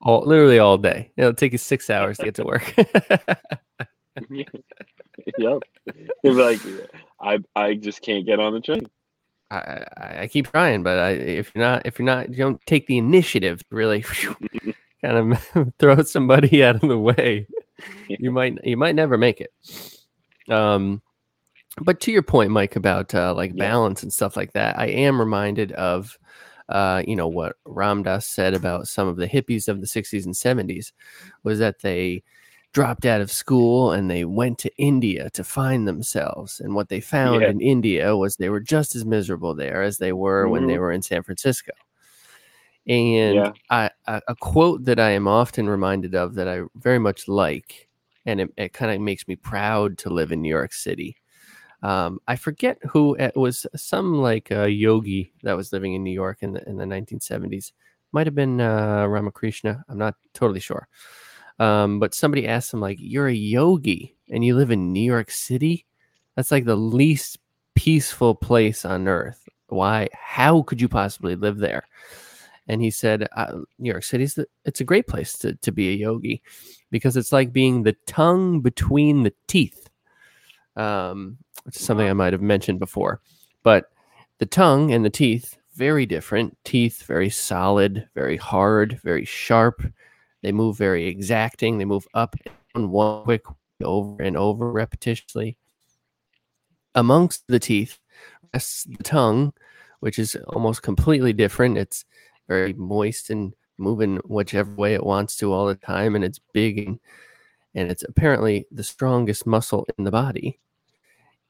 all, 0.00 0.22
literally 0.26 0.58
all 0.58 0.78
day 0.78 1.10
it'll 1.16 1.34
take 1.34 1.52
you 1.52 1.58
six 1.58 1.88
hours 1.90 2.16
to 2.18 2.24
get 2.24 2.34
to 2.36 2.44
work 2.44 2.74
yep. 5.38 5.62
Be 6.22 6.30
like, 6.30 6.60
I 7.20 7.38
I 7.54 7.74
just 7.74 8.02
can't 8.02 8.24
get 8.26 8.40
on 8.40 8.52
the 8.54 8.60
train. 8.60 8.86
I, 9.50 9.56
I, 9.56 10.16
I 10.22 10.26
keep 10.28 10.50
trying, 10.50 10.82
but 10.82 10.98
I, 10.98 11.10
if 11.10 11.52
you're 11.54 11.62
not, 11.64 11.86
if 11.86 11.98
you're 11.98 12.06
not, 12.06 12.30
you 12.30 12.36
don't 12.36 12.60
take 12.66 12.86
the 12.88 12.98
initiative 12.98 13.60
to 13.60 13.74
really 13.76 14.02
kind 15.04 15.32
of 15.54 15.72
throw 15.78 16.02
somebody 16.02 16.64
out 16.64 16.76
of 16.76 16.88
the 16.88 16.98
way, 16.98 17.46
you 18.08 18.30
might, 18.30 18.58
you 18.64 18.76
might 18.76 18.94
never 18.94 19.18
make 19.18 19.40
it. 19.40 19.52
Um, 20.48 21.02
but 21.80 22.00
to 22.00 22.12
your 22.12 22.22
point, 22.22 22.50
Mike, 22.50 22.76
about 22.76 23.14
uh, 23.14 23.34
like 23.34 23.52
Yeah. 23.54 23.68
balance 23.70 24.02
and 24.02 24.12
stuff 24.12 24.36
like 24.36 24.52
that, 24.52 24.78
I 24.78 24.86
am 24.86 25.18
reminded 25.20 25.72
of, 25.72 26.18
uh, 26.68 27.02
you 27.06 27.16
know, 27.16 27.28
what 27.28 27.56
Ram 27.66 28.02
Dass 28.02 28.26
said 28.26 28.54
about 28.54 28.88
some 28.88 29.08
of 29.08 29.16
the 29.16 29.26
hippies 29.28 29.68
of 29.68 29.80
the 29.80 29.86
'60s 29.86 30.24
and 30.24 30.34
'70s 30.34 30.92
was 31.42 31.58
that 31.58 31.80
they 31.80 32.22
dropped 32.72 33.06
out 33.06 33.20
of 33.20 33.30
school 33.30 33.92
and 33.92 34.10
they 34.10 34.24
went 34.24 34.58
to 34.58 34.70
India 34.76 35.30
to 35.30 35.44
find 35.44 35.86
themselves. 35.86 36.60
And 36.60 36.74
what 36.74 36.88
they 36.88 37.00
found 37.00 37.42
Yeah. 37.42 37.48
in 37.50 37.60
India 37.60 38.16
was 38.16 38.36
they 38.36 38.50
were 38.50 38.60
just 38.60 38.94
as 38.94 39.04
miserable 39.04 39.54
there 39.54 39.82
as 39.82 39.98
they 39.98 40.12
were 40.12 40.48
when 40.48 40.66
they 40.66 40.78
were 40.78 40.92
in 40.92 41.02
San 41.02 41.22
Francisco. 41.22 41.72
And 42.88 43.34
Yeah. 43.34 43.52
I, 43.70 43.90
a, 44.06 44.22
a 44.28 44.34
quote 44.36 44.84
that 44.84 45.00
I 45.00 45.10
am 45.10 45.26
often 45.26 45.68
reminded 45.68 46.14
of 46.14 46.34
that 46.34 46.48
I 46.48 46.62
very 46.76 46.98
much 46.98 47.28
like, 47.28 47.88
and 48.26 48.40
it, 48.40 48.52
it 48.56 48.72
kind 48.72 48.92
of 48.92 49.00
makes 49.00 49.26
me 49.28 49.36
proud 49.36 49.98
to 49.98 50.10
live 50.10 50.32
in 50.32 50.42
New 50.42 50.48
York 50.48 50.72
City. 50.72 51.16
Um, 51.82 52.20
I 52.26 52.36
forget 52.36 52.78
who 52.88 53.14
it 53.16 53.36
was. 53.36 53.66
Some 53.76 54.14
like 54.14 54.50
uh, 54.50 54.64
yogi 54.64 55.32
that 55.42 55.56
was 55.56 55.72
living 55.72 55.94
in 55.94 56.02
New 56.04 56.12
York 56.12 56.38
in 56.42 56.52
the 56.54 56.68
in 56.68 56.76
the 56.76 56.86
1970s. 56.86 57.72
Might 58.12 58.26
have 58.26 58.34
been 58.34 58.60
uh, 58.60 59.06
Ramakrishna. 59.06 59.84
I'm 59.88 59.98
not 59.98 60.14
totally 60.32 60.60
sure. 60.60 60.88
Um, 61.58 62.00
but 62.00 62.14
somebody 62.14 62.48
asked 62.48 62.72
him 62.72 62.80
like, 62.80 62.98
"You're 63.00 63.28
a 63.28 63.34
yogi 63.34 64.16
and 64.30 64.44
you 64.44 64.56
live 64.56 64.70
in 64.70 64.92
New 64.92 65.00
York 65.04 65.30
City? 65.30 65.86
That's 66.34 66.50
like 66.50 66.64
the 66.64 66.76
least 66.76 67.38
peaceful 67.74 68.34
place 68.34 68.84
on 68.84 69.08
earth. 69.08 69.48
Why? 69.68 70.08
How 70.14 70.62
could 70.62 70.80
you 70.80 70.88
possibly 70.88 71.36
live 71.36 71.58
there?" 71.58 71.86
And 72.68 72.82
he 72.82 72.90
said, 72.90 73.28
uh, 73.36 73.58
"New 73.78 73.90
York 73.90 74.02
City's 74.04 74.34
the, 74.34 74.46
it's 74.64 74.80
a 74.80 74.84
great 74.84 75.06
place 75.06 75.38
to 75.38 75.54
to 75.54 75.72
be 75.72 75.90
a 75.90 75.96
yogi 75.96 76.42
because 76.90 77.16
it's 77.16 77.32
like 77.32 77.52
being 77.52 77.82
the 77.82 77.96
tongue 78.06 78.60
between 78.60 79.22
the 79.22 79.32
teeth." 79.46 79.88
Um, 80.76 81.38
which 81.64 81.76
is 81.76 81.82
something 81.82 82.08
I 82.08 82.12
might 82.12 82.32
have 82.32 82.42
mentioned 82.42 82.78
before, 82.78 83.20
but 83.62 83.90
the 84.38 84.46
tongue 84.46 84.92
and 84.92 85.04
the 85.04 85.10
teeth 85.10 85.56
very 85.74 86.06
different. 86.06 86.56
Teeth 86.64 87.02
very 87.02 87.30
solid, 87.30 88.08
very 88.14 88.36
hard, 88.36 89.00
very 89.04 89.24
sharp. 89.24 89.82
They 90.42 90.52
move 90.52 90.76
very 90.76 91.06
exacting. 91.06 91.78
They 91.78 91.84
move 91.84 92.06
up 92.14 92.36
and 92.74 92.90
one 92.90 93.24
quick 93.24 93.44
over 93.82 94.22
and 94.22 94.36
over 94.36 94.72
repetitiously. 94.72 95.56
Amongst 96.94 97.46
the 97.46 97.58
teeth 97.58 97.98
rests 98.54 98.84
the 98.84 99.02
tongue, 99.02 99.52
which 100.00 100.18
is 100.18 100.36
almost 100.48 100.82
completely 100.82 101.32
different. 101.32 101.76
It's 101.76 102.04
very 102.48 102.72
moist 102.74 103.30
and 103.30 103.54
moving 103.78 104.16
whichever 104.24 104.74
way 104.74 104.94
it 104.94 105.04
wants 105.04 105.36
to 105.36 105.52
all 105.52 105.66
the 105.66 105.74
time, 105.74 106.14
and 106.14 106.24
it's 106.24 106.40
big 106.52 106.78
and 106.78 106.98
and 107.74 107.90
it's 107.90 108.02
apparently 108.02 108.66
the 108.72 108.82
strongest 108.82 109.46
muscle 109.46 109.86
in 109.98 110.04
the 110.04 110.10
body. 110.10 110.58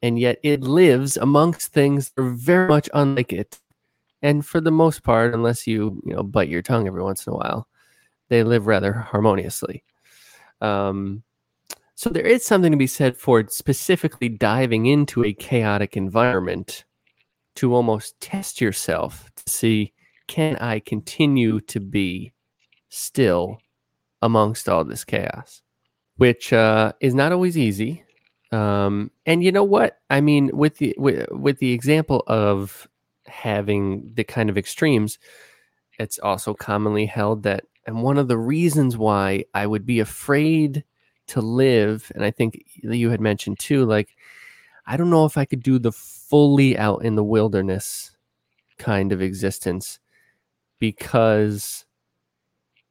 And 0.03 0.19
yet 0.19 0.39
it 0.43 0.61
lives 0.61 1.17
amongst 1.17 1.73
things 1.73 2.11
that 2.11 2.23
are 2.23 2.31
very 2.31 2.69
much 2.69 2.91
unlike 2.93 3.33
it. 3.33 3.61
And 4.23 4.45
for 4.45 4.61
the 4.61 4.73
most 4.73 5.05
part, 5.05 5.35
unless 5.35 5.69
you, 5.69 6.03
you 6.05 6.15
know, 6.15 6.25
bite 6.25 6.49
your 6.49 6.63
tongue 6.63 6.89
every 6.89 7.03
once 7.03 7.27
in 7.27 7.33
a 7.33 7.37
while, 7.37 7.69
they 8.29 8.43
live 8.43 8.67
rather 8.67 8.93
harmoniously. 8.93 9.85
Um, 10.61 11.23
so 11.95 12.11
there 12.11 12.27
is 12.27 12.45
something 12.45 12.73
to 12.73 12.77
be 12.77 12.89
said 12.89 13.17
for 13.17 13.47
specifically 13.49 14.29
diving 14.29 14.87
into 14.87 15.25
a 15.25 15.33
chaotic 15.33 15.97
environment 15.97 16.85
to 17.55 17.75
almost 17.75 18.21
test 18.21 18.61
yourself 18.61 19.31
to 19.37 19.51
see 19.51 19.93
can 20.29 20.57
I 20.57 20.81
continue 20.81 21.61
to 21.63 21.81
be 21.81 22.33
still 22.89 23.59
amongst 24.23 24.69
all 24.69 24.85
this 24.85 25.05
chaos, 25.05 25.63
which 26.17 26.53
uh, 26.53 26.93
is 27.01 27.15
not 27.15 27.33
always 27.33 27.57
easy. 27.57 28.03
Um, 28.53 29.11
and 29.27 29.43
you 29.43 29.53
know 29.53 29.65
what? 29.65 29.99
I 30.11 30.21
mean, 30.21 30.51
with 30.53 30.79
the 30.79 30.95
with, 30.99 31.27
with 31.31 31.59
the 31.59 31.73
example 31.73 32.23
of 32.27 32.89
having 33.27 34.13
the 34.15 34.25
kind 34.25 34.49
of 34.49 34.57
extremes, 34.57 35.19
it's 35.99 36.19
also 36.19 36.55
commonly 36.55 37.07
held 37.07 37.43
that, 37.43 37.65
and 37.87 38.03
one 38.03 38.19
of 38.19 38.29
the 38.29 38.39
reasons 38.39 38.97
why 38.97 39.45
I 39.55 39.67
would 39.67 39.85
be 39.85 40.01
afraid 40.01 40.85
to 41.29 41.41
live, 41.41 42.11
and 42.15 42.25
I 42.25 42.31
think 42.31 42.63
you 42.77 43.11
had 43.11 43.21
mentioned 43.21 43.59
too, 43.59 43.85
like 43.85 44.17
I 44.87 44.97
don't 44.97 45.11
know 45.11 45.25
if 45.25 45.37
I 45.37 45.45
could 45.45 45.63
do 45.63 45.79
the 45.79 45.93
fully 45.93 46.79
out 46.79 47.05
in 47.05 47.17
the 47.17 47.25
wilderness 47.25 48.13
kind 48.79 49.13
of 49.13 49.21
existence 49.23 49.99
because 50.79 51.85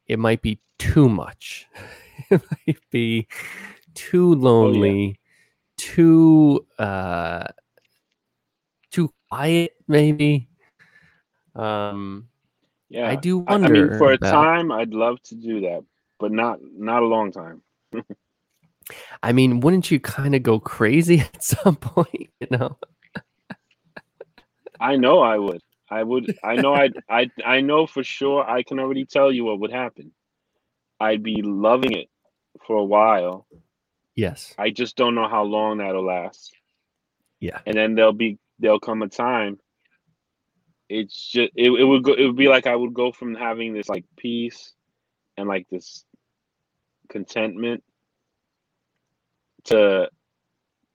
it 0.08 0.20
might 0.20 0.42
be 0.42 0.60
too 0.78 1.10
much. 1.10 1.68
it 2.30 2.42
might 2.68 2.80
be 2.92 3.28
too 3.94 4.36
lonely, 4.36 4.90
oh, 4.90 5.08
yeah. 5.08 5.14
too 5.78 6.68
uh 6.80 7.44
too 8.92 9.12
quiet 9.30 9.74
maybe. 9.88 10.50
Um 11.56 12.28
yeah. 12.90 13.10
I 13.10 13.16
do 13.16 13.40
wonder. 13.40 13.68
I, 13.68 13.72
mean 13.72 13.98
for 13.98 14.12
a 14.12 14.16
about, 14.16 14.32
time 14.32 14.72
I'd 14.72 14.94
love 14.94 15.22
to 15.24 15.36
do 15.36 15.62
that, 15.62 15.84
but 16.20 16.32
not 16.32 16.60
not 16.62 17.04
a 17.04 17.06
long 17.06 17.32
time. 17.32 17.62
I 19.24 19.32
mean, 19.32 19.60
wouldn't 19.62 19.90
you 19.90 20.00
kind 20.00 20.36
of 20.36 20.44
go 20.44 20.60
crazy 20.60 21.20
at 21.34 21.44
some 21.44 21.76
point, 21.76 22.30
you 22.40 22.48
know? 22.52 22.78
I 24.80 24.98
know 24.98 25.20
I 25.20 25.38
would. 25.38 25.62
I 25.90 26.04
would. 26.04 26.38
I 26.44 26.56
know. 26.56 26.74
I. 26.74 26.90
I. 27.10 27.30
I 27.46 27.62
know 27.62 27.88
for 27.88 28.04
sure. 28.04 28.48
I 28.50 28.64
can 28.64 28.80
already 28.80 29.06
tell 29.06 29.32
you 29.32 29.46
what 29.46 29.60
would 29.60 29.72
happen. 29.72 30.12
I'd 31.00 31.24
be 31.24 31.42
loving 31.42 31.94
it 31.94 32.10
for 32.66 32.78
a 32.78 32.84
while. 32.84 33.46
Yes. 34.16 34.54
I 34.58 34.70
just 34.70 34.96
don't 34.96 35.16
know 35.16 35.28
how 35.28 35.44
long 35.44 35.78
that'll 35.78 36.06
last. 36.06 36.56
Yeah. 37.40 37.60
And 37.66 37.76
then 37.76 37.96
there'll 37.96 38.14
be 38.14 38.40
there'll 38.60 38.80
come 38.80 39.02
a 39.02 39.10
time. 39.10 39.60
It's 40.88 41.32
just 41.32 41.52
it, 41.56 41.70
it 41.72 41.84
would 41.84 42.04
go 42.04 42.14
it 42.14 42.26
would 42.26 42.38
be 42.38 42.48
like 42.48 42.68
I 42.68 42.76
would 42.76 42.94
go 42.94 43.12
from 43.12 43.36
having 43.36 43.74
this 43.74 43.90
like 43.90 44.06
peace 44.18 44.74
and 45.38 45.48
like 45.48 45.68
this 45.70 46.06
contentment 47.10 47.84
to 49.66 50.10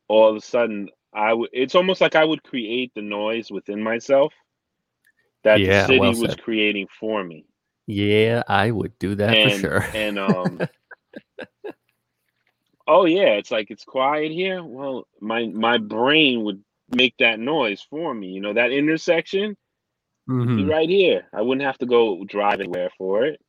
all 0.08 0.30
of 0.30 0.36
a 0.36 0.40
sudden 0.40 0.88
I 1.12 1.34
would 1.34 1.50
it's 1.52 1.74
almost 1.74 2.00
like 2.00 2.14
I 2.14 2.24
would 2.24 2.42
create 2.42 2.92
the 2.94 3.02
noise 3.02 3.50
within 3.50 3.82
myself 3.82 4.32
that 5.44 5.60
yeah, 5.60 5.82
the 5.82 5.86
city 5.86 5.98
well 6.00 6.20
was 6.20 6.36
creating 6.36 6.86
for 6.98 7.22
me. 7.24 7.44
Yeah, 7.86 8.42
I 8.46 8.70
would 8.70 8.98
do 8.98 9.14
that 9.16 9.36
and, 9.36 9.52
for 9.52 9.58
sure. 9.58 9.86
and 9.94 10.18
um 10.18 10.60
Oh 12.92 13.04
yeah, 13.04 13.34
it's 13.34 13.52
like 13.52 13.70
it's 13.70 13.84
quiet 13.84 14.32
here. 14.32 14.64
Well, 14.64 15.06
my 15.20 15.46
my 15.46 15.78
brain 15.78 16.42
would 16.42 16.60
make 16.88 17.14
that 17.18 17.38
noise 17.38 17.86
for 17.88 18.12
me. 18.12 18.26
You 18.26 18.40
know, 18.40 18.52
that 18.52 18.72
intersection 18.72 19.56
mm-hmm. 20.28 20.68
right 20.68 20.88
here. 20.88 21.28
I 21.32 21.40
wouldn't 21.40 21.64
have 21.64 21.78
to 21.78 21.86
go 21.86 22.24
drive 22.24 22.58
anywhere 22.58 22.90
for 22.98 23.26
it. 23.26 23.40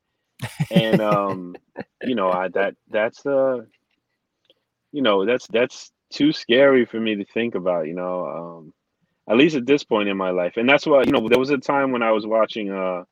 And 0.69 1.01
um, 1.15 1.55
you 2.03 2.13
know, 2.13 2.31
I 2.31 2.49
that 2.49 2.75
that's 2.87 3.23
the 3.23 3.65
you 4.91 5.01
know, 5.01 5.25
that's 5.25 5.47
that's 5.47 5.91
too 6.11 6.31
scary 6.31 6.85
for 6.85 6.99
me 6.99 7.15
to 7.15 7.25
think 7.25 7.55
about, 7.55 7.87
you 7.87 7.95
know. 7.95 8.27
Um 8.27 8.73
at 9.31 9.37
least 9.37 9.55
at 9.55 9.65
this 9.65 9.83
point 9.85 10.09
in 10.09 10.17
my 10.17 10.29
life. 10.31 10.57
And 10.57 10.67
that's 10.67 10.85
why, 10.85 11.03
you 11.03 11.11
know, 11.11 11.29
there 11.29 11.39
was 11.39 11.51
a 11.51 11.57
time 11.57 11.93
when 11.93 12.03
I 12.03 12.11
was 12.11 12.27
watching 12.27 12.69
uh 12.71 13.03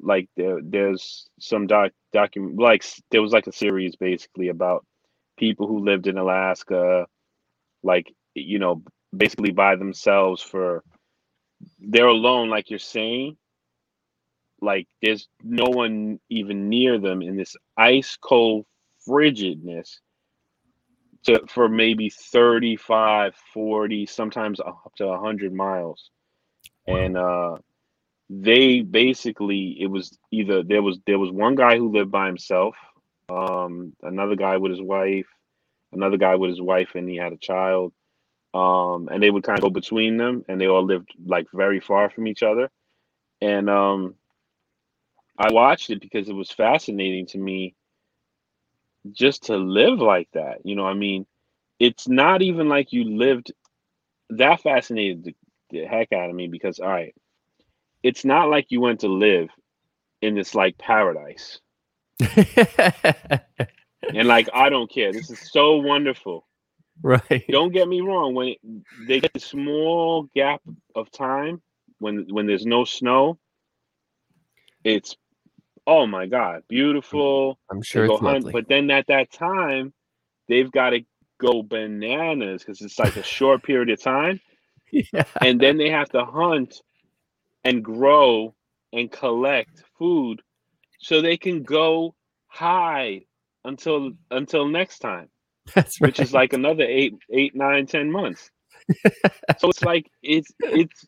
like 0.00 0.28
there 0.36 0.58
there's 0.62 1.28
some 1.40 1.66
doc 1.66 1.90
document 2.12 2.58
like 2.60 2.84
there 3.10 3.22
was 3.22 3.32
like 3.32 3.46
a 3.48 3.52
series 3.52 3.96
basically 3.96 4.48
about 4.48 4.86
people 5.38 5.66
who 5.66 5.84
lived 5.84 6.06
in 6.06 6.18
Alaska 6.18 7.06
like 7.82 8.12
you 8.34 8.58
know 8.60 8.82
basically 9.16 9.50
by 9.50 9.74
themselves 9.74 10.42
for 10.42 10.84
they're 11.80 12.06
alone 12.06 12.48
like 12.50 12.70
you're 12.70 12.78
saying 12.78 13.36
like 14.60 14.86
there's 15.02 15.28
no 15.42 15.66
one 15.66 16.20
even 16.28 16.68
near 16.68 16.98
them 16.98 17.22
in 17.22 17.36
this 17.36 17.56
ice 17.76 18.16
cold 18.20 18.66
frigidness 19.08 20.00
to 21.24 21.40
for 21.48 21.68
maybe 21.68 22.10
35 22.10 23.34
40 23.52 24.06
sometimes 24.06 24.60
up 24.60 24.92
to 24.96 25.06
100 25.06 25.52
miles. 25.52 26.10
And 26.86 27.16
uh 27.16 27.56
they 28.30 28.80
basically 28.80 29.76
it 29.80 29.86
was 29.86 30.18
either 30.30 30.62
there 30.62 30.82
was 30.82 30.98
there 31.06 31.18
was 31.18 31.30
one 31.30 31.54
guy 31.54 31.78
who 31.78 31.92
lived 31.92 32.10
by 32.10 32.26
himself 32.26 32.76
um 33.30 33.92
another 34.02 34.36
guy 34.36 34.56
with 34.58 34.70
his 34.70 34.82
wife 34.82 35.26
another 35.92 36.18
guy 36.18 36.34
with 36.34 36.50
his 36.50 36.60
wife 36.60 36.90
and 36.94 37.08
he 37.08 37.16
had 37.16 37.32
a 37.32 37.38
child 37.38 37.92
um 38.52 39.08
and 39.10 39.22
they 39.22 39.30
would 39.30 39.44
kind 39.44 39.58
of 39.58 39.62
go 39.62 39.70
between 39.70 40.18
them 40.18 40.44
and 40.48 40.60
they 40.60 40.66
all 40.66 40.84
lived 40.84 41.10
like 41.24 41.46
very 41.54 41.80
far 41.80 42.10
from 42.10 42.26
each 42.26 42.42
other. 42.42 42.70
And 43.40 43.70
um 43.70 44.14
i 45.38 45.50
watched 45.52 45.90
it 45.90 46.00
because 46.00 46.28
it 46.28 46.34
was 46.34 46.50
fascinating 46.50 47.26
to 47.26 47.38
me 47.38 47.74
just 49.12 49.44
to 49.44 49.56
live 49.56 49.98
like 49.98 50.28
that. 50.32 50.58
You 50.64 50.76
know, 50.76 50.86
I 50.86 50.94
mean, 50.94 51.26
it's 51.78 52.08
not 52.08 52.42
even 52.42 52.68
like 52.68 52.92
you 52.92 53.04
lived 53.04 53.52
that 54.30 54.60
fascinated 54.60 55.24
the, 55.24 55.34
the 55.70 55.84
heck 55.86 56.12
out 56.12 56.30
of 56.30 56.36
me 56.36 56.48
because 56.48 56.78
all 56.78 56.88
right, 56.88 57.14
it's 58.02 58.24
not 58.24 58.48
like 58.48 58.66
you 58.70 58.80
went 58.80 59.00
to 59.00 59.08
live 59.08 59.48
in 60.20 60.34
this 60.34 60.54
like 60.54 60.76
paradise. 60.78 61.60
and 62.36 64.28
like 64.28 64.48
I 64.52 64.68
don't 64.68 64.90
care. 64.90 65.12
This 65.12 65.30
is 65.30 65.50
so 65.50 65.76
wonderful. 65.76 66.44
Right. 67.00 67.44
Don't 67.48 67.72
get 67.72 67.86
me 67.86 68.00
wrong. 68.00 68.34
When 68.34 68.48
it, 68.48 68.58
they 69.06 69.20
get 69.20 69.30
a 69.36 69.38
small 69.38 70.24
gap 70.34 70.60
of 70.96 71.12
time 71.12 71.62
when 72.00 72.26
when 72.28 72.48
there's 72.48 72.66
no 72.66 72.84
snow, 72.84 73.38
it's 74.82 75.16
oh 75.88 76.06
my 76.06 76.26
god, 76.26 76.62
beautiful. 76.68 77.58
I'm 77.70 77.82
sure 77.82 78.04
it's 78.04 78.20
hunt, 78.20 78.52
but 78.52 78.68
then 78.68 78.90
at 78.90 79.06
that 79.06 79.32
time, 79.32 79.94
they've 80.46 80.70
got 80.70 80.90
to 80.90 81.00
go 81.40 81.62
bananas 81.62 82.62
because 82.62 82.82
it's 82.82 82.98
like 82.98 83.16
a 83.16 83.22
short 83.22 83.62
period 83.64 83.90
of 83.90 84.00
time. 84.00 84.40
Yeah. 84.90 85.24
And 85.42 85.60
then 85.60 85.76
they 85.76 85.90
have 85.90 86.08
to 86.12 86.24
hunt 86.24 86.80
and 87.62 87.84
grow 87.84 88.54
and 88.90 89.12
collect 89.12 89.84
food 89.98 90.40
so 90.98 91.20
they 91.20 91.36
can 91.36 91.62
go 91.62 92.14
hide 92.46 93.24
until 93.66 94.12
until 94.30 94.66
next 94.66 95.00
time. 95.00 95.28
That's 95.74 96.00
right. 96.00 96.08
Which 96.08 96.20
is 96.20 96.32
like 96.32 96.54
another 96.54 96.84
eight, 96.84 97.12
eight, 97.30 97.54
nine, 97.54 97.84
ten 97.84 98.10
months. 98.10 98.50
so 99.58 99.68
it's 99.68 99.82
like 99.82 100.10
it's 100.22 100.50
it's 100.60 101.06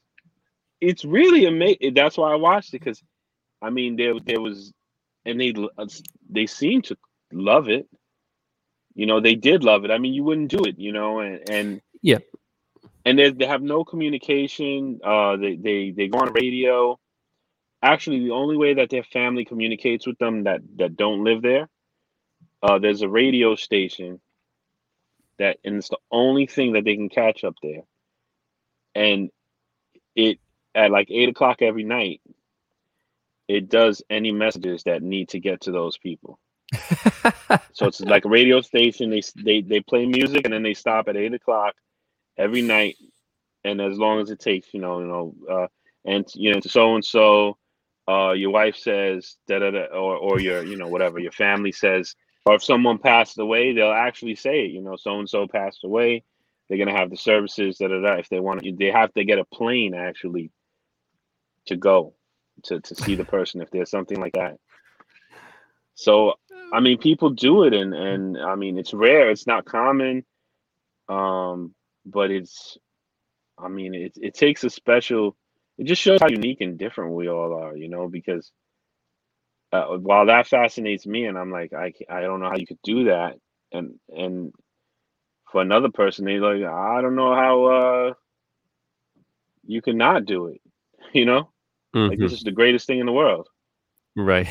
it's 0.83 1.07
really 1.07 1.47
amazing. 1.47 1.95
That's 1.95 2.19
why 2.19 2.33
I 2.33 2.37
watched 2.37 2.75
it 2.75 2.81
because 2.81 3.03
I 3.63 3.71
mean, 3.71 3.97
there 3.97 4.15
there 4.25 4.41
was, 4.41 4.73
and 5.25 5.41
they 5.41 5.55
uh, 5.79 5.87
they 6.29 6.47
seemed 6.47 6.85
to 6.85 6.97
love 7.33 7.69
it. 7.69 7.89
You 8.95 9.07
know, 9.07 9.21
they 9.21 9.35
did 9.35 9.65
love 9.65 9.85
it. 9.85 9.91
I 9.91 9.99
mean, 9.99 10.15
you 10.15 10.25
wouldn't 10.25 10.51
do 10.51 10.65
it. 10.65 10.79
You 10.79 10.93
know, 10.93 11.21
and 11.21 11.49
and 11.51 11.81
yeah, 12.03 12.19
and 13.05 13.19
they 13.19 13.31
they 13.31 13.47
have 13.47 13.63
no 13.63 13.85
communication. 13.85 15.01
Uh, 15.05 15.37
they 15.37 15.57
they 15.57 15.91
they 15.91 16.09
go 16.09 16.19
on 16.21 16.33
radio. 16.33 16.99
Actually, 17.83 18.21
the 18.21 18.33
only 18.33 18.57
way 18.57 18.75
that 18.75 18.91
their 18.91 19.05
family 19.05 19.45
communicates 19.45 20.07
with 20.07 20.19
them 20.19 20.45
that 20.45 20.61
that 20.77 20.97
don't 20.97 21.25
live 21.25 21.43
there, 21.43 21.69
uh, 22.63 22.79
there's 22.79 23.03
a 23.03 23.09
radio 23.09 23.55
station. 23.55 24.21
That 25.39 25.59
and 25.65 25.77
it's 25.77 25.89
the 25.89 25.99
only 26.11 26.47
thing 26.47 26.73
that 26.73 26.85
they 26.85 26.97
can 26.97 27.09
catch 27.09 27.45
up 27.45 27.55
there, 27.63 27.83
and 28.95 29.31
it 30.15 30.39
at 30.75 30.91
like 30.91 31.11
eight 31.11 31.29
o'clock 31.29 31.63
every 31.63 31.85
night 31.85 32.21
it 33.51 33.69
does 33.69 34.01
any 34.09 34.31
messages 34.31 34.85
that 34.85 35.03
need 35.03 35.29
to 35.31 35.41
get 35.41 35.63
to 35.63 35.73
those 35.73 35.99
people. 35.99 36.39
so 37.73 37.89
it's 37.89 38.01
like 38.01 38.25
a 38.25 38.29
radio 38.29 38.61
station. 38.61 39.11
They 39.11 39.23
they 39.35 39.61
they 39.61 39.81
play 39.81 40.07
music 40.07 40.43
and 40.45 40.55
then 40.55 40.63
they 40.63 40.75
stop 40.75 41.09
at 41.09 41.17
eight 41.17 41.35
o'clock 41.35 41.75
every 42.39 42.63
night, 42.63 42.97
and 43.65 43.81
as 43.81 43.99
long 43.99 44.21
as 44.21 44.31
it 44.31 44.39
takes, 44.39 44.73
you 44.73 44.81
know, 44.81 45.01
you 45.01 45.07
know, 45.07 45.35
uh, 45.51 45.67
and 46.05 46.25
you 46.35 46.55
know, 46.55 46.61
so 46.61 46.95
and 46.95 47.05
so, 47.05 47.59
uh, 48.09 48.31
your 48.33 48.51
wife 48.51 48.77
says 48.77 49.37
da 49.49 49.59
da 49.59 49.73
da, 49.73 49.85
or 49.87 50.17
or 50.17 50.41
your 50.41 50.65
you 50.65 50.77
know 50.77 50.87
whatever 50.87 51.19
your 51.19 51.33
family 51.33 51.73
says, 51.73 52.15
or 52.47 52.55
if 52.55 52.63
someone 52.63 52.99
passed 52.99 53.41
away, 53.41 53.73
they'll 53.73 53.91
actually 53.91 54.37
say 54.37 54.65
it. 54.67 54.71
You 54.71 54.81
know, 54.81 54.95
so 54.95 55.19
and 55.19 55.29
so 55.29 55.49
passed 55.49 55.83
away. 55.83 56.23
They're 56.69 56.79
gonna 56.79 56.97
have 56.97 57.11
the 57.11 57.17
services 57.17 57.79
da 57.79 57.89
da 57.89 58.01
da. 58.01 58.13
If 58.15 58.29
they 58.29 58.39
want, 58.39 58.65
they 58.79 58.93
have 58.93 59.13
to 59.15 59.25
get 59.25 59.41
a 59.41 59.45
plane 59.45 59.93
actually 59.93 60.53
to 61.67 61.75
go 61.77 62.15
to 62.65 62.81
to 62.81 62.95
see 62.95 63.15
the 63.15 63.25
person 63.25 63.61
if 63.63 63.71
there's 63.71 63.91
something 63.91 64.21
like 64.21 64.35
that. 64.35 64.57
So 65.95 66.35
I 66.73 66.81
mean, 66.81 66.99
people 66.99 67.31
do 67.31 67.65
it, 67.65 67.75
and 67.75 67.95
and 67.95 68.39
I 68.39 68.55
mean, 68.55 68.79
it's 68.79 68.95
rare. 68.95 69.31
It's 69.31 69.47
not 69.47 69.67
common, 69.67 70.25
um, 71.09 71.75
but 72.07 72.31
it's. 72.31 72.79
I 73.59 73.69
mean, 73.69 73.95
it 73.95 74.13
it 74.17 74.35
takes 74.35 74.65
a 74.65 74.71
special. 74.71 75.37
It 75.79 75.85
just 75.87 76.01
shows 76.01 76.21
how 76.21 76.29
unique 76.29 76.61
and 76.63 76.79
different 76.79 77.15
we 77.15 77.29
all 77.29 77.55
are, 77.55 77.77
you 77.77 77.89
know. 77.89 78.09
Because 78.09 78.51
uh, 79.73 79.87
while 79.99 80.27
that 80.27 80.47
fascinates 80.49 81.07
me, 81.07 81.27
and 81.27 81.39
I'm 81.39 81.51
like, 81.51 81.73
I 81.73 81.93
I 82.09 82.23
don't 82.23 82.41
know 82.41 82.49
how 82.49 82.57
you 82.57 82.67
could 82.67 82.83
do 82.83 83.05
that, 83.05 83.37
and 83.73 83.99
and 84.09 84.53
for 85.53 85.61
another 85.63 85.91
person, 85.91 86.25
they 86.25 86.39
like, 86.39 86.63
I 86.65 87.03
don't 87.03 87.17
know 87.17 87.35
how 87.35 87.65
uh 87.65 88.15
you 89.67 89.83
can 89.83 89.97
not 89.99 90.25
do 90.25 90.47
it, 90.49 90.61
you 91.13 91.25
know. 91.27 91.51
Like 91.95 92.19
Mhm. 92.19 92.21
this 92.21 92.33
is 92.33 92.43
the 92.43 92.53
greatest 92.53 92.87
thing 92.87 93.01
in 93.01 93.07
the 93.07 93.13
world. 93.13 93.49
Right. 94.17 94.49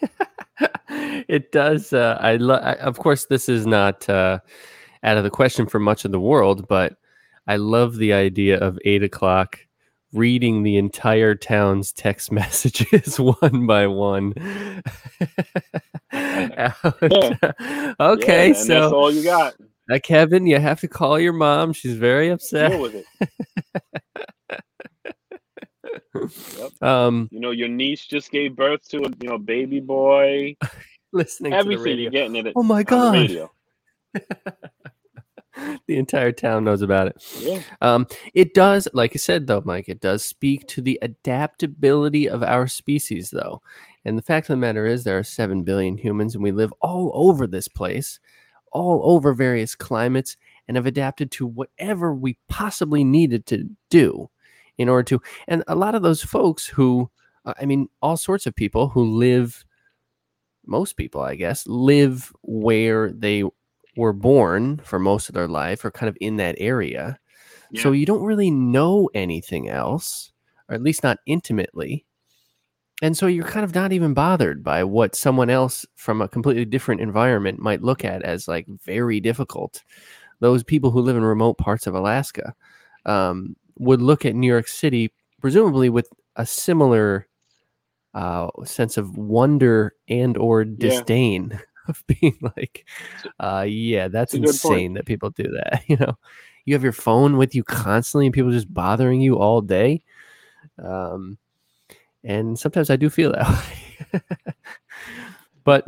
it 1.28 1.52
does. 1.52 1.92
Uh, 1.92 2.18
I, 2.20 2.36
lo- 2.36 2.56
I 2.62 2.72
of 2.74 2.98
course 2.98 3.26
this 3.26 3.48
is 3.48 3.66
not 3.66 4.08
uh, 4.08 4.38
out 5.02 5.16
of 5.16 5.24
the 5.24 5.30
question 5.30 5.66
for 5.66 5.78
much 5.78 6.04
of 6.04 6.10
the 6.12 6.20
world, 6.20 6.66
but 6.68 6.96
I 7.46 7.56
love 7.56 7.96
the 7.96 8.12
idea 8.12 8.58
of 8.58 8.78
eight 8.84 9.02
o'clock 9.02 9.58
reading 10.12 10.62
the 10.62 10.76
entire 10.76 11.34
town's 11.34 11.92
text 11.92 12.30
messages 12.40 13.18
one 13.40 13.66
by 13.66 13.86
one. 13.86 14.32
Out. 16.12 16.74
okay, 17.02 18.48
Yeah, 18.48 18.54
and 18.54 18.54
that's 18.54 18.66
so 18.66 18.94
all 18.94 19.10
you 19.12 19.22
got. 19.24 19.54
uh, 19.90 19.98
Kevin, 20.02 20.46
you 20.46 20.58
have 20.58 20.80
to 20.80 20.88
call 20.88 21.18
your 21.18 21.32
mom. 21.32 21.72
She's 21.72 21.94
very 21.96 22.30
upset. 22.30 22.70
Deal 22.70 22.80
with 22.82 22.94
it. 22.94 23.06
Um, 26.82 27.28
You 27.32 27.40
know, 27.40 27.50
your 27.50 27.68
niece 27.68 28.06
just 28.06 28.30
gave 28.30 28.56
birth 28.56 28.88
to 28.90 28.98
a 28.98 29.10
you 29.20 29.28
know 29.28 29.38
baby 29.38 29.80
boy. 29.80 30.56
listening 31.12 31.52
to 31.52 31.56
the 31.56 31.60
Everything 31.60 31.98
you're 32.00 32.10
getting 32.10 32.36
it 32.36 32.52
Oh 32.56 32.62
my 32.62 32.84
on 32.88 33.12
the 33.12 33.48
god! 34.14 34.30
the 35.86 35.96
entire 35.96 36.32
town 36.32 36.64
knows 36.64 36.82
about 36.82 37.08
it. 37.08 37.22
Yeah, 37.40 37.62
Um, 37.80 38.06
it 38.34 38.54
does, 38.54 38.88
like 38.92 39.12
I 39.14 39.18
said, 39.18 39.46
though, 39.46 39.62
Mike, 39.64 39.88
it 39.88 40.00
does 40.00 40.24
speak 40.24 40.66
to 40.68 40.82
the 40.82 40.98
adaptability 41.02 42.28
of 42.28 42.42
our 42.42 42.66
species, 42.66 43.30
though. 43.30 43.62
And 44.04 44.18
the 44.18 44.22
fact 44.22 44.46
of 44.48 44.54
the 44.54 44.58
matter 44.60 44.86
is, 44.86 45.04
there 45.04 45.18
are 45.18 45.22
7 45.24 45.62
billion 45.62 45.96
humans, 45.96 46.34
and 46.34 46.42
we 46.42 46.52
live 46.52 46.72
all 46.80 47.10
over 47.14 47.46
this 47.46 47.68
place, 47.68 48.18
all 48.72 49.00
over 49.04 49.32
various 49.32 49.74
climates, 49.74 50.36
and 50.66 50.76
have 50.76 50.86
adapted 50.86 51.30
to 51.32 51.46
whatever 51.46 52.14
we 52.14 52.36
possibly 52.48 53.04
needed 53.04 53.46
to 53.46 53.68
do 53.90 54.30
in 54.78 54.88
order 54.88 55.02
to. 55.04 55.22
And 55.48 55.62
a 55.66 55.74
lot 55.74 55.94
of 55.94 56.02
those 56.02 56.22
folks 56.22 56.66
who, 56.66 57.10
uh, 57.44 57.54
I 57.60 57.66
mean, 57.66 57.88
all 58.02 58.16
sorts 58.16 58.46
of 58.46 58.54
people 58.54 58.88
who 58.88 59.04
live, 59.04 59.64
most 60.66 60.96
people, 60.96 61.20
I 61.20 61.34
guess, 61.34 61.66
live 61.66 62.32
where 62.42 63.12
they 63.12 63.44
were 63.96 64.12
born 64.12 64.78
for 64.78 64.98
most 64.98 65.28
of 65.28 65.34
their 65.34 65.48
life 65.48 65.84
or 65.84 65.90
kind 65.90 66.08
of 66.08 66.16
in 66.20 66.36
that 66.36 66.56
area. 66.58 67.18
So 67.76 67.90
you 67.90 68.06
don't 68.06 68.22
really 68.22 68.52
know 68.52 69.10
anything 69.14 69.68
else, 69.68 70.32
or 70.68 70.76
at 70.76 70.82
least 70.82 71.02
not 71.02 71.18
intimately. 71.26 72.06
And 73.02 73.16
so 73.16 73.26
you're 73.26 73.44
kind 73.44 73.64
of 73.64 73.74
not 73.74 73.92
even 73.92 74.14
bothered 74.14 74.62
by 74.62 74.84
what 74.84 75.16
someone 75.16 75.50
else 75.50 75.84
from 75.96 76.22
a 76.22 76.28
completely 76.28 76.64
different 76.64 77.00
environment 77.00 77.58
might 77.58 77.82
look 77.82 78.04
at 78.04 78.22
as 78.22 78.46
like 78.46 78.66
very 78.68 79.18
difficult. 79.18 79.82
Those 80.38 80.62
people 80.62 80.90
who 80.90 81.00
live 81.00 81.16
in 81.16 81.24
remote 81.24 81.58
parts 81.58 81.86
of 81.86 81.94
Alaska 81.94 82.54
um, 83.06 83.56
would 83.78 84.02
look 84.02 84.24
at 84.24 84.34
New 84.34 84.46
York 84.46 84.68
City, 84.68 85.12
presumably 85.40 85.88
with 85.88 86.08
a 86.36 86.46
similar 86.46 87.26
uh, 88.14 88.48
sense 88.64 88.96
of 88.96 89.16
wonder 89.16 89.94
and 90.08 90.36
or 90.36 90.64
disdain 90.64 91.58
of 91.88 92.02
being 92.06 92.38
like, 92.56 92.86
uh, 93.40 93.64
yeah, 93.68 94.08
that's 94.08 94.34
It's 94.34 94.42
a 94.42 94.46
good 94.46 94.60
point. 94.68 94.78
insane 94.80 94.94
that 94.94 95.06
people 95.06 95.30
do 95.30 95.44
that. 95.44 95.82
You 95.88 95.96
know, 95.96 96.16
you 96.64 96.74
have 96.74 96.82
your 96.82 96.92
phone 96.92 97.36
with 97.36 97.54
you 97.54 97.62
constantly, 97.64 98.26
and 98.26 98.34
people 98.34 98.50
just 98.50 98.72
bothering 98.72 99.20
you 99.20 99.38
all 99.38 99.60
day. 99.60 100.02
Um, 100.82 101.36
and 102.22 102.58
sometimes 102.58 102.88
I 102.88 102.96
do 102.96 103.10
feel 103.10 103.32
that 103.32 103.48
way. 104.12 104.20
but 105.64 105.86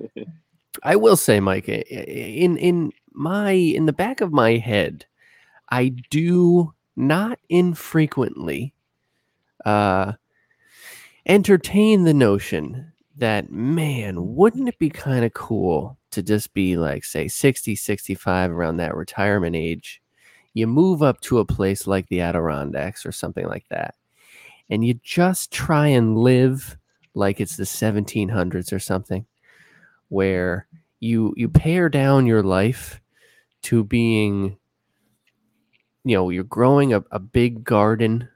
I 0.83 0.97
will 0.97 1.17
say, 1.17 1.41
Mike, 1.41 1.69
in 1.69 2.57
in 2.59 2.93
my 3.13 3.53
in 3.53 3.87
the 3.87 3.93
back 3.95 4.21
of 4.21 4.33
my 4.33 4.57
head, 4.59 5.07
I 5.71 5.89
do 6.11 6.75
not 6.97 7.39
infrequently 7.49 8.75
uh, 9.65 10.13
entertain 11.27 12.05
the 12.05 12.15
notion 12.15 12.93
that 13.17 13.51
man, 13.51 14.35
wouldn't 14.35 14.69
it 14.69 14.79
be 14.79 14.91
kind 14.91 15.25
of 15.25 15.33
cool 15.35 15.97
to 16.11 16.23
just 16.23 16.53
be 16.55 16.77
like 16.77 17.05
say 17.05 17.29
60, 17.29 17.75
65 17.75 18.51
around 18.51 18.77
that 18.77 18.95
retirement 18.95 19.57
age? 19.57 20.03
You 20.55 20.67
move 20.67 21.03
up 21.03 21.21
to 21.23 21.39
a 21.39 21.45
place 21.45 21.87
like 21.87 22.09
the 22.09 22.21
Adirondacks 22.21 23.05
or 23.05 23.13
something 23.13 23.47
like 23.47 23.67
that, 23.69 23.95
and 24.71 24.85
you 24.85 24.95
just 25.03 25.53
try 25.53 25.89
and 25.89 26.17
live 26.17 26.79
like 27.15 27.41
it's 27.41 27.57
the 27.57 27.65
1700s 27.65 28.73
or 28.73 28.79
something, 28.79 29.27
where 30.09 30.67
you 31.01 31.35
you 31.37 31.49
pare 31.49 31.89
down 31.91 32.25
your 32.27 32.43
life 32.43 33.01
to 33.63 33.85
being 33.85 34.57
you 36.07 36.17
know 36.17 36.31
you're 36.31 36.45
growing 36.45 36.95
a, 36.95 37.05
a 37.11 37.19
big 37.19 37.65
garden 37.65 38.29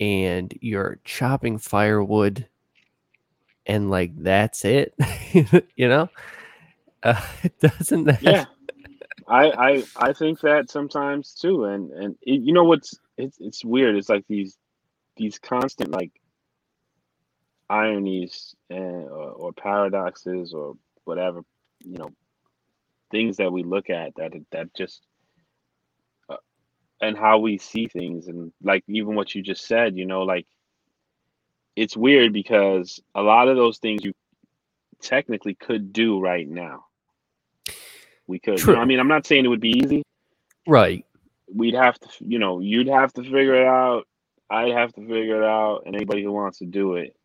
and 0.00 0.52
you're 0.60 0.98
chopping 1.04 1.58
firewood 1.58 2.48
and 3.66 3.88
like 3.88 4.10
that's 4.16 4.64
it 4.64 4.92
you 5.76 5.88
know 5.88 6.08
uh, 7.04 7.20
doesn't 7.60 8.04
that 8.04 8.20
yeah. 8.20 8.44
I, 9.28 9.50
I 9.50 9.84
I 9.96 10.12
think 10.12 10.40
that 10.40 10.70
sometimes 10.70 11.34
too, 11.34 11.66
and 11.66 11.92
and 11.92 12.16
it, 12.20 12.40
you 12.42 12.52
know 12.52 12.64
what's 12.64 12.98
it's 13.16 13.38
it's 13.38 13.64
weird. 13.64 13.94
It's 13.94 14.08
like 14.08 14.24
these 14.26 14.58
these 15.16 15.38
constant 15.38 15.92
like 15.92 16.10
ironies 17.70 18.56
and 18.70 19.04
or, 19.04 19.30
or 19.30 19.52
paradoxes 19.52 20.52
or 20.52 20.74
whatever 21.04 21.42
you 21.84 21.96
know 21.96 22.10
things 23.12 23.36
that 23.36 23.52
we 23.52 23.62
look 23.62 23.88
at 23.88 24.12
that 24.16 24.32
that 24.50 24.74
just 24.74 25.06
and 27.00 27.16
how 27.16 27.38
we 27.38 27.58
see 27.58 27.86
things 27.86 28.28
and 28.28 28.52
like 28.62 28.84
even 28.88 29.14
what 29.14 29.34
you 29.34 29.42
just 29.42 29.66
said 29.66 29.96
you 29.96 30.06
know 30.06 30.22
like 30.22 30.46
it's 31.76 31.96
weird 31.96 32.32
because 32.32 33.00
a 33.14 33.22
lot 33.22 33.48
of 33.48 33.56
those 33.56 33.78
things 33.78 34.04
you 34.04 34.12
technically 35.00 35.54
could 35.54 35.92
do 35.92 36.20
right 36.20 36.48
now. 36.48 36.84
We 38.26 38.38
could 38.38 38.60
you 38.60 38.66
know, 38.66 38.72
True. 38.74 38.76
i 38.76 38.84
mean 38.84 39.00
i'm 39.00 39.08
not 39.08 39.26
saying 39.26 39.44
it 39.44 39.48
would 39.48 39.60
be 39.60 39.78
easy. 39.82 40.02
Right. 40.66 41.04
We'd 41.52 41.74
have 41.74 41.98
to 42.00 42.08
you 42.20 42.38
know 42.38 42.60
you'd 42.60 42.88
have 42.88 43.12
to 43.14 43.22
figure 43.22 43.54
it 43.54 43.66
out. 43.66 44.06
I'd 44.50 44.72
have 44.72 44.92
to 44.94 45.00
figure 45.00 45.42
it 45.42 45.46
out 45.46 45.82
and 45.86 45.94
anybody 45.94 46.22
who 46.22 46.32
wants 46.32 46.58
to 46.58 46.66
do 46.66 46.96
it. 46.96 47.16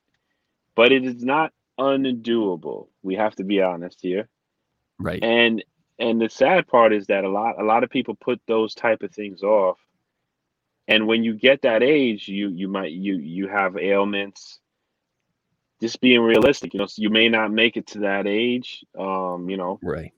But 0.75 0.91
it 0.91 1.05
is 1.05 1.23
not 1.23 1.51
undoable. 1.79 2.87
We 3.01 3.15
have 3.15 3.35
to 3.35 3.43
be 3.43 3.61
honest 3.61 3.99
here. 4.01 4.29
Right. 4.99 5.23
And 5.23 5.63
and 5.99 6.19
the 6.21 6.29
sad 6.29 6.67
part 6.67 6.93
is 6.93 7.07
that 7.07 7.23
a 7.23 7.29
lot 7.29 7.59
a 7.59 7.63
lot 7.63 7.83
of 7.83 7.89
people 7.89 8.15
put 8.15 8.41
those 8.47 8.73
type 8.75 9.03
of 9.03 9.11
things 9.11 9.43
off. 9.43 9.77
And 10.87 11.07
when 11.07 11.23
you 11.23 11.33
get 11.33 11.61
that 11.63 11.83
age 11.83 12.27
you 12.27 12.49
you 12.49 12.67
might 12.67 12.91
you 12.91 13.17
you 13.17 13.47
have 13.47 13.77
ailments. 13.77 14.59
Just 15.81 15.99
being 16.01 16.21
realistic 16.21 16.73
you 16.73 16.79
know 16.79 16.85
so 16.85 17.01
you 17.01 17.09
may 17.09 17.29
not 17.29 17.51
make 17.51 17.77
it 17.77 17.87
to 17.87 17.99
that 17.99 18.27
age 18.27 18.83
um 18.97 19.49
you 19.49 19.57
know. 19.57 19.79
Right. 19.81 20.11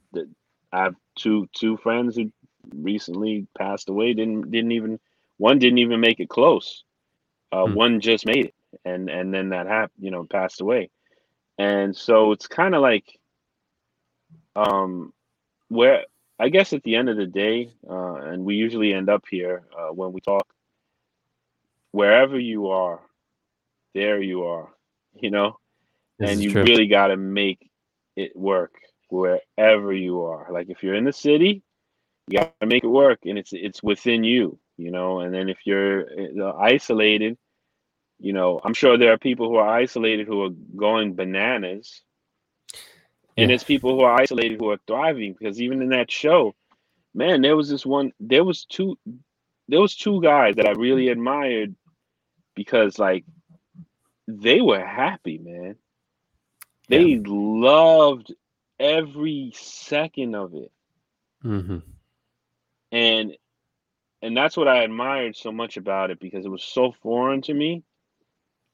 I 0.72 0.84
have 0.84 0.96
two 1.18 1.48
two 1.54 1.78
friends 1.78 2.16
who 2.16 2.32
recently 2.76 3.48
passed 3.58 3.90
away 3.90 4.14
didn't 4.14 4.52
didn't 4.52 4.72
even 4.72 5.00
one 5.38 5.60
didn't 5.60 5.80
even 5.80 6.00
make 6.00 6.20
it 6.20 6.30
close. 6.30 6.84
Uh 7.52 7.66
Hmm. 7.66 7.74
one 7.74 8.02
just 8.02 8.26
made 8.26 8.48
it 8.48 8.54
and 8.84 9.10
and 9.10 9.34
then 9.34 9.50
that 9.50 9.68
happened 9.68 10.04
you 10.04 10.12
know 10.12 10.26
passed 10.26 10.62
away. 10.62 10.90
And 11.60 11.96
so 11.96 12.32
it's 12.34 12.48
kind 12.48 12.76
of 12.76 12.82
like 12.82 13.20
um 14.56 15.14
where 15.70 16.04
i 16.40 16.50
guess 16.50 16.74
at 16.74 16.84
the 16.84 16.96
end 16.96 17.10
of 17.10 17.18
the 17.18 17.26
day 17.26 17.72
uh 17.90 18.16
and 18.16 18.44
we 18.46 18.56
usually 18.56 18.94
end 18.94 19.10
up 19.10 19.24
here 19.30 19.64
uh 19.78 19.90
when 19.90 20.12
we 20.14 20.22
talk 20.22 20.48
wherever 21.92 22.40
you 22.40 22.68
are 22.68 23.02
there 23.94 24.22
you 24.22 24.44
are 24.44 24.70
you 25.16 25.32
know 25.32 25.58
This 26.20 26.32
and 26.32 26.42
you 26.42 26.52
true. 26.52 26.64
really 26.64 26.88
got 26.88 27.08
to 27.08 27.18
make 27.18 27.70
it 28.16 28.36
work 28.36 28.74
wherever 29.10 29.94
you 29.94 30.22
are 30.24 30.48
like 30.52 30.70
if 30.70 30.84
you're 30.84 30.96
in 30.96 31.06
the 31.06 31.14
city 31.14 31.64
you 32.28 32.40
got 32.40 32.54
to 32.60 32.68
make 32.68 32.84
it 32.84 32.88
work 32.88 33.20
and 33.26 33.38
it's 33.38 33.52
it's 33.54 33.82
within 33.84 34.24
you 34.24 34.60
you 34.78 34.92
know 34.92 35.20
and 35.22 35.34
then 35.34 35.50
if 35.50 35.60
you're 35.66 36.06
uh, 36.42 36.54
isolated 36.58 37.38
you 38.20 38.34
know, 38.34 38.60
I'm 38.64 38.74
sure 38.74 38.98
there 38.98 39.14
are 39.14 39.18
people 39.18 39.48
who 39.48 39.56
are 39.56 39.68
isolated 39.70 40.28
who 40.28 40.44
are 40.44 40.50
going 40.76 41.14
bananas. 41.16 42.02
And 43.38 43.50
Yeah. 43.50 43.52
there's 43.52 43.64
people 43.64 43.92
who 43.96 44.02
are 44.02 44.20
isolated 44.20 44.60
who 44.60 44.70
are 44.72 44.80
thriving 44.88 45.34
because 45.38 45.62
even 45.62 45.82
in 45.82 45.90
that 45.90 46.12
show, 46.12 46.56
man, 47.14 47.42
there 47.42 47.56
was 47.56 47.70
this 47.70 47.86
one 47.86 48.14
there 48.20 48.44
was 48.44 48.66
two 48.66 48.98
there 49.68 49.82
was 49.82 49.96
two 49.96 50.22
guys 50.22 50.56
that 50.56 50.68
I 50.68 50.72
really 50.72 51.10
admired 51.10 51.76
because 52.56 53.00
like 53.00 53.26
they 54.28 54.62
were 54.62 54.84
happy, 54.86 55.38
man. 55.38 55.76
They 56.90 57.18
loved 57.26 58.34
every 58.80 59.52
second 59.56 60.36
of 60.36 60.54
it. 60.56 60.72
hmm 61.42 61.80
and 62.92 63.36
and 64.22 64.36
that's 64.38 64.58
what 64.58 64.68
I 64.68 64.84
admired 64.84 65.36
so 65.36 65.52
much 65.52 65.78
about 65.78 66.12
it 66.12 66.20
because 66.20 66.46
it 66.46 66.50
was 66.50 66.64
so 66.64 66.92
foreign 67.04 67.42
to 67.44 67.54
me. 67.54 67.84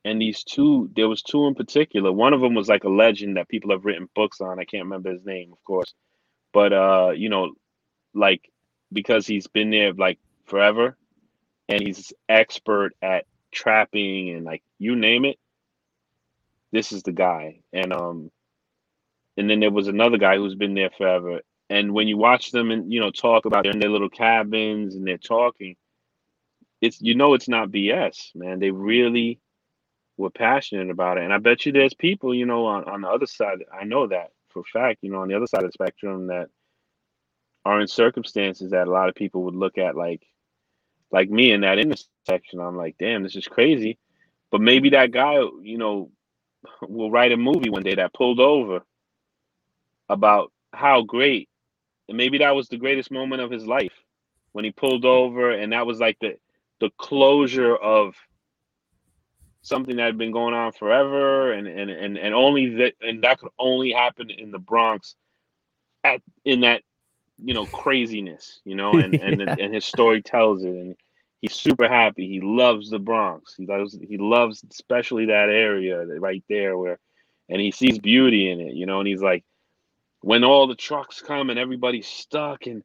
And 0.05 0.21
these 0.21 0.43
two, 0.43 0.89
there 0.95 1.07
was 1.07 1.21
two 1.21 1.47
in 1.47 1.55
particular. 1.55 2.11
One 2.11 2.33
of 2.33 2.41
them 2.41 2.55
was 2.55 2.67
like 2.67 2.83
a 2.83 2.89
legend 2.89 3.37
that 3.37 3.47
people 3.47 3.71
have 3.71 3.85
written 3.85 4.09
books 4.15 4.41
on. 4.41 4.59
I 4.59 4.65
can't 4.65 4.83
remember 4.83 5.11
his 5.11 5.25
name, 5.25 5.53
of 5.53 5.63
course, 5.63 5.93
but 6.51 6.73
uh, 6.73 7.11
you 7.15 7.29
know, 7.29 7.53
like 8.13 8.49
because 8.91 9.25
he's 9.25 9.47
been 9.47 9.69
there 9.71 9.93
like 9.93 10.19
forever, 10.45 10.97
and 11.69 11.81
he's 11.81 12.11
expert 12.27 12.93
at 13.01 13.25
trapping 13.51 14.29
and 14.31 14.45
like 14.45 14.63
you 14.77 14.95
name 14.95 15.25
it. 15.25 15.37
This 16.71 16.91
is 16.91 17.03
the 17.03 17.11
guy, 17.13 17.61
and 17.71 17.93
um, 17.93 18.31
and 19.37 19.49
then 19.49 19.61
there 19.61 19.71
was 19.71 19.87
another 19.87 20.17
guy 20.17 20.35
who's 20.37 20.55
been 20.55 20.73
there 20.73 20.89
forever, 20.97 21.41
and 21.69 21.93
when 21.93 22.07
you 22.07 22.17
watch 22.17 22.51
them 22.51 22.71
and 22.71 22.91
you 22.91 22.99
know 22.99 23.11
talk 23.11 23.45
about 23.45 23.65
in 23.65 23.79
their 23.79 23.89
little 23.89 24.09
cabins 24.09 24.95
and 24.95 25.07
they're 25.07 25.17
talking, 25.17 25.75
it's 26.81 27.01
you 27.01 27.15
know 27.15 27.35
it's 27.35 27.47
not 27.47 27.69
BS, 27.69 28.35
man. 28.35 28.59
They 28.59 28.71
really 28.71 29.39
were 30.17 30.29
passionate 30.29 30.89
about 30.89 31.17
it, 31.17 31.23
and 31.23 31.33
I 31.33 31.37
bet 31.37 31.65
you 31.65 31.71
there's 31.71 31.93
people 31.93 32.33
you 32.33 32.45
know 32.45 32.65
on 32.65 32.85
on 32.85 33.01
the 33.01 33.09
other 33.09 33.27
side. 33.27 33.63
I 33.73 33.83
know 33.83 34.07
that 34.07 34.31
for 34.49 34.63
fact. 34.71 34.99
You 35.01 35.11
know 35.11 35.21
on 35.21 35.27
the 35.27 35.35
other 35.35 35.47
side 35.47 35.63
of 35.63 35.69
the 35.69 35.73
spectrum 35.73 36.27
that 36.27 36.49
are 37.65 37.81
in 37.81 37.87
circumstances 37.87 38.71
that 38.71 38.87
a 38.87 38.91
lot 38.91 39.09
of 39.09 39.15
people 39.15 39.43
would 39.43 39.55
look 39.55 39.77
at 39.77 39.95
like 39.95 40.21
like 41.11 41.29
me 41.29 41.51
in 41.51 41.61
that 41.61 41.79
intersection. 41.79 42.59
I'm 42.59 42.75
like, 42.75 42.95
damn, 42.97 43.23
this 43.23 43.35
is 43.35 43.47
crazy. 43.47 43.97
But 44.51 44.61
maybe 44.61 44.89
that 44.91 45.11
guy, 45.11 45.35
you 45.61 45.77
know, 45.77 46.11
will 46.81 47.11
write 47.11 47.31
a 47.31 47.37
movie 47.37 47.69
one 47.69 47.83
day 47.83 47.95
that 47.95 48.13
pulled 48.13 48.39
over 48.39 48.81
about 50.09 50.51
how 50.73 51.01
great 51.03 51.49
and 52.07 52.17
maybe 52.17 52.39
that 52.39 52.55
was 52.55 52.67
the 52.67 52.77
greatest 52.77 53.11
moment 53.11 53.41
of 53.41 53.51
his 53.51 53.65
life 53.65 53.93
when 54.51 54.65
he 54.65 54.71
pulled 54.71 55.05
over 55.05 55.51
and 55.51 55.71
that 55.71 55.85
was 55.85 55.99
like 55.99 56.17
the 56.19 56.37
the 56.79 56.89
closure 56.97 57.75
of 57.75 58.15
something 59.63 59.95
that 59.95 60.05
had 60.05 60.17
been 60.17 60.31
going 60.31 60.53
on 60.53 60.71
forever 60.73 61.53
and 61.53 61.67
and 61.67 61.89
and, 61.89 62.17
and 62.17 62.35
only 62.35 62.75
that 62.75 62.93
and 63.01 63.23
that 63.23 63.39
could 63.39 63.49
only 63.57 63.91
happen 63.91 64.29
in 64.29 64.51
the 64.51 64.59
Bronx 64.59 65.15
at 66.03 66.21
in 66.45 66.61
that 66.61 66.83
you 67.43 67.53
know 67.53 67.65
craziness 67.65 68.61
you 68.65 68.75
know 68.75 68.97
and 68.97 69.15
and, 69.15 69.41
Yeah. 69.41 69.55
and 69.57 69.73
his 69.73 69.85
story 69.85 70.21
tells 70.21 70.63
it 70.63 70.69
and 70.69 70.95
he's 71.41 71.53
super 71.55 71.87
happy 71.87 72.27
he 72.27 72.41
loves 72.41 72.89
the 72.89 72.99
Bronx 72.99 73.55
he 73.55 73.65
loves 73.65 73.97
he 74.07 74.17
loves 74.17 74.63
especially 74.69 75.27
that 75.27 75.49
area 75.49 76.05
right 76.05 76.43
there 76.49 76.77
where 76.77 76.99
and 77.49 77.59
he 77.59 77.71
sees 77.71 77.97
beauty 77.99 78.51
in 78.51 78.59
it 78.59 78.73
you 78.73 78.85
know 78.85 78.99
and 78.99 79.07
he's 79.07 79.21
like 79.21 79.43
when 80.21 80.43
all 80.43 80.67
the 80.67 80.75
trucks 80.75 81.21
come 81.21 81.49
and 81.49 81.59
everybody's 81.59 82.07
stuck 82.07 82.67
and 82.67 82.83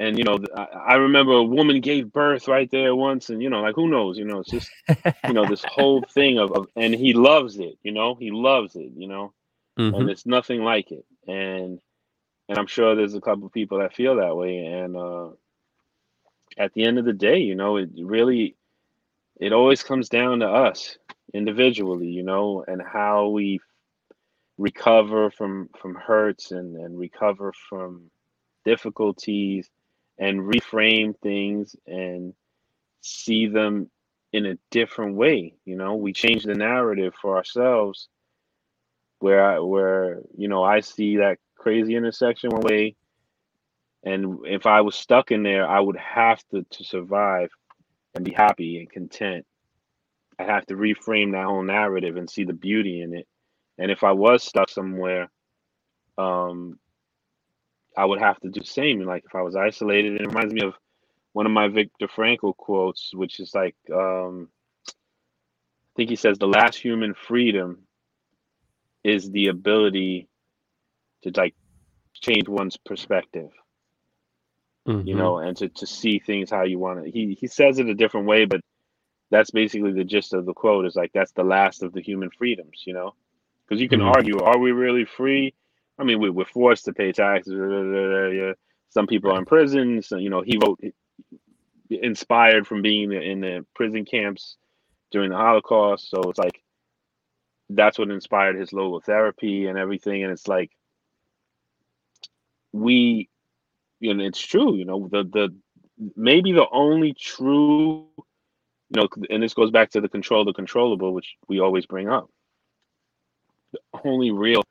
and 0.00 0.18
you 0.18 0.24
know 0.24 0.38
I, 0.56 0.94
remember 0.96 1.34
a 1.34 1.42
woman 1.44 1.80
gave 1.80 2.12
birth 2.12 2.48
right 2.48 2.70
there 2.70 2.96
once 2.96 3.28
and 3.30 3.40
you 3.42 3.50
know 3.50 3.60
like 3.60 3.76
who 3.76 3.88
knows 3.88 4.18
you 4.18 4.24
know 4.24 4.40
it's 4.40 4.50
just 4.50 4.70
you 5.26 5.34
know 5.34 5.46
this 5.46 5.62
whole 5.68 6.02
thing 6.02 6.38
of, 6.38 6.52
of 6.52 6.68
and 6.74 6.94
he 6.94 7.12
loves 7.12 7.58
it 7.58 7.78
you 7.84 7.92
know 7.92 8.16
he 8.16 8.32
loves 8.32 8.74
it 8.74 8.90
you 8.96 9.06
know 9.06 9.32
Mhm. 9.78 9.96
and 10.00 10.10
it's 10.10 10.26
nothing 10.26 10.62
like 10.64 10.90
it 10.90 11.04
and 11.28 11.80
and 12.48 12.58
i'm 12.58 12.66
sure 12.66 12.94
there's 12.96 13.14
a 13.14 13.20
couple 13.20 13.46
of 13.46 13.52
people 13.52 13.78
that 13.78 13.94
feel 13.94 14.16
that 14.16 14.36
way 14.36 14.58
and 14.58 14.96
uh 14.96 15.28
at 16.58 16.72
the 16.74 16.84
end 16.84 16.98
of 16.98 17.04
the 17.04 17.12
day 17.12 17.38
you 17.38 17.54
know 17.54 17.76
it 17.76 17.90
really 18.02 18.56
it 19.38 19.52
always 19.52 19.82
comes 19.82 20.08
down 20.08 20.40
to 20.40 20.46
us 20.48 20.98
individually 21.34 22.08
you 22.08 22.22
know 22.24 22.64
and 22.66 22.82
how 22.82 23.28
we 23.28 23.60
recover 24.58 25.30
from 25.30 25.68
from 25.80 25.94
hurts 25.94 26.50
and 26.52 26.76
and 26.76 26.98
recover 26.98 27.52
from 27.68 28.10
difficulties 28.64 29.70
and 30.20 30.40
reframe 30.40 31.18
things 31.20 31.74
and 31.88 32.34
see 33.00 33.48
them 33.48 33.90
in 34.32 34.46
a 34.46 34.58
different 34.70 35.16
way 35.16 35.54
you 35.64 35.76
know? 35.76 35.96
We 35.96 36.12
change 36.12 36.44
the 36.44 36.54
narrative 36.54 37.14
for 37.20 37.36
ourselves 37.36 38.08
where 39.20 39.44
I, 39.44 39.58
where 39.60 40.20
you 40.36 40.48
know 40.48 40.62
I 40.64 40.80
see 40.80 41.18
that 41.18 41.38
crazy 41.56 41.96
intersection 41.96 42.50
one 42.50 42.62
way 42.62 42.96
and 44.04 44.40
if 44.44 44.66
I 44.66 44.82
was 44.82 44.94
stuck 44.94 45.32
in 45.32 45.42
there 45.42 45.68
I 45.68 45.80
would 45.80 45.98
have 45.98 46.42
to 46.52 46.64
to 46.70 46.84
survive 46.84 47.50
and 48.14 48.24
be 48.24 48.32
happy 48.32 48.78
and 48.78 48.90
content. 48.90 49.46
I 50.38 50.44
have 50.44 50.66
to 50.66 50.74
reframe 50.74 51.32
that 51.32 51.44
whole 51.46 51.62
narrative 51.62 52.16
and 52.16 52.28
see 52.28 52.44
the 52.44 52.54
beauty 52.54 53.02
in 53.02 53.14
it. 53.14 53.28
And 53.78 53.90
if 53.90 54.04
I 54.04 54.12
was 54.12 54.42
stuck 54.42 54.70
somewhere 54.70 55.30
um 56.18 56.78
I 57.96 58.04
would 58.06 58.20
have 58.20 58.40
to 58.40 58.48
do 58.50 58.60
the 58.60 58.66
same. 58.66 59.00
Like 59.04 59.24
if 59.26 59.34
I 59.34 59.42
was 59.42 59.56
isolated 59.56 60.20
it 60.20 60.26
reminds 60.26 60.54
me 60.54 60.62
of 60.62 60.74
one 61.32 61.46
of 61.46 61.52
my 61.52 61.68
Viktor 61.68 62.08
Frankl 62.08 62.56
quotes 62.56 63.12
which 63.14 63.40
is 63.40 63.54
like 63.54 63.76
um 63.94 64.48
I 65.80 65.96
think 65.96 66.10
he 66.10 66.16
says 66.16 66.38
the 66.38 66.48
last 66.48 66.78
human 66.78 67.14
freedom 67.14 67.86
is 69.04 69.30
the 69.30 69.48
ability 69.48 70.28
to 71.22 71.32
like 71.36 71.54
change 72.14 72.48
one's 72.48 72.76
perspective. 72.78 73.50
You 75.02 75.14
Mhm. 75.14 75.16
know 75.16 75.38
and 75.38 75.56
to, 75.58 75.68
to 75.68 75.86
see 75.86 76.18
things 76.20 76.50
how 76.50 76.64
you 76.64 76.78
want 76.78 77.06
it 77.06 77.12
he 77.14 77.36
he 77.40 77.46
says 77.48 77.78
it 77.78 77.88
a 77.88 77.94
different 77.94 78.26
way 78.26 78.44
but 78.46 78.60
that's 79.30 79.50
basically 79.50 79.92
the 79.92 80.04
gist 80.04 80.34
of 80.34 80.46
the 80.46 80.54
quote 80.54 80.86
is 80.86 80.96
like 80.96 81.12
that's 81.14 81.32
the 81.32 81.44
last 81.44 81.82
of 81.82 81.92
the 81.92 82.02
human 82.02 82.30
freedoms 82.30 82.84
you 82.86 82.94
know? 82.94 83.14
Because 83.66 83.80
you 83.82 83.88
can 83.88 84.00
Mhm. 84.00 84.14
argue 84.16 84.38
are 84.40 84.58
we 84.58 84.72
really 84.72 85.04
free 85.04 85.54
i 86.00 86.04
mean 86.04 86.18
we, 86.18 86.30
we're 86.30 86.44
forced 86.44 86.84
to 86.84 86.92
pay 86.92 87.12
taxes 87.12 87.52
blah, 87.54 87.66
blah, 87.66 88.30
blah, 88.30 88.52
some 88.90 89.06
people 89.06 89.32
are 89.32 89.38
in 89.38 89.44
prison 89.44 90.02
so 90.02 90.16
you 90.16 90.30
know 90.30 90.42
he 90.42 90.58
wrote 90.62 90.80
inspired 91.90 92.66
from 92.66 92.82
being 92.82 93.12
in 93.12 93.40
the 93.40 93.64
prison 93.74 94.04
camps 94.04 94.56
during 95.10 95.30
the 95.30 95.36
holocaust 95.36 96.08
so 96.10 96.20
it's 96.22 96.38
like 96.38 96.62
that's 97.70 97.98
what 97.98 98.10
inspired 98.10 98.56
his 98.56 98.70
logotherapy 98.70 99.68
and 99.68 99.78
everything 99.78 100.22
and 100.22 100.32
it's 100.32 100.48
like 100.48 100.70
we 102.72 103.28
you 104.00 104.14
know 104.14 104.24
it's 104.24 104.40
true 104.40 104.76
you 104.76 104.84
know 104.84 105.08
the 105.10 105.24
the 105.24 105.54
maybe 106.16 106.52
the 106.52 106.66
only 106.72 107.14
true 107.14 108.06
you 108.90 109.00
know 109.00 109.08
and 109.28 109.42
this 109.42 109.54
goes 109.54 109.70
back 109.70 109.90
to 109.90 110.00
the 110.00 110.08
control 110.08 110.44
the 110.44 110.52
controllable 110.52 111.12
which 111.12 111.36
we 111.48 111.60
always 111.60 111.86
bring 111.86 112.08
up. 112.08 112.28
The 113.72 113.80
only 114.04 114.30
real 114.32 114.62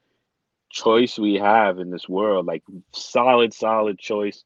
choice 0.69 1.17
we 1.17 1.35
have 1.35 1.79
in 1.79 1.89
this 1.89 2.07
world 2.09 2.45
like 2.45 2.63
solid 2.93 3.53
solid 3.53 3.97
choice 3.99 4.43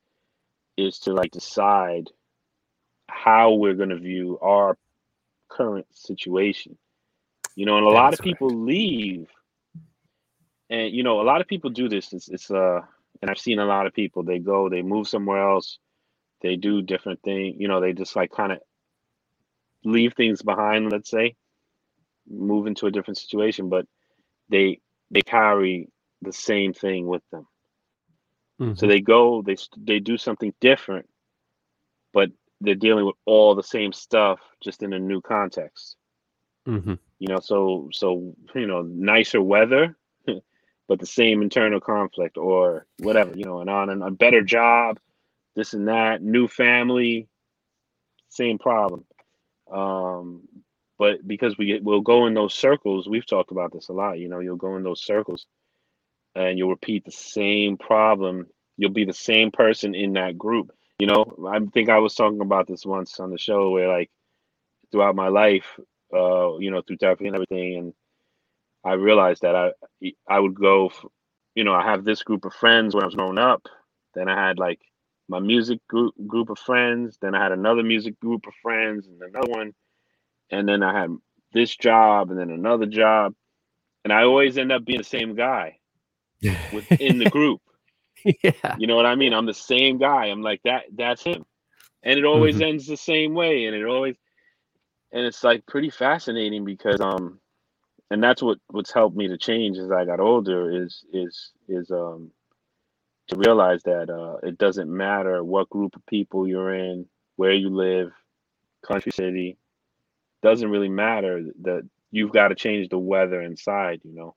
is 0.78 1.00
to 1.00 1.14
like 1.14 1.32
decide 1.32 2.10
how 3.10 3.54
we're 3.54 3.76
going 3.76 3.90
to 3.90 4.00
view 4.00 4.40
our 4.42 4.78
current 5.50 5.86
situation. 5.92 6.78
You 7.56 7.66
know 7.66 7.78
and 7.78 7.86
a 7.86 7.90
That 7.90 7.94
lot 7.94 8.14
of 8.14 8.20
people 8.22 8.50
leave. 8.50 9.28
And 10.70 10.92
you 10.94 11.04
know 11.04 11.22
a 11.22 11.24
lot 11.24 11.42
of 11.42 11.48
people 11.48 11.70
do 11.70 11.90
this. 11.90 12.14
It's, 12.14 12.30
it's 12.30 12.52
uh 12.52 12.82
and 13.22 13.30
i've 13.30 13.40
seen 13.40 13.60
a 13.60 13.66
lot 13.66 13.88
of 13.88 13.94
people. 13.94 14.24
They 14.24 14.40
go 14.40 14.70
they 14.70 14.82
move 14.82 15.08
somewhere 15.08 15.48
else. 15.50 15.80
They 16.42 16.56
do 16.56 16.82
different 16.82 17.22
things 17.24 17.56
you 17.60 17.68
know 17.68 17.82
they 17.82 17.94
just 17.94 18.16
like 18.16 18.32
kind 18.32 18.52
of 18.54 18.60
leave 19.86 20.14
things 20.14 20.42
behind 20.42 20.92
let's 20.92 21.10
say 21.10 21.36
move 22.30 22.68
into 22.68 22.88
a 22.88 22.92
different 22.92 23.18
situation 23.18 23.70
but 23.70 23.86
they 24.50 24.80
they 25.12 25.22
carry 25.22 25.90
the 26.24 26.34
same 26.34 26.74
thing 26.74 27.08
with 27.08 27.24
them 27.32 27.48
so 28.76 28.88
Mhm. 28.88 28.88
they 28.88 29.02
go 29.02 29.42
they 29.44 29.56
they 29.78 30.00
do 30.00 30.18
something 30.18 30.54
different 30.62 31.08
but 32.14 32.30
they're 32.62 32.76
dealing 32.76 33.06
with 33.06 33.16
all 33.26 33.56
the 33.56 33.64
same 33.64 33.94
stuff 33.94 34.40
just 34.64 34.84
in 34.84 34.94
a 34.94 35.00
new 35.00 35.22
context 35.22 35.98
Mhm. 36.68 37.00
you 37.20 37.28
know 37.28 37.40
so 37.40 37.90
so 37.94 38.36
you 38.56 38.68
know 38.68 38.82
nicer 38.84 39.42
weather 39.42 39.98
but 40.88 41.00
the 41.00 41.06
same 41.06 41.42
internal 41.42 41.80
conflict 41.82 42.38
or 42.38 42.86
whatever 43.00 43.34
you 43.36 43.46
know 43.46 43.60
and 43.62 43.70
on 43.70 43.90
and 43.90 44.04
a 44.04 44.12
better 44.12 44.42
job 44.44 45.00
this 45.56 45.74
and 45.74 45.88
that 45.88 46.22
new 46.24 46.48
family 46.48 47.28
same 48.30 48.60
problem 48.60 49.06
um 49.72 50.44
but 51.00 51.28
because 51.28 51.58
we 51.58 51.80
will 51.82 52.02
go 52.02 52.28
in 52.28 52.34
those 52.36 52.54
circles 52.54 53.10
we've 53.10 53.26
talked 53.28 53.52
about 53.52 53.74
this 53.74 53.90
a 53.90 53.94
lot 53.94 54.20
you 54.20 54.30
know 54.30 54.40
you'll 54.40 54.58
go 54.58 54.78
in 54.78 54.84
those 54.84 55.04
circles 55.04 55.48
and 56.36 56.58
you'll 56.58 56.70
repeat 56.70 57.06
the 57.06 57.12
same 57.12 57.78
problem. 57.78 58.48
You'll 58.78 58.92
be 58.92 59.06
the 59.06 59.14
same 59.14 59.52
person 59.52 59.96
in 59.96 60.14
that 60.14 60.38
group. 60.38 60.72
You 61.00 61.08
know 61.08 61.26
i 61.50 61.60
think 61.74 61.90
i 61.90 61.98
was 61.98 62.14
talking 62.14 62.40
about 62.40 62.68
this 62.68 62.86
once 62.86 63.20
on 63.20 63.32
the 63.32 63.38
show 63.38 63.72
where 63.72 63.90
like 63.90 64.10
throughout 64.92 65.16
my 65.16 65.28
life 65.28 65.66
uh, 66.14 66.58
you 66.60 66.72
know, 66.72 66.82
through 66.82 66.98
therapy 66.98 67.28
and 67.28 67.36
everything, 67.36 67.78
and 67.78 67.94
I 68.84 68.94
realized 68.94 69.42
that 69.42 69.56
I 69.56 69.72
I 70.28 70.40
would 70.40 70.54
go, 70.54 70.92
you 71.56 71.64
know, 71.64 71.74
I 71.74 71.84
have 71.84 72.04
this 72.04 72.24
group 72.24 72.46
of 72.46 72.54
friends 72.54 72.94
when 72.94 73.04
I 73.04 73.08
was 73.08 73.16
growing 73.16 73.38
up. 73.38 73.64
Then 74.14 74.30
I 74.30 74.48
had 74.48 74.60
like 74.60 74.80
my 75.28 75.40
music 75.40 75.80
group 75.88 76.14
group 76.28 76.50
of 76.50 76.60
friends. 76.60 77.18
Then 77.22 77.34
I 77.36 77.42
had 77.42 77.52
another 77.52 77.84
music 77.84 78.20
group 78.20 78.46
of 78.48 78.54
friends, 78.62 79.08
and 79.08 79.22
another 79.22 79.50
one, 79.50 79.74
and 80.52 80.68
then 80.68 80.84
I 80.84 81.00
had 81.00 81.16
this 81.54 81.76
job, 81.76 82.30
and 82.30 82.40
then 82.40 82.52
another 82.52 82.86
job, 82.86 83.34
and 84.04 84.14
I 84.14 84.24
always 84.24 84.58
end 84.58 84.72
up 84.72 84.86
being 84.86 85.00
the 85.00 85.04
same 85.04 85.36
guy 85.36 85.78
within 86.72 87.20
the 87.20 87.28
group. 87.28 87.62
yeah. 88.44 88.76
You 88.76 88.88
know 88.88 88.96
what 88.98 89.06
I 89.08 89.16
mean? 89.16 89.34
I'm 89.34 89.46
the 89.48 89.54
same 89.54 90.00
guy. 90.00 90.28
I'm 90.28 90.42
like 90.44 90.62
that. 90.66 90.84
That's 90.96 91.24
him, 91.24 91.46
and 92.04 92.20
it 92.20 92.26
always 92.26 92.60
Mhm. 92.60 92.62
ends 92.62 92.88
the 92.88 92.98
same 92.98 93.34
way. 93.36 93.66
And 93.66 93.76
it 93.76 93.86
always, 93.86 94.16
and 95.14 95.26
it's 95.26 95.44
like 95.44 95.66
pretty 95.68 95.90
fascinating 95.92 96.66
because 96.66 97.02
um, 97.02 97.40
and 98.12 98.24
that's 98.24 98.42
what 98.44 98.60
what's 98.70 98.94
helped 98.94 99.18
me 99.18 99.28
to 99.30 99.38
change 99.38 99.78
as 99.78 99.92
I 99.92 100.06
got 100.06 100.20
older 100.22 100.84
is 100.84 101.04
is 101.14 101.52
is 101.68 101.92
um 101.92 102.32
to 103.30 103.38
realize 103.38 103.84
that 103.84 104.10
uh 104.10 104.38
it 104.48 104.58
doesn't 104.58 104.90
matter 104.96 105.44
what 105.44 105.70
group 105.70 105.96
of 105.96 106.06
people 106.08 106.48
you're 106.48 106.76
in, 106.76 107.08
where 107.38 107.54
you 107.54 107.70
live, 107.70 108.12
country, 108.86 109.12
city, 109.14 109.58
doesn't 110.44 110.70
really 110.72 110.90
matter. 110.90 111.44
That 111.64 111.90
you've 112.12 112.34
got 112.34 112.50
to 112.50 112.56
change 112.56 112.90
the 112.90 113.00
weather 113.00 113.42
inside. 113.42 114.02
You 114.06 114.16
know, 114.16 114.36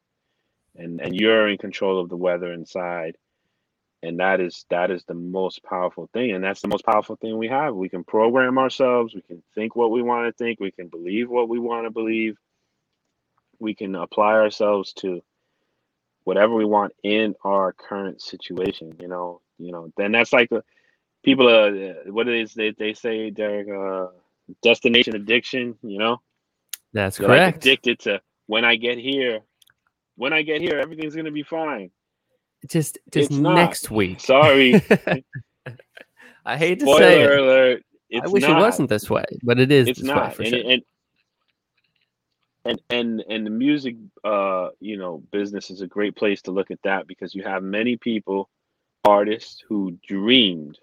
and 0.78 1.00
and 1.00 1.14
you're 1.16 1.48
in 1.48 1.58
control 1.58 2.00
of 2.00 2.08
the 2.08 2.16
weather 2.16 2.52
inside. 2.52 3.16
And 4.02 4.20
that 4.20 4.40
is 4.40 4.66
that 4.70 4.90
is 4.90 5.04
the 5.06 5.14
most 5.14 5.62
powerful 5.64 6.08
thing. 6.12 6.32
And 6.32 6.44
that's 6.44 6.62
the 6.62 6.68
most 6.68 6.84
powerful 6.86 7.16
thing 7.16 7.38
we 7.38 7.48
have. 7.48 7.74
We 7.74 7.88
can 7.88 8.04
program 8.04 8.58
ourselves. 8.58 9.14
We 9.14 9.22
can 9.22 9.42
think 9.54 9.76
what 9.76 9.90
we 9.90 10.02
want 10.02 10.26
to 10.28 10.44
think. 10.44 10.60
We 10.60 10.72
can 10.72 10.88
believe 10.88 11.30
what 11.30 11.48
we 11.48 11.58
want 11.58 11.86
to 11.86 11.90
believe. 11.90 12.36
We 13.60 13.74
can 13.74 13.94
apply 13.96 14.34
ourselves 14.34 14.92
to 14.94 15.22
whatever 16.24 16.54
we 16.54 16.64
want 16.64 16.92
in 17.02 17.34
our 17.44 17.72
current 17.72 18.20
situation 18.22 18.94
you 19.00 19.08
know 19.08 19.40
you 19.58 19.72
know. 19.72 19.90
Then 19.96 20.12
that's 20.12 20.32
like 20.32 20.50
the 20.50 20.62
people 21.24 21.48
uh 21.48 22.10
what 22.12 22.28
it 22.28 22.40
is 22.42 22.54
they, 22.54 22.72
they 22.78 22.94
say 22.94 23.30
derek 23.30 23.68
uh 23.70 24.08
destination 24.62 25.16
addiction 25.16 25.76
you 25.82 25.98
know? 25.98 26.18
That's 26.92 27.18
They're 27.18 27.28
like 27.28 27.46
correct. 27.46 27.48
addicted 27.48 28.00
to 28.00 28.20
when 28.46 28.64
i 28.64 28.76
get 28.76 28.98
here 28.98 29.40
when 30.16 30.32
i 30.32 30.42
get 30.42 30.60
here 30.60 30.78
everything's 30.78 31.14
gonna 31.14 31.30
be 31.30 31.42
fine 31.42 31.90
just 32.68 32.98
just 33.12 33.30
It's 33.30 33.38
not. 33.38 33.54
next 33.54 33.90
week. 33.90 34.20
sorry 34.20 34.82
I 36.44 36.56
hate 36.56 36.78
to 36.80 36.86
spoiler 36.86 36.98
say 37.00 37.22
it. 37.22 37.38
alert 37.38 37.82
it's 38.08 38.24
I 38.24 38.28
wish 38.28 38.42
not. 38.42 38.58
it 38.58 38.60
wasn't 38.60 38.88
this 38.88 39.10
way, 39.10 39.24
but 39.42 39.58
it 39.58 39.72
is 39.72 39.88
it's 39.88 40.02
not 40.02 40.38
and, 40.38 40.46
sure. 40.48 40.70
and 40.70 40.82
and 42.64 42.80
and 42.90 43.24
and 43.28 43.46
the 43.46 43.50
music 43.50 43.96
uh 44.24 44.68
you 44.80 44.96
know 44.96 45.22
business 45.32 45.70
is 45.70 45.80
a 45.80 45.86
great 45.88 46.14
place 46.16 46.42
to 46.42 46.50
look 46.52 46.70
at 46.70 46.78
that 46.84 47.06
because 47.08 47.34
you 47.34 47.42
have 47.42 47.62
many 47.62 47.96
people 47.96 48.48
artists 49.04 49.62
who 49.68 49.96
dreamed 50.06 50.78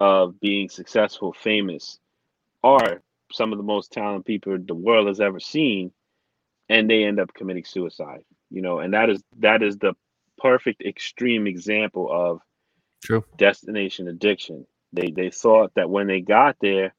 of 0.00 0.38
being 0.40 0.68
successful 0.68 1.32
famous 1.32 1.98
are 2.62 3.02
some 3.32 3.52
of 3.52 3.58
the 3.58 3.64
most 3.64 3.92
talented 3.92 4.24
people 4.24 4.56
the 4.58 4.74
world 4.74 5.06
has 5.08 5.20
ever 5.20 5.38
seen 5.40 5.92
and 6.70 6.88
they 6.88 7.04
end 7.04 7.20
up 7.20 7.34
committing 7.34 7.64
suicide 7.64 8.22
you 8.50 8.62
know 8.62 8.78
and 8.78 8.94
that 8.94 9.10
is 9.10 9.22
that 9.38 9.62
is 9.62 9.76
the 9.76 9.94
perfect 10.40 10.82
extreme 10.82 11.46
example 11.46 12.08
of 12.10 12.40
True. 13.02 13.24
destination 13.36 14.08
addiction. 14.08 14.66
They 14.92 15.10
they 15.10 15.30
thought 15.30 15.72
that 15.74 15.90
when 15.90 16.06
they 16.06 16.20
got 16.20 16.56
there, 16.60 16.94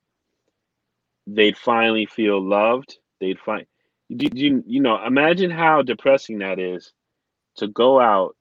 they'd 1.27 1.57
finally 1.57 2.05
feel 2.05 2.41
loved. 2.41 2.97
They'd 3.19 3.39
find 3.39 3.65
you, 4.09 4.29
you 4.33 4.63
you 4.65 4.79
know 4.81 5.03
imagine 5.05 5.51
how 5.51 5.81
depressing 5.81 6.39
that 6.39 6.59
is 6.59 6.93
to 7.57 7.67
go 7.67 7.99
out 7.99 8.35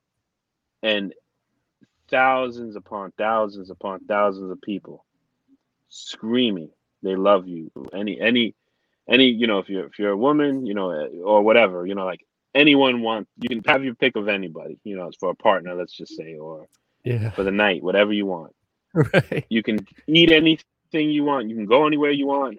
and 0.83 1.13
thousands 2.09 2.77
upon 2.77 3.13
thousands 3.19 3.71
upon 3.71 4.01
thousands 4.01 4.51
of 4.51 4.61
people 4.63 5.05
screaming 5.89 6.71
they 7.03 7.15
love 7.15 7.47
you 7.47 7.71
any 7.93 8.21
any 8.21 8.55
any 9.11 9.27
you 9.29 9.47
know 9.47 9.59
if 9.59 9.69
you're 9.69 9.87
if 9.87 9.99
you're 9.99 10.11
a 10.13 10.17
woman 10.17 10.65
you 10.67 10.75
know 10.75 10.91
or 11.25 11.43
whatever 11.43 11.87
you 11.87 11.95
know 11.95 12.07
like 12.07 12.25
anyone 12.55 13.03
want 13.03 13.29
you 13.41 13.49
can 13.49 13.63
have 13.67 13.85
your 13.85 13.95
pick 13.95 14.17
of 14.17 14.29
anybody 14.29 14.79
you 14.85 14.97
know 14.97 15.07
it's 15.09 15.17
for 15.19 15.31
a 15.31 15.35
partner 15.35 15.75
let's 15.75 15.97
just 15.97 16.17
say 16.17 16.37
or 16.37 16.67
Yeah. 17.05 17.31
for 17.31 17.43
the 17.45 17.51
night 17.51 17.83
whatever 17.83 18.13
you 18.13 18.27
want 18.27 18.55
Right. 18.95 19.47
you 19.49 19.63
can 19.63 19.87
eat 20.09 20.33
anything 20.33 21.11
you 21.11 21.23
want. 21.25 21.49
You 21.49 21.55
can 21.55 21.67
go 21.67 21.87
anywhere 21.87 22.11
you 22.11 22.27
want. 22.27 22.59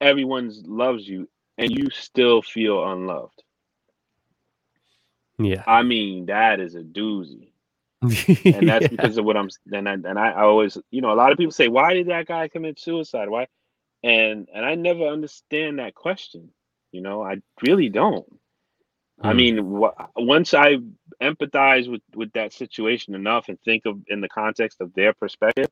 Everyone 0.00 0.52
loves 0.66 1.08
you, 1.08 1.28
and 1.56 1.70
you 1.70 1.88
still 1.90 2.42
feel 2.42 2.86
unloved. 2.92 3.42
Yeah. 5.38 5.62
I 5.66 5.82
mean, 5.82 6.26
that 6.26 6.60
is 6.60 6.74
a 6.74 6.82
doozy, 6.82 7.52
and 8.02 8.68
that's 8.68 8.82
Yeah. 8.82 8.88
because 8.88 9.16
of 9.16 9.24
what 9.24 9.36
I'm. 9.36 9.48
And 9.72 9.88
I, 9.88 9.92
and 9.94 10.18
I 10.18 10.32
always, 10.34 10.76
you 10.90 11.00
know, 11.00 11.12
a 11.12 11.16
lot 11.16 11.32
of 11.32 11.38
people 11.38 11.52
say, 11.52 11.68
"Why 11.68 11.94
did 11.94 12.08
that 12.08 12.26
guy 12.26 12.48
commit 12.48 12.78
suicide? 12.78 13.28
Why?" 13.30 13.46
And 14.04 14.48
and 14.54 14.64
I 14.66 14.76
never 14.76 15.06
understand 15.06 15.78
that 15.78 15.94
question. 15.94 16.50
You 16.92 17.02
know, 17.02 17.22
I 17.22 17.38
really 17.62 17.88
don't. 17.90 18.26
I 19.22 19.32
Mm. 19.32 19.34
mean, 19.34 19.64
wha- 19.70 19.94
once 20.16 20.54
I 20.54 20.78
empathize 21.22 21.90
with 21.90 22.02
with 22.14 22.32
that 22.34 22.52
situation 22.52 23.14
enough 23.14 23.48
and 23.48 23.60
think 23.62 23.86
of 23.86 24.00
in 24.08 24.20
the 24.20 24.28
context 24.28 24.80
of 24.80 24.94
their 24.94 25.14
perspective, 25.14 25.68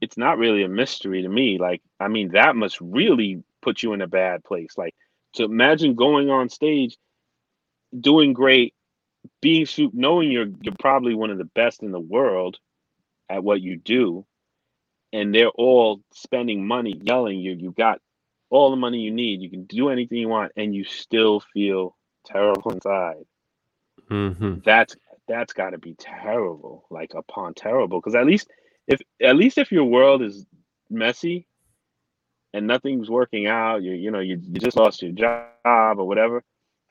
it's 0.00 0.18
not 0.18 0.38
really 0.38 0.64
a 0.64 0.68
mystery 0.68 1.22
to 1.22 1.28
me. 1.28 1.58
Like, 1.58 1.82
I 2.00 2.08
mean, 2.08 2.30
that 2.32 2.56
must 2.56 2.80
really 2.80 3.42
put 3.62 3.82
you 3.82 3.92
in 3.94 4.02
a 4.02 4.08
bad 4.08 4.44
place. 4.44 4.76
Like, 4.78 4.94
to 5.34 5.44
imagine 5.44 5.94
going 5.96 6.30
on 6.30 6.48
stage, 6.50 6.96
doing 7.98 8.32
great, 8.32 8.74
being 9.42 9.66
knowing 9.94 10.30
you're 10.32 10.48
you're 10.62 10.74
probably 10.80 11.14
one 11.14 11.30
of 11.30 11.38
the 11.38 11.44
best 11.54 11.82
in 11.82 11.92
the 11.92 12.00
world 12.00 12.58
at 13.30 13.44
what 13.44 13.60
you 13.62 13.76
do, 13.76 14.26
and 15.12 15.34
they're 15.34 15.48
all 15.48 16.00
spending 16.12 16.66
money, 16.66 17.00
yelling 17.02 17.38
you. 17.38 17.52
You 17.52 17.72
got 17.72 18.00
all 18.50 18.70
the 18.70 18.76
money 18.76 18.98
you 18.98 19.10
need. 19.10 19.40
You 19.40 19.50
can 19.50 19.64
do 19.64 19.88
anything 19.90 20.18
you 20.18 20.28
want, 20.28 20.52
and 20.56 20.74
you 20.74 20.84
still 20.84 21.40
feel 21.52 21.96
terrible 22.26 22.72
inside. 22.72 23.24
Mhm. 24.10 24.64
That's 24.64 24.96
that's 25.28 25.52
got 25.52 25.70
to 25.70 25.78
be 25.78 25.94
terrible, 25.94 26.86
like 26.90 27.14
upon 27.14 27.54
terrible. 27.54 28.00
Because 28.00 28.14
at 28.14 28.26
least 28.26 28.50
if 28.86 29.00
at 29.22 29.36
least 29.36 29.58
if 29.58 29.72
your 29.72 29.84
world 29.84 30.22
is 30.22 30.46
messy 30.90 31.46
and 32.52 32.66
nothing's 32.66 33.08
working 33.08 33.46
out, 33.46 33.82
you 33.82 33.92
you 33.92 34.10
know 34.10 34.20
you, 34.20 34.40
you 34.42 34.60
just 34.60 34.76
lost 34.76 35.02
your 35.02 35.12
job 35.12 35.98
or 35.98 36.06
whatever, 36.06 36.42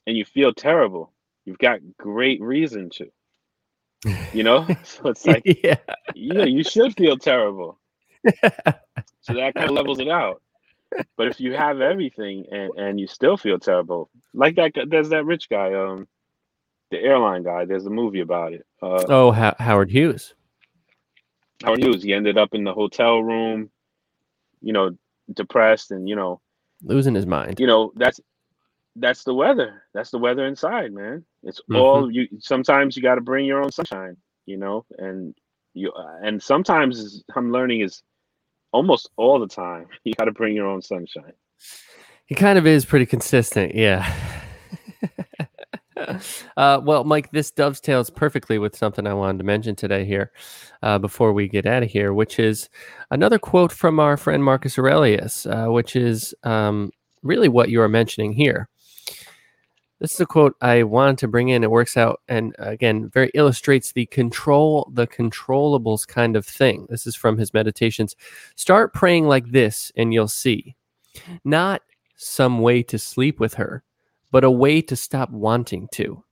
and 0.07 0.17
you 0.17 0.25
feel 0.25 0.53
terrible, 0.53 1.13
you've 1.45 1.59
got 1.59 1.79
great 1.97 2.41
reason 2.41 2.89
to, 2.91 3.11
you 4.33 4.43
know. 4.43 4.65
so 4.83 5.09
it's 5.09 5.25
like 5.25 5.43
yeah. 5.63 5.77
you 6.15 6.33
know 6.33 6.45
you 6.45 6.63
should 6.63 6.95
feel 6.95 7.17
terrible. 7.17 7.79
So 9.21 9.33
that 9.35 9.53
kind 9.55 9.69
of 9.69 9.75
levels 9.75 9.99
it 9.99 10.09
out. 10.09 10.41
But 11.17 11.27
if 11.27 11.39
you 11.39 11.53
have 11.53 11.81
everything 11.81 12.45
and 12.51 12.71
and 12.77 12.99
you 12.99 13.07
still 13.07 13.37
feel 13.37 13.59
terrible, 13.59 14.09
like 14.33 14.55
that, 14.55 14.73
there's 14.89 15.09
that 15.09 15.25
rich 15.25 15.49
guy, 15.49 15.73
um, 15.73 16.07
the 16.89 16.99
airline 16.99 17.43
guy. 17.43 17.65
There's 17.65 17.85
a 17.85 17.89
movie 17.91 18.21
about 18.21 18.53
it. 18.53 18.65
Uh, 18.81 19.05
Oh, 19.07 19.31
Ho- 19.31 19.55
Howard 19.59 19.89
Hughes. 19.91 20.33
Howard 21.63 21.79
Hughes. 21.83 22.03
He 22.03 22.13
ended 22.13 22.37
up 22.37 22.53
in 22.53 22.63
the 22.63 22.73
hotel 22.73 23.21
room, 23.21 23.69
you 24.61 24.73
know, 24.73 24.91
depressed, 25.33 25.91
and 25.91 26.09
you 26.09 26.15
know, 26.15 26.41
Losing 26.83 27.13
his 27.15 27.25
mind. 27.27 27.59
you 27.59 27.67
know 27.67 27.91
that's 27.95 28.19
that's 28.95 29.23
the 29.23 29.33
weather. 29.33 29.83
That's 29.93 30.11
the 30.11 30.17
weather 30.17 30.45
inside, 30.45 30.91
man. 30.93 31.23
It's 31.43 31.61
Mhm. 31.69 31.77
all 31.79 32.11
you. 32.11 32.27
Sometimes 32.39 32.97
you 32.97 33.03
got 33.03 33.15
to 33.15 33.21
bring 33.21 33.45
your 33.45 33.61
own 33.63 33.71
sunshine, 33.71 34.17
you 34.45 34.57
know, 34.57 34.85
and 34.97 35.33
you 35.73 35.91
and 36.23 36.41
sometimes 36.41 37.23
I'm 37.35 37.51
learning 37.51 37.81
is 37.81 38.01
almost 38.71 39.09
all 39.17 39.39
the 39.39 39.47
time 39.47 39.87
you 40.03 40.13
got 40.17 40.25
to 40.25 40.31
bring 40.31 40.55
your 40.55 40.67
own 40.67 40.81
sunshine. 40.81 41.33
He 42.25 42.35
kind 42.35 42.57
of 42.57 42.65
is 42.65 42.85
pretty 42.85 43.05
consistent, 43.05 43.75
yeah. 43.75 44.13
uh, 46.57 46.81
well, 46.83 47.03
Mike, 47.03 47.31
this 47.31 47.51
dovetails 47.51 48.09
perfectly 48.09 48.57
with 48.57 48.75
something 48.75 49.05
I 49.05 49.13
wanted 49.13 49.39
to 49.39 49.43
mention 49.43 49.75
today 49.75 50.05
here 50.05 50.31
uh, 50.81 50.97
before 50.97 51.33
we 51.33 51.47
get 51.47 51.65
out 51.65 51.83
of 51.83 51.89
here, 51.89 52.13
which 52.13 52.39
is 52.39 52.69
another 53.09 53.37
quote 53.37 53.71
from 53.71 53.99
our 53.99 54.17
friend 54.17 54.43
Marcus 54.43 54.77
Aurelius, 54.77 55.45
uh, 55.45 55.67
which 55.67 55.95
is 55.95 56.33
um, 56.43 56.91
really 57.23 57.49
what 57.49 57.69
you 57.69 57.81
are 57.81 57.89
mentioning 57.89 58.33
here. 58.33 58.69
This 60.01 60.15
is 60.15 60.19
a 60.19 60.25
quote 60.25 60.55
I 60.61 60.81
wanted 60.81 61.19
to 61.19 61.27
bring 61.27 61.49
in. 61.49 61.63
It 61.63 61.69
works 61.69 61.95
out 61.95 62.21
and 62.27 62.55
again 62.57 63.07
very 63.09 63.29
illustrates 63.35 63.91
the 63.91 64.07
control 64.07 64.91
the 64.91 65.05
controllables 65.05 66.07
kind 66.07 66.35
of 66.35 66.43
thing. 66.43 66.87
This 66.89 67.05
is 67.05 67.15
from 67.15 67.37
his 67.37 67.53
meditations. 67.53 68.15
Start 68.55 68.95
praying 68.95 69.27
like 69.27 69.51
this 69.51 69.91
and 69.95 70.11
you'll 70.11 70.27
see. 70.27 70.75
Not 71.43 71.83
some 72.15 72.61
way 72.61 72.81
to 72.81 72.97
sleep 72.97 73.39
with 73.39 73.53
her, 73.53 73.83
but 74.31 74.43
a 74.43 74.49
way 74.49 74.81
to 74.81 74.95
stop 74.95 75.29
wanting 75.29 75.87
to. 75.93 76.23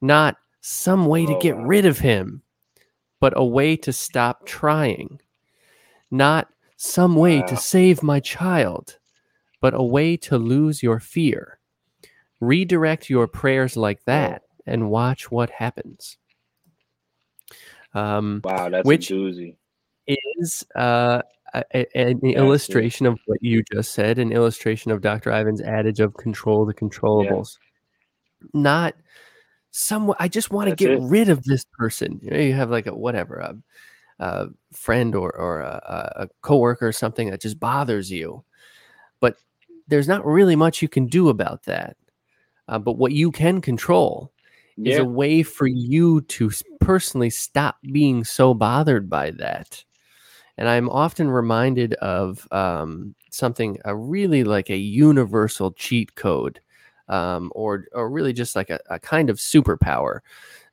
Not 0.00 0.36
some 0.60 1.06
way 1.06 1.26
to 1.26 1.38
get 1.38 1.56
rid 1.58 1.86
of 1.86 2.00
him, 2.00 2.42
but 3.20 3.34
a 3.36 3.44
way 3.44 3.76
to 3.76 3.92
stop 3.92 4.46
trying. 4.46 5.20
Not 6.10 6.48
some 6.76 7.14
way 7.14 7.42
to 7.42 7.56
save 7.56 8.02
my 8.02 8.18
child, 8.18 8.98
but 9.60 9.74
a 9.74 9.82
way 9.82 10.16
to 10.16 10.36
lose 10.38 10.82
your 10.82 10.98
fear. 10.98 11.59
Redirect 12.40 13.10
your 13.10 13.26
prayers 13.26 13.76
like 13.76 14.02
that 14.04 14.42
and 14.66 14.90
watch 14.90 15.30
what 15.30 15.50
happens. 15.50 16.16
Um, 17.94 18.40
Wow, 18.44 18.68
that's 18.68 18.86
Which- 18.86 19.10
is 20.06 20.64
uh, 20.74 21.22
a- 21.54 21.64
a- 21.74 21.96
an 21.98 22.20
Yeah, 22.22 22.38
illustration 22.38 23.06
of 23.06 23.18
what 23.26 23.42
you 23.42 23.62
just 23.72 23.92
said, 23.92 24.18
an 24.18 24.32
illustration 24.32 24.90
of 24.90 25.00
Dr. 25.00 25.30
Ivan's 25.30 25.60
adage 25.60 26.00
of 26.00 26.14
control 26.14 26.64
the 26.64 26.74
controllables. 26.74 27.58
Not 28.54 28.94
someone, 29.70 30.16
I 30.18 30.28
just 30.28 30.50
want 30.50 30.70
to 30.70 30.76
get 30.76 30.90
it. 30.92 31.00
rid 31.02 31.28
of 31.28 31.44
this 31.44 31.64
person. 31.78 32.20
You, 32.22 32.30
know, 32.30 32.38
you 32.38 32.54
have 32.54 32.70
like 32.70 32.86
a 32.86 32.94
whatever, 32.94 33.36
a, 33.38 33.56
a 34.20 34.46
friend 34.72 35.14
or, 35.14 35.34
or 35.36 35.60
a, 35.60 36.12
a 36.16 36.28
coworker 36.42 36.88
or 36.88 36.92
something 36.92 37.30
that 37.30 37.40
just 37.40 37.60
bothers 37.60 38.10
you. 38.10 38.44
But 39.20 39.36
there's 39.88 40.08
not 40.08 40.24
really 40.24 40.56
much 40.56 40.80
you 40.82 40.88
can 40.88 41.06
do 41.06 41.28
about 41.28 41.64
that. 41.64 41.96
Uh, 42.70 42.78
but 42.78 42.92
what 42.92 43.12
you 43.12 43.30
can 43.32 43.60
control 43.60 44.32
is 44.86 44.96
a 44.96 45.04
way 45.04 45.42
for 45.42 45.66
you 45.66 46.22
to 46.22 46.50
personally 46.80 47.28
stop 47.28 47.76
being 47.92 48.24
so 48.24 48.54
bothered 48.54 49.10
by 49.10 49.32
that. 49.32 49.84
And 50.56 50.68
I'm 50.68 50.88
often 50.88 51.30
reminded 51.30 51.94
of 51.94 52.46
um, 52.52 53.14
something, 53.30 53.78
a 53.84 53.94
really 53.94 54.44
like 54.44 54.70
a 54.70 54.76
universal 54.76 55.72
cheat 55.72 56.14
code, 56.14 56.60
um, 57.08 57.50
or 57.54 57.86
or 57.92 58.08
really 58.08 58.32
just 58.32 58.54
like 58.54 58.70
a, 58.70 58.78
a 58.88 58.98
kind 59.00 59.30
of 59.30 59.38
superpower 59.38 60.20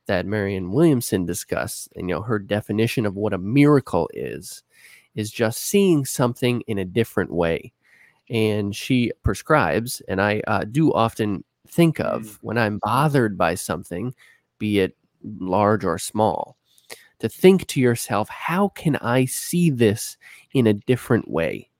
that 0.06 0.24
Marianne 0.24 0.70
Williamson 0.70 1.26
discussed. 1.26 1.90
And 1.96 2.08
you 2.08 2.14
know, 2.14 2.22
her 2.22 2.38
definition 2.38 3.06
of 3.06 3.16
what 3.16 3.34
a 3.34 3.38
miracle 3.38 4.08
is 4.14 4.62
is 5.16 5.32
just 5.32 5.64
seeing 5.64 6.04
something 6.04 6.62
in 6.68 6.78
a 6.78 6.84
different 6.84 7.32
way. 7.32 7.72
And 8.30 8.76
she 8.76 9.10
prescribes, 9.22 10.00
and 10.06 10.20
I 10.20 10.42
uh, 10.46 10.64
do 10.64 10.92
often 10.92 11.44
think 11.70 12.00
of 12.00 12.38
when 12.42 12.58
I'm 12.58 12.78
bothered 12.78 13.36
by 13.36 13.54
something, 13.54 14.14
be 14.58 14.80
it 14.80 14.96
large 15.22 15.84
or 15.84 15.98
small, 15.98 16.56
to 17.20 17.28
think 17.28 17.66
to 17.68 17.80
yourself, 17.80 18.28
how 18.28 18.68
can 18.68 18.96
I 18.96 19.24
see 19.24 19.70
this 19.70 20.16
in 20.52 20.66
a 20.66 20.74
different 20.74 21.28
way? 21.28 21.70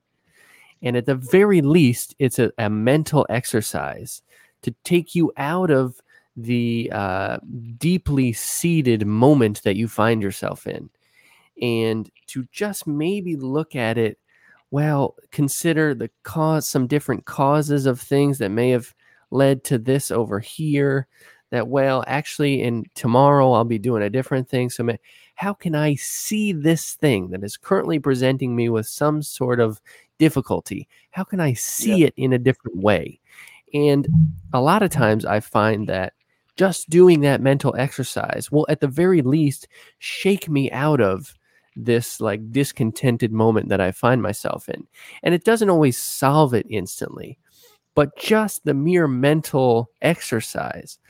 And 0.82 0.96
at 0.96 1.06
the 1.06 1.14
very 1.14 1.60
least, 1.60 2.14
it's 2.18 2.38
a, 2.38 2.52
a 2.58 2.70
mental 2.70 3.26
exercise 3.28 4.22
to 4.62 4.74
take 4.84 5.14
you 5.14 5.32
out 5.36 5.70
of 5.70 6.00
the 6.36 6.88
uh, 6.92 7.38
deeply 7.78 8.32
seated 8.32 9.06
moment 9.06 9.62
that 9.64 9.76
you 9.76 9.88
find 9.88 10.22
yourself 10.22 10.66
in 10.66 10.88
and 11.60 12.10
to 12.28 12.46
just 12.52 12.86
maybe 12.86 13.34
look 13.34 13.74
at 13.74 13.98
it 13.98 14.18
well 14.70 15.16
consider 15.32 15.94
the 15.94 16.08
cause 16.22 16.68
some 16.68 16.86
different 16.86 17.24
causes 17.24 17.86
of 17.86 18.00
things 18.00 18.38
that 18.38 18.50
may 18.50 18.70
have 18.70 18.94
led 19.30 19.64
to 19.64 19.78
this 19.78 20.10
over 20.10 20.40
here 20.40 21.06
that 21.50 21.68
well 21.68 22.04
actually 22.06 22.62
in 22.62 22.84
tomorrow 22.94 23.52
i'll 23.52 23.64
be 23.64 23.78
doing 23.78 24.02
a 24.02 24.10
different 24.10 24.48
thing. 24.48 24.70
So 24.70 24.88
how 25.34 25.54
can 25.54 25.74
i 25.74 25.94
see 25.94 26.52
this 26.52 26.94
thing 26.94 27.30
that 27.30 27.44
is 27.44 27.56
currently 27.56 27.98
presenting 27.98 28.54
me 28.54 28.68
with 28.68 28.86
some 28.86 29.22
sort 29.22 29.60
of 29.60 29.80
difficulty? 30.18 30.88
How 31.10 31.24
can 31.24 31.40
i 31.40 31.52
see 31.52 32.04
it 32.04 32.14
in 32.16 32.32
a 32.32 32.38
different 32.38 32.78
way? 32.78 33.20
And 33.74 34.08
a 34.52 34.60
lot 34.60 34.82
of 34.82 34.90
times 34.90 35.24
i 35.24 35.40
find 35.40 35.88
that 35.88 36.14
just 36.56 36.90
doing 36.90 37.20
that 37.20 37.40
mental 37.40 37.74
exercise 37.78 38.50
will 38.50 38.66
at 38.68 38.80
the 38.80 38.88
very 38.88 39.22
least 39.22 39.68
shake 40.00 40.48
me 40.48 40.70
out 40.72 41.00
of 41.00 41.34
this 41.76 42.20
like 42.20 42.50
discontented 42.50 43.30
moment 43.32 43.68
that 43.68 43.80
i 43.80 43.92
find 43.92 44.20
myself 44.20 44.68
in. 44.68 44.86
And 45.22 45.34
it 45.34 45.44
doesn't 45.44 45.70
always 45.70 45.96
solve 45.96 46.52
it 46.52 46.66
instantly 46.68 47.38
but 47.98 48.16
just 48.16 48.64
the 48.64 48.74
mere 48.74 49.08
mental 49.08 49.90
exercise 50.02 51.00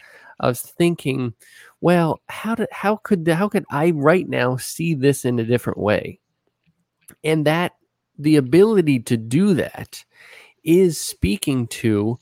of 0.40 0.58
thinking 0.58 1.34
well 1.82 2.18
how 2.30 2.54
did 2.54 2.66
how 2.72 2.96
could 2.96 3.28
how 3.28 3.46
could 3.46 3.66
i 3.70 3.90
right 3.90 4.26
now 4.26 4.56
see 4.56 4.94
this 4.94 5.26
in 5.26 5.38
a 5.38 5.44
different 5.44 5.78
way? 5.78 6.18
And 7.22 7.46
that 7.46 7.72
the 8.18 8.36
ability 8.36 9.00
to 9.00 9.18
do 9.18 9.52
that 9.52 10.02
is 10.64 10.98
speaking 10.98 11.66
to 11.66 12.18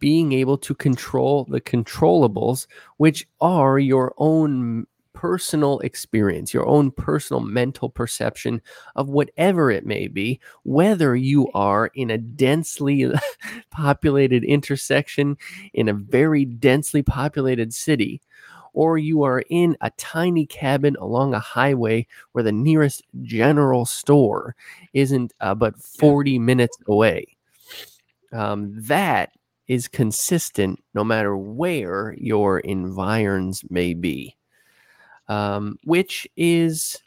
being 0.00 0.34
able 0.34 0.58
to 0.58 0.74
control 0.74 1.46
the 1.48 1.62
controllables 1.62 2.66
which 2.98 3.26
are 3.40 3.78
your 3.78 4.12
own 4.18 4.86
personal 5.20 5.78
experience 5.80 6.54
your 6.54 6.66
own 6.66 6.90
personal 6.90 7.42
mental 7.42 7.90
perception 7.90 8.62
of 8.96 9.10
whatever 9.10 9.70
it 9.70 9.84
may 9.84 10.08
be 10.08 10.40
whether 10.62 11.14
you 11.14 11.46
are 11.52 11.90
in 11.94 12.10
a 12.10 12.16
densely 12.16 13.12
populated 13.70 14.42
intersection 14.42 15.36
in 15.74 15.90
a 15.90 15.92
very 15.92 16.46
densely 16.46 17.02
populated 17.02 17.74
city 17.74 18.18
or 18.72 18.96
you 18.96 19.22
are 19.22 19.42
in 19.50 19.76
a 19.82 19.90
tiny 19.98 20.46
cabin 20.46 20.96
along 20.98 21.34
a 21.34 21.38
highway 21.38 22.06
where 22.32 22.44
the 22.44 22.50
nearest 22.50 23.02
general 23.20 23.84
store 23.84 24.56
isn't 24.94 25.34
uh, 25.42 25.54
but 25.54 25.76
40 25.76 26.38
minutes 26.38 26.78
away. 26.88 27.26
Um, 28.32 28.72
that 28.74 29.32
is 29.68 29.86
consistent 29.86 30.82
no 30.94 31.04
matter 31.04 31.36
where 31.36 32.14
your 32.16 32.60
environs 32.60 33.64
may 33.68 33.92
be 33.92 34.36
um, 35.30 35.78
which 35.84 36.26
is 36.36 36.98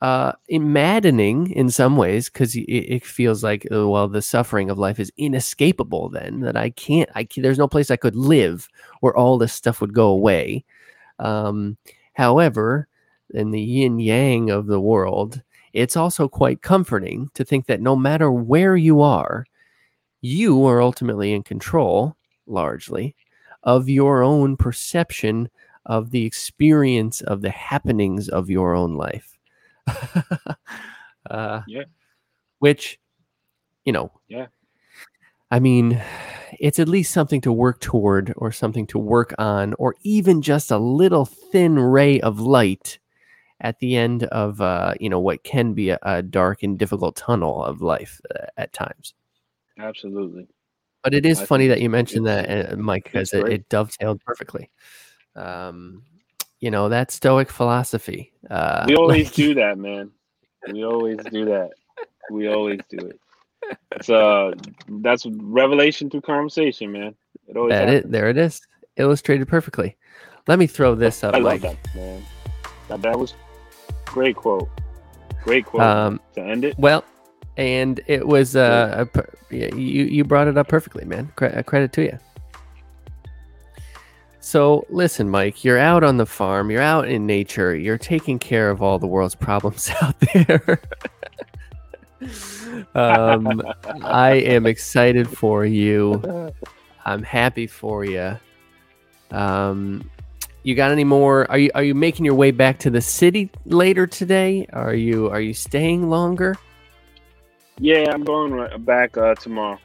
uh, 0.00 0.32
maddening 0.50 1.50
in 1.50 1.68
some 1.68 1.96
ways 1.96 2.28
because 2.30 2.54
it, 2.54 2.62
it 2.62 3.04
feels 3.04 3.42
like 3.42 3.66
oh, 3.72 3.88
well 3.88 4.06
the 4.06 4.22
suffering 4.22 4.70
of 4.70 4.78
life 4.78 5.00
is 5.00 5.10
inescapable 5.16 6.08
then 6.08 6.40
that 6.40 6.56
i 6.56 6.70
can't 6.70 7.10
i 7.14 7.24
ca- 7.24 7.40
there's 7.42 7.58
no 7.58 7.66
place 7.66 7.90
i 7.90 7.96
could 7.96 8.14
live 8.14 8.68
where 9.00 9.16
all 9.16 9.36
this 9.36 9.52
stuff 9.52 9.80
would 9.80 9.94
go 9.94 10.08
away. 10.08 10.64
Um, 11.18 11.76
however 12.12 12.86
in 13.30 13.50
the 13.50 13.60
yin 13.60 13.98
yang 13.98 14.50
of 14.50 14.66
the 14.66 14.80
world 14.80 15.42
it's 15.72 15.96
also 15.96 16.28
quite 16.28 16.62
comforting 16.62 17.30
to 17.34 17.44
think 17.44 17.66
that 17.66 17.80
no 17.80 17.96
matter 17.96 18.30
where 18.30 18.76
you 18.76 19.00
are 19.00 19.44
you 20.20 20.64
are 20.66 20.80
ultimately 20.82 21.32
in 21.32 21.42
control 21.42 22.16
largely 22.46 23.16
of 23.64 23.88
your 23.88 24.22
own 24.22 24.56
perception 24.56 25.48
of 25.86 26.10
the 26.10 26.24
experience 26.24 27.20
of 27.22 27.42
the 27.42 27.50
happenings 27.50 28.28
of 28.28 28.50
your 28.50 28.74
own 28.74 28.94
life 28.96 29.38
uh, 31.30 31.60
Yeah. 31.66 31.84
which 32.58 32.98
you 33.84 33.92
know 33.92 34.10
Yeah. 34.28 34.46
i 35.50 35.58
mean 35.58 36.02
it's 36.58 36.78
at 36.78 36.88
least 36.88 37.12
something 37.12 37.40
to 37.40 37.52
work 37.52 37.80
toward 37.80 38.32
or 38.36 38.52
something 38.52 38.86
to 38.86 38.98
work 38.98 39.34
on 39.38 39.74
or 39.78 39.94
even 40.02 40.40
just 40.40 40.70
a 40.70 40.78
little 40.78 41.24
thin 41.24 41.78
ray 41.78 42.20
of 42.20 42.40
light 42.40 42.98
at 43.60 43.78
the 43.78 43.96
end 43.96 44.24
of 44.24 44.60
uh, 44.60 44.94
you 45.00 45.08
know 45.08 45.20
what 45.20 45.42
can 45.44 45.74
be 45.74 45.90
a, 45.90 45.98
a 46.02 46.22
dark 46.22 46.62
and 46.62 46.78
difficult 46.78 47.16
tunnel 47.16 47.64
of 47.64 47.82
life 47.82 48.20
uh, 48.34 48.46
at 48.56 48.72
times 48.72 49.14
absolutely. 49.78 50.46
but 51.02 51.14
it 51.14 51.26
is 51.26 51.40
I 51.40 51.46
funny 51.46 51.66
that 51.68 51.80
you 51.80 51.90
mentioned 51.90 52.26
that, 52.26 52.72
uh, 52.72 52.76
Mike, 52.76 53.04
because 53.04 53.32
it, 53.32 53.46
it 53.48 53.68
dovetailed 53.68 54.22
perfectly. 54.24 54.70
Um, 55.36 56.02
you 56.60 56.70
know 56.70 56.88
that 56.88 57.10
Stoic 57.10 57.50
philosophy. 57.50 58.32
Uh, 58.50 58.84
We 58.88 58.96
always 58.96 59.26
like- 59.28 59.34
do 59.34 59.54
that, 59.54 59.78
man. 59.78 60.10
We 60.72 60.84
always 60.84 61.18
do 61.30 61.44
that. 61.46 61.70
We 62.30 62.48
always 62.48 62.80
do 62.88 62.98
it. 63.08 63.20
It's 63.92 64.08
uh, 64.08 64.52
that's 64.88 65.26
revelation 65.26 66.08
through 66.10 66.22
conversation, 66.22 66.92
man. 66.92 67.14
It 67.48 67.56
always 67.56 67.70
That 67.72 67.88
happens. 67.88 68.04
it, 68.06 68.10
there 68.12 68.28
it 68.30 68.36
is, 68.38 68.60
illustrated 68.96 69.46
perfectly. 69.48 69.96
Let 70.46 70.58
me 70.58 70.66
throw 70.66 70.94
this 70.94 71.22
up, 71.24 71.34
I 71.34 71.38
love 71.38 71.62
Mike. 71.62 71.62
that, 71.62 71.94
man. 71.94 72.22
That, 72.88 73.02
that 73.02 73.18
was 73.18 73.34
great 74.06 74.36
quote. 74.36 74.68
Great 75.42 75.64
quote 75.66 75.82
Um, 75.82 76.20
to 76.34 76.42
end 76.42 76.64
it. 76.64 76.78
well, 76.78 77.04
and 77.56 78.00
it 78.06 78.26
was 78.26 78.56
uh, 78.56 79.04
a, 79.14 79.54
you 79.54 80.04
you 80.04 80.24
brought 80.24 80.48
it 80.48 80.56
up 80.58 80.68
perfectly, 80.68 81.04
man. 81.04 81.30
Cre- 81.36 81.46
uh, 81.46 81.62
credit 81.62 81.92
to 81.94 82.02
you. 82.04 82.18
So 84.44 84.84
listen, 84.90 85.30
Mike, 85.30 85.64
you're 85.64 85.78
out 85.78 86.04
on 86.04 86.18
the 86.18 86.26
farm, 86.26 86.70
you're 86.70 86.82
out 86.82 87.08
in 87.08 87.26
nature, 87.26 87.74
you're 87.74 87.96
taking 87.96 88.38
care 88.38 88.68
of 88.68 88.82
all 88.82 88.98
the 88.98 89.06
world's 89.06 89.34
problems 89.34 89.90
out 90.02 90.20
there. 90.20 90.80
um, 92.94 93.62
I 94.02 94.32
am 94.32 94.66
excited 94.66 95.26
for 95.30 95.64
you. 95.64 96.52
I'm 97.06 97.22
happy 97.22 97.66
for 97.66 98.04
you. 98.04 98.38
Um, 99.30 100.10
you 100.62 100.74
got 100.74 100.90
any 100.90 101.04
more? 101.04 101.50
Are 101.50 101.58
you 101.58 101.70
are 101.74 101.82
you 101.82 101.94
making 101.94 102.26
your 102.26 102.34
way 102.34 102.50
back 102.50 102.78
to 102.80 102.90
the 102.90 103.00
city 103.00 103.50
later 103.64 104.06
today? 104.06 104.66
Are 104.74 104.94
you 104.94 105.30
are 105.30 105.40
you 105.40 105.54
staying 105.54 106.10
longer? 106.10 106.54
Yeah, 107.78 108.12
I'm 108.12 108.24
going 108.24 108.52
right 108.52 108.84
back 108.84 109.16
uh, 109.16 109.36
tomorrow. 109.36 109.78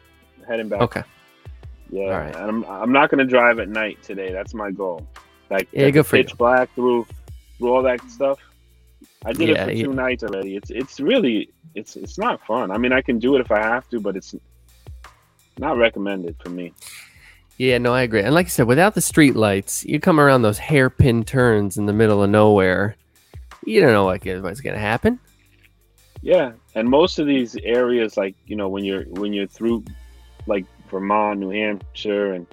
Heading 0.45 0.67
back. 0.67 0.81
Okay. 0.81 1.03
Yeah, 1.91 2.03
All 2.03 2.09
right. 2.11 2.35
I'm 2.35 2.63
I'm 2.65 2.91
not 2.91 3.09
gonna 3.09 3.25
drive 3.25 3.59
at 3.59 3.69
night 3.69 4.01
today. 4.03 4.31
That's 4.31 4.53
my 4.53 4.71
goal. 4.71 5.07
Like 5.49 5.67
Yeah, 5.71 5.89
good 5.89 6.05
the 6.05 6.17
you. 6.17 6.23
pitch 6.23 6.37
black 6.37 6.73
through 6.75 7.07
through 7.57 7.73
all 7.73 7.83
that 7.83 8.01
stuff. 8.09 8.39
I 9.25 9.33
did 9.33 9.49
Yeah, 9.49 9.63
it 9.63 9.65
for 9.65 9.71
yeah. 9.71 9.83
two 9.85 9.93
nights 9.93 10.23
already. 10.23 10.55
It's 10.55 10.69
it's 10.69 10.99
really 10.99 11.49
it's 11.75 11.95
it's 11.95 12.17
not 12.17 12.45
fun. 12.45 12.71
I 12.71 12.77
mean, 12.77 12.93
I 12.93 13.01
can 13.01 13.19
do 13.19 13.35
it 13.35 13.41
if 13.41 13.51
I 13.51 13.59
have 13.59 13.89
to, 13.89 13.99
but 13.99 14.15
it's 14.15 14.35
not 15.57 15.77
recommended 15.77 16.35
for 16.41 16.49
me. 16.49 16.73
Yeah, 17.57 17.77
no, 17.77 17.93
I 17.93 18.03
agree. 18.03 18.21
And 18.21 18.33
like 18.33 18.45
I 18.45 18.49
said, 18.49 18.67
without 18.67 18.95
the 18.95 19.01
street 19.01 19.35
lights, 19.35 19.83
you 19.83 19.99
come 19.99 20.17
around 20.19 20.43
those 20.43 20.57
hairpin 20.57 21.25
turns 21.25 21.77
in 21.77 21.85
the 21.87 21.91
middle 21.93 22.23
of 22.23 22.29
nowhere. 22.29 22.95
You 23.65 23.81
don't 23.81 23.91
know 23.91 24.05
what, 24.05 24.23
what's 24.25 24.61
going 24.61 24.75
to 24.75 24.79
happen. 24.79 25.19
Yeah, 26.21 26.53
and 26.75 26.89
most 26.89 27.19
of 27.19 27.27
these 27.27 27.57
areas, 27.63 28.15
like 28.15 28.35
you 28.45 28.55
know, 28.55 28.69
when 28.69 28.85
you're 28.85 29.03
when 29.05 29.33
you're 29.33 29.47
through, 29.47 29.83
like 30.47 30.65
Vermont, 30.89 31.39
New 31.39 31.49
Hampshire, 31.49 32.33
and 32.33 32.47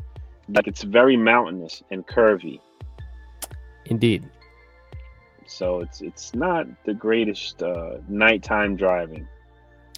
like 0.49 0.66
it's 0.66 0.82
very 0.82 1.16
mountainous 1.16 1.82
and 1.91 2.07
curvy. 2.07 2.61
Indeed. 3.87 4.28
So 5.47 5.80
it's 5.80 6.01
it's 6.01 6.34
not 6.34 6.66
the 6.84 6.95
greatest 6.95 7.62
uh, 7.62 7.99
nighttime 8.09 8.76
driving. 8.76 9.26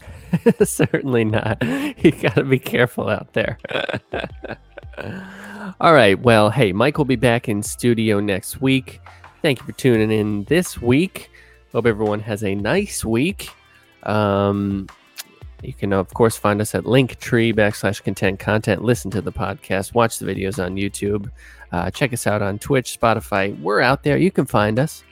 Certainly 0.62 1.24
not. 1.24 1.62
You 1.98 2.12
got 2.12 2.36
to 2.36 2.44
be 2.44 2.60
careful 2.60 3.08
out 3.08 3.32
there. 3.32 3.58
All 5.80 5.92
right. 5.92 6.18
Well, 6.18 6.50
hey, 6.50 6.72
Mike 6.72 6.96
will 6.96 7.04
be 7.04 7.16
back 7.16 7.48
in 7.48 7.62
studio 7.62 8.20
next 8.20 8.60
week. 8.60 9.00
Thank 9.42 9.58
you 9.58 9.66
for 9.66 9.72
tuning 9.72 10.12
in 10.12 10.44
this 10.44 10.80
week. 10.80 11.30
Hope 11.72 11.86
everyone 11.86 12.20
has 12.20 12.44
a 12.44 12.54
nice 12.54 13.04
week. 13.04 13.50
Um, 14.04 14.86
you 15.62 15.72
can, 15.72 15.92
of 15.92 16.12
course, 16.14 16.36
find 16.36 16.60
us 16.60 16.74
at 16.74 16.84
linktree 16.84 17.54
backslash 17.54 18.02
content 18.02 18.38
content. 18.38 18.82
Listen 18.82 19.10
to 19.10 19.20
the 19.20 19.32
podcast, 19.32 19.94
watch 19.94 20.18
the 20.18 20.26
videos 20.26 20.62
on 20.64 20.76
YouTube, 20.76 21.30
uh, 21.72 21.90
check 21.90 22.12
us 22.12 22.26
out 22.26 22.42
on 22.42 22.58
Twitch, 22.58 22.98
Spotify. 22.98 23.58
We're 23.60 23.80
out 23.80 24.02
there. 24.02 24.16
You 24.16 24.30
can 24.30 24.46
find 24.46 24.78
us. 24.78 25.02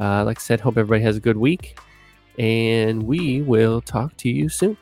Uh, 0.00 0.24
like 0.24 0.38
I 0.38 0.40
said, 0.40 0.60
hope 0.60 0.76
everybody 0.76 1.02
has 1.02 1.16
a 1.16 1.20
good 1.20 1.36
week, 1.36 1.78
and 2.38 3.02
we 3.02 3.42
will 3.42 3.80
talk 3.80 4.16
to 4.18 4.28
you 4.28 4.48
soon. 4.48 4.76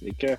Take 0.00 0.18
care. 0.18 0.38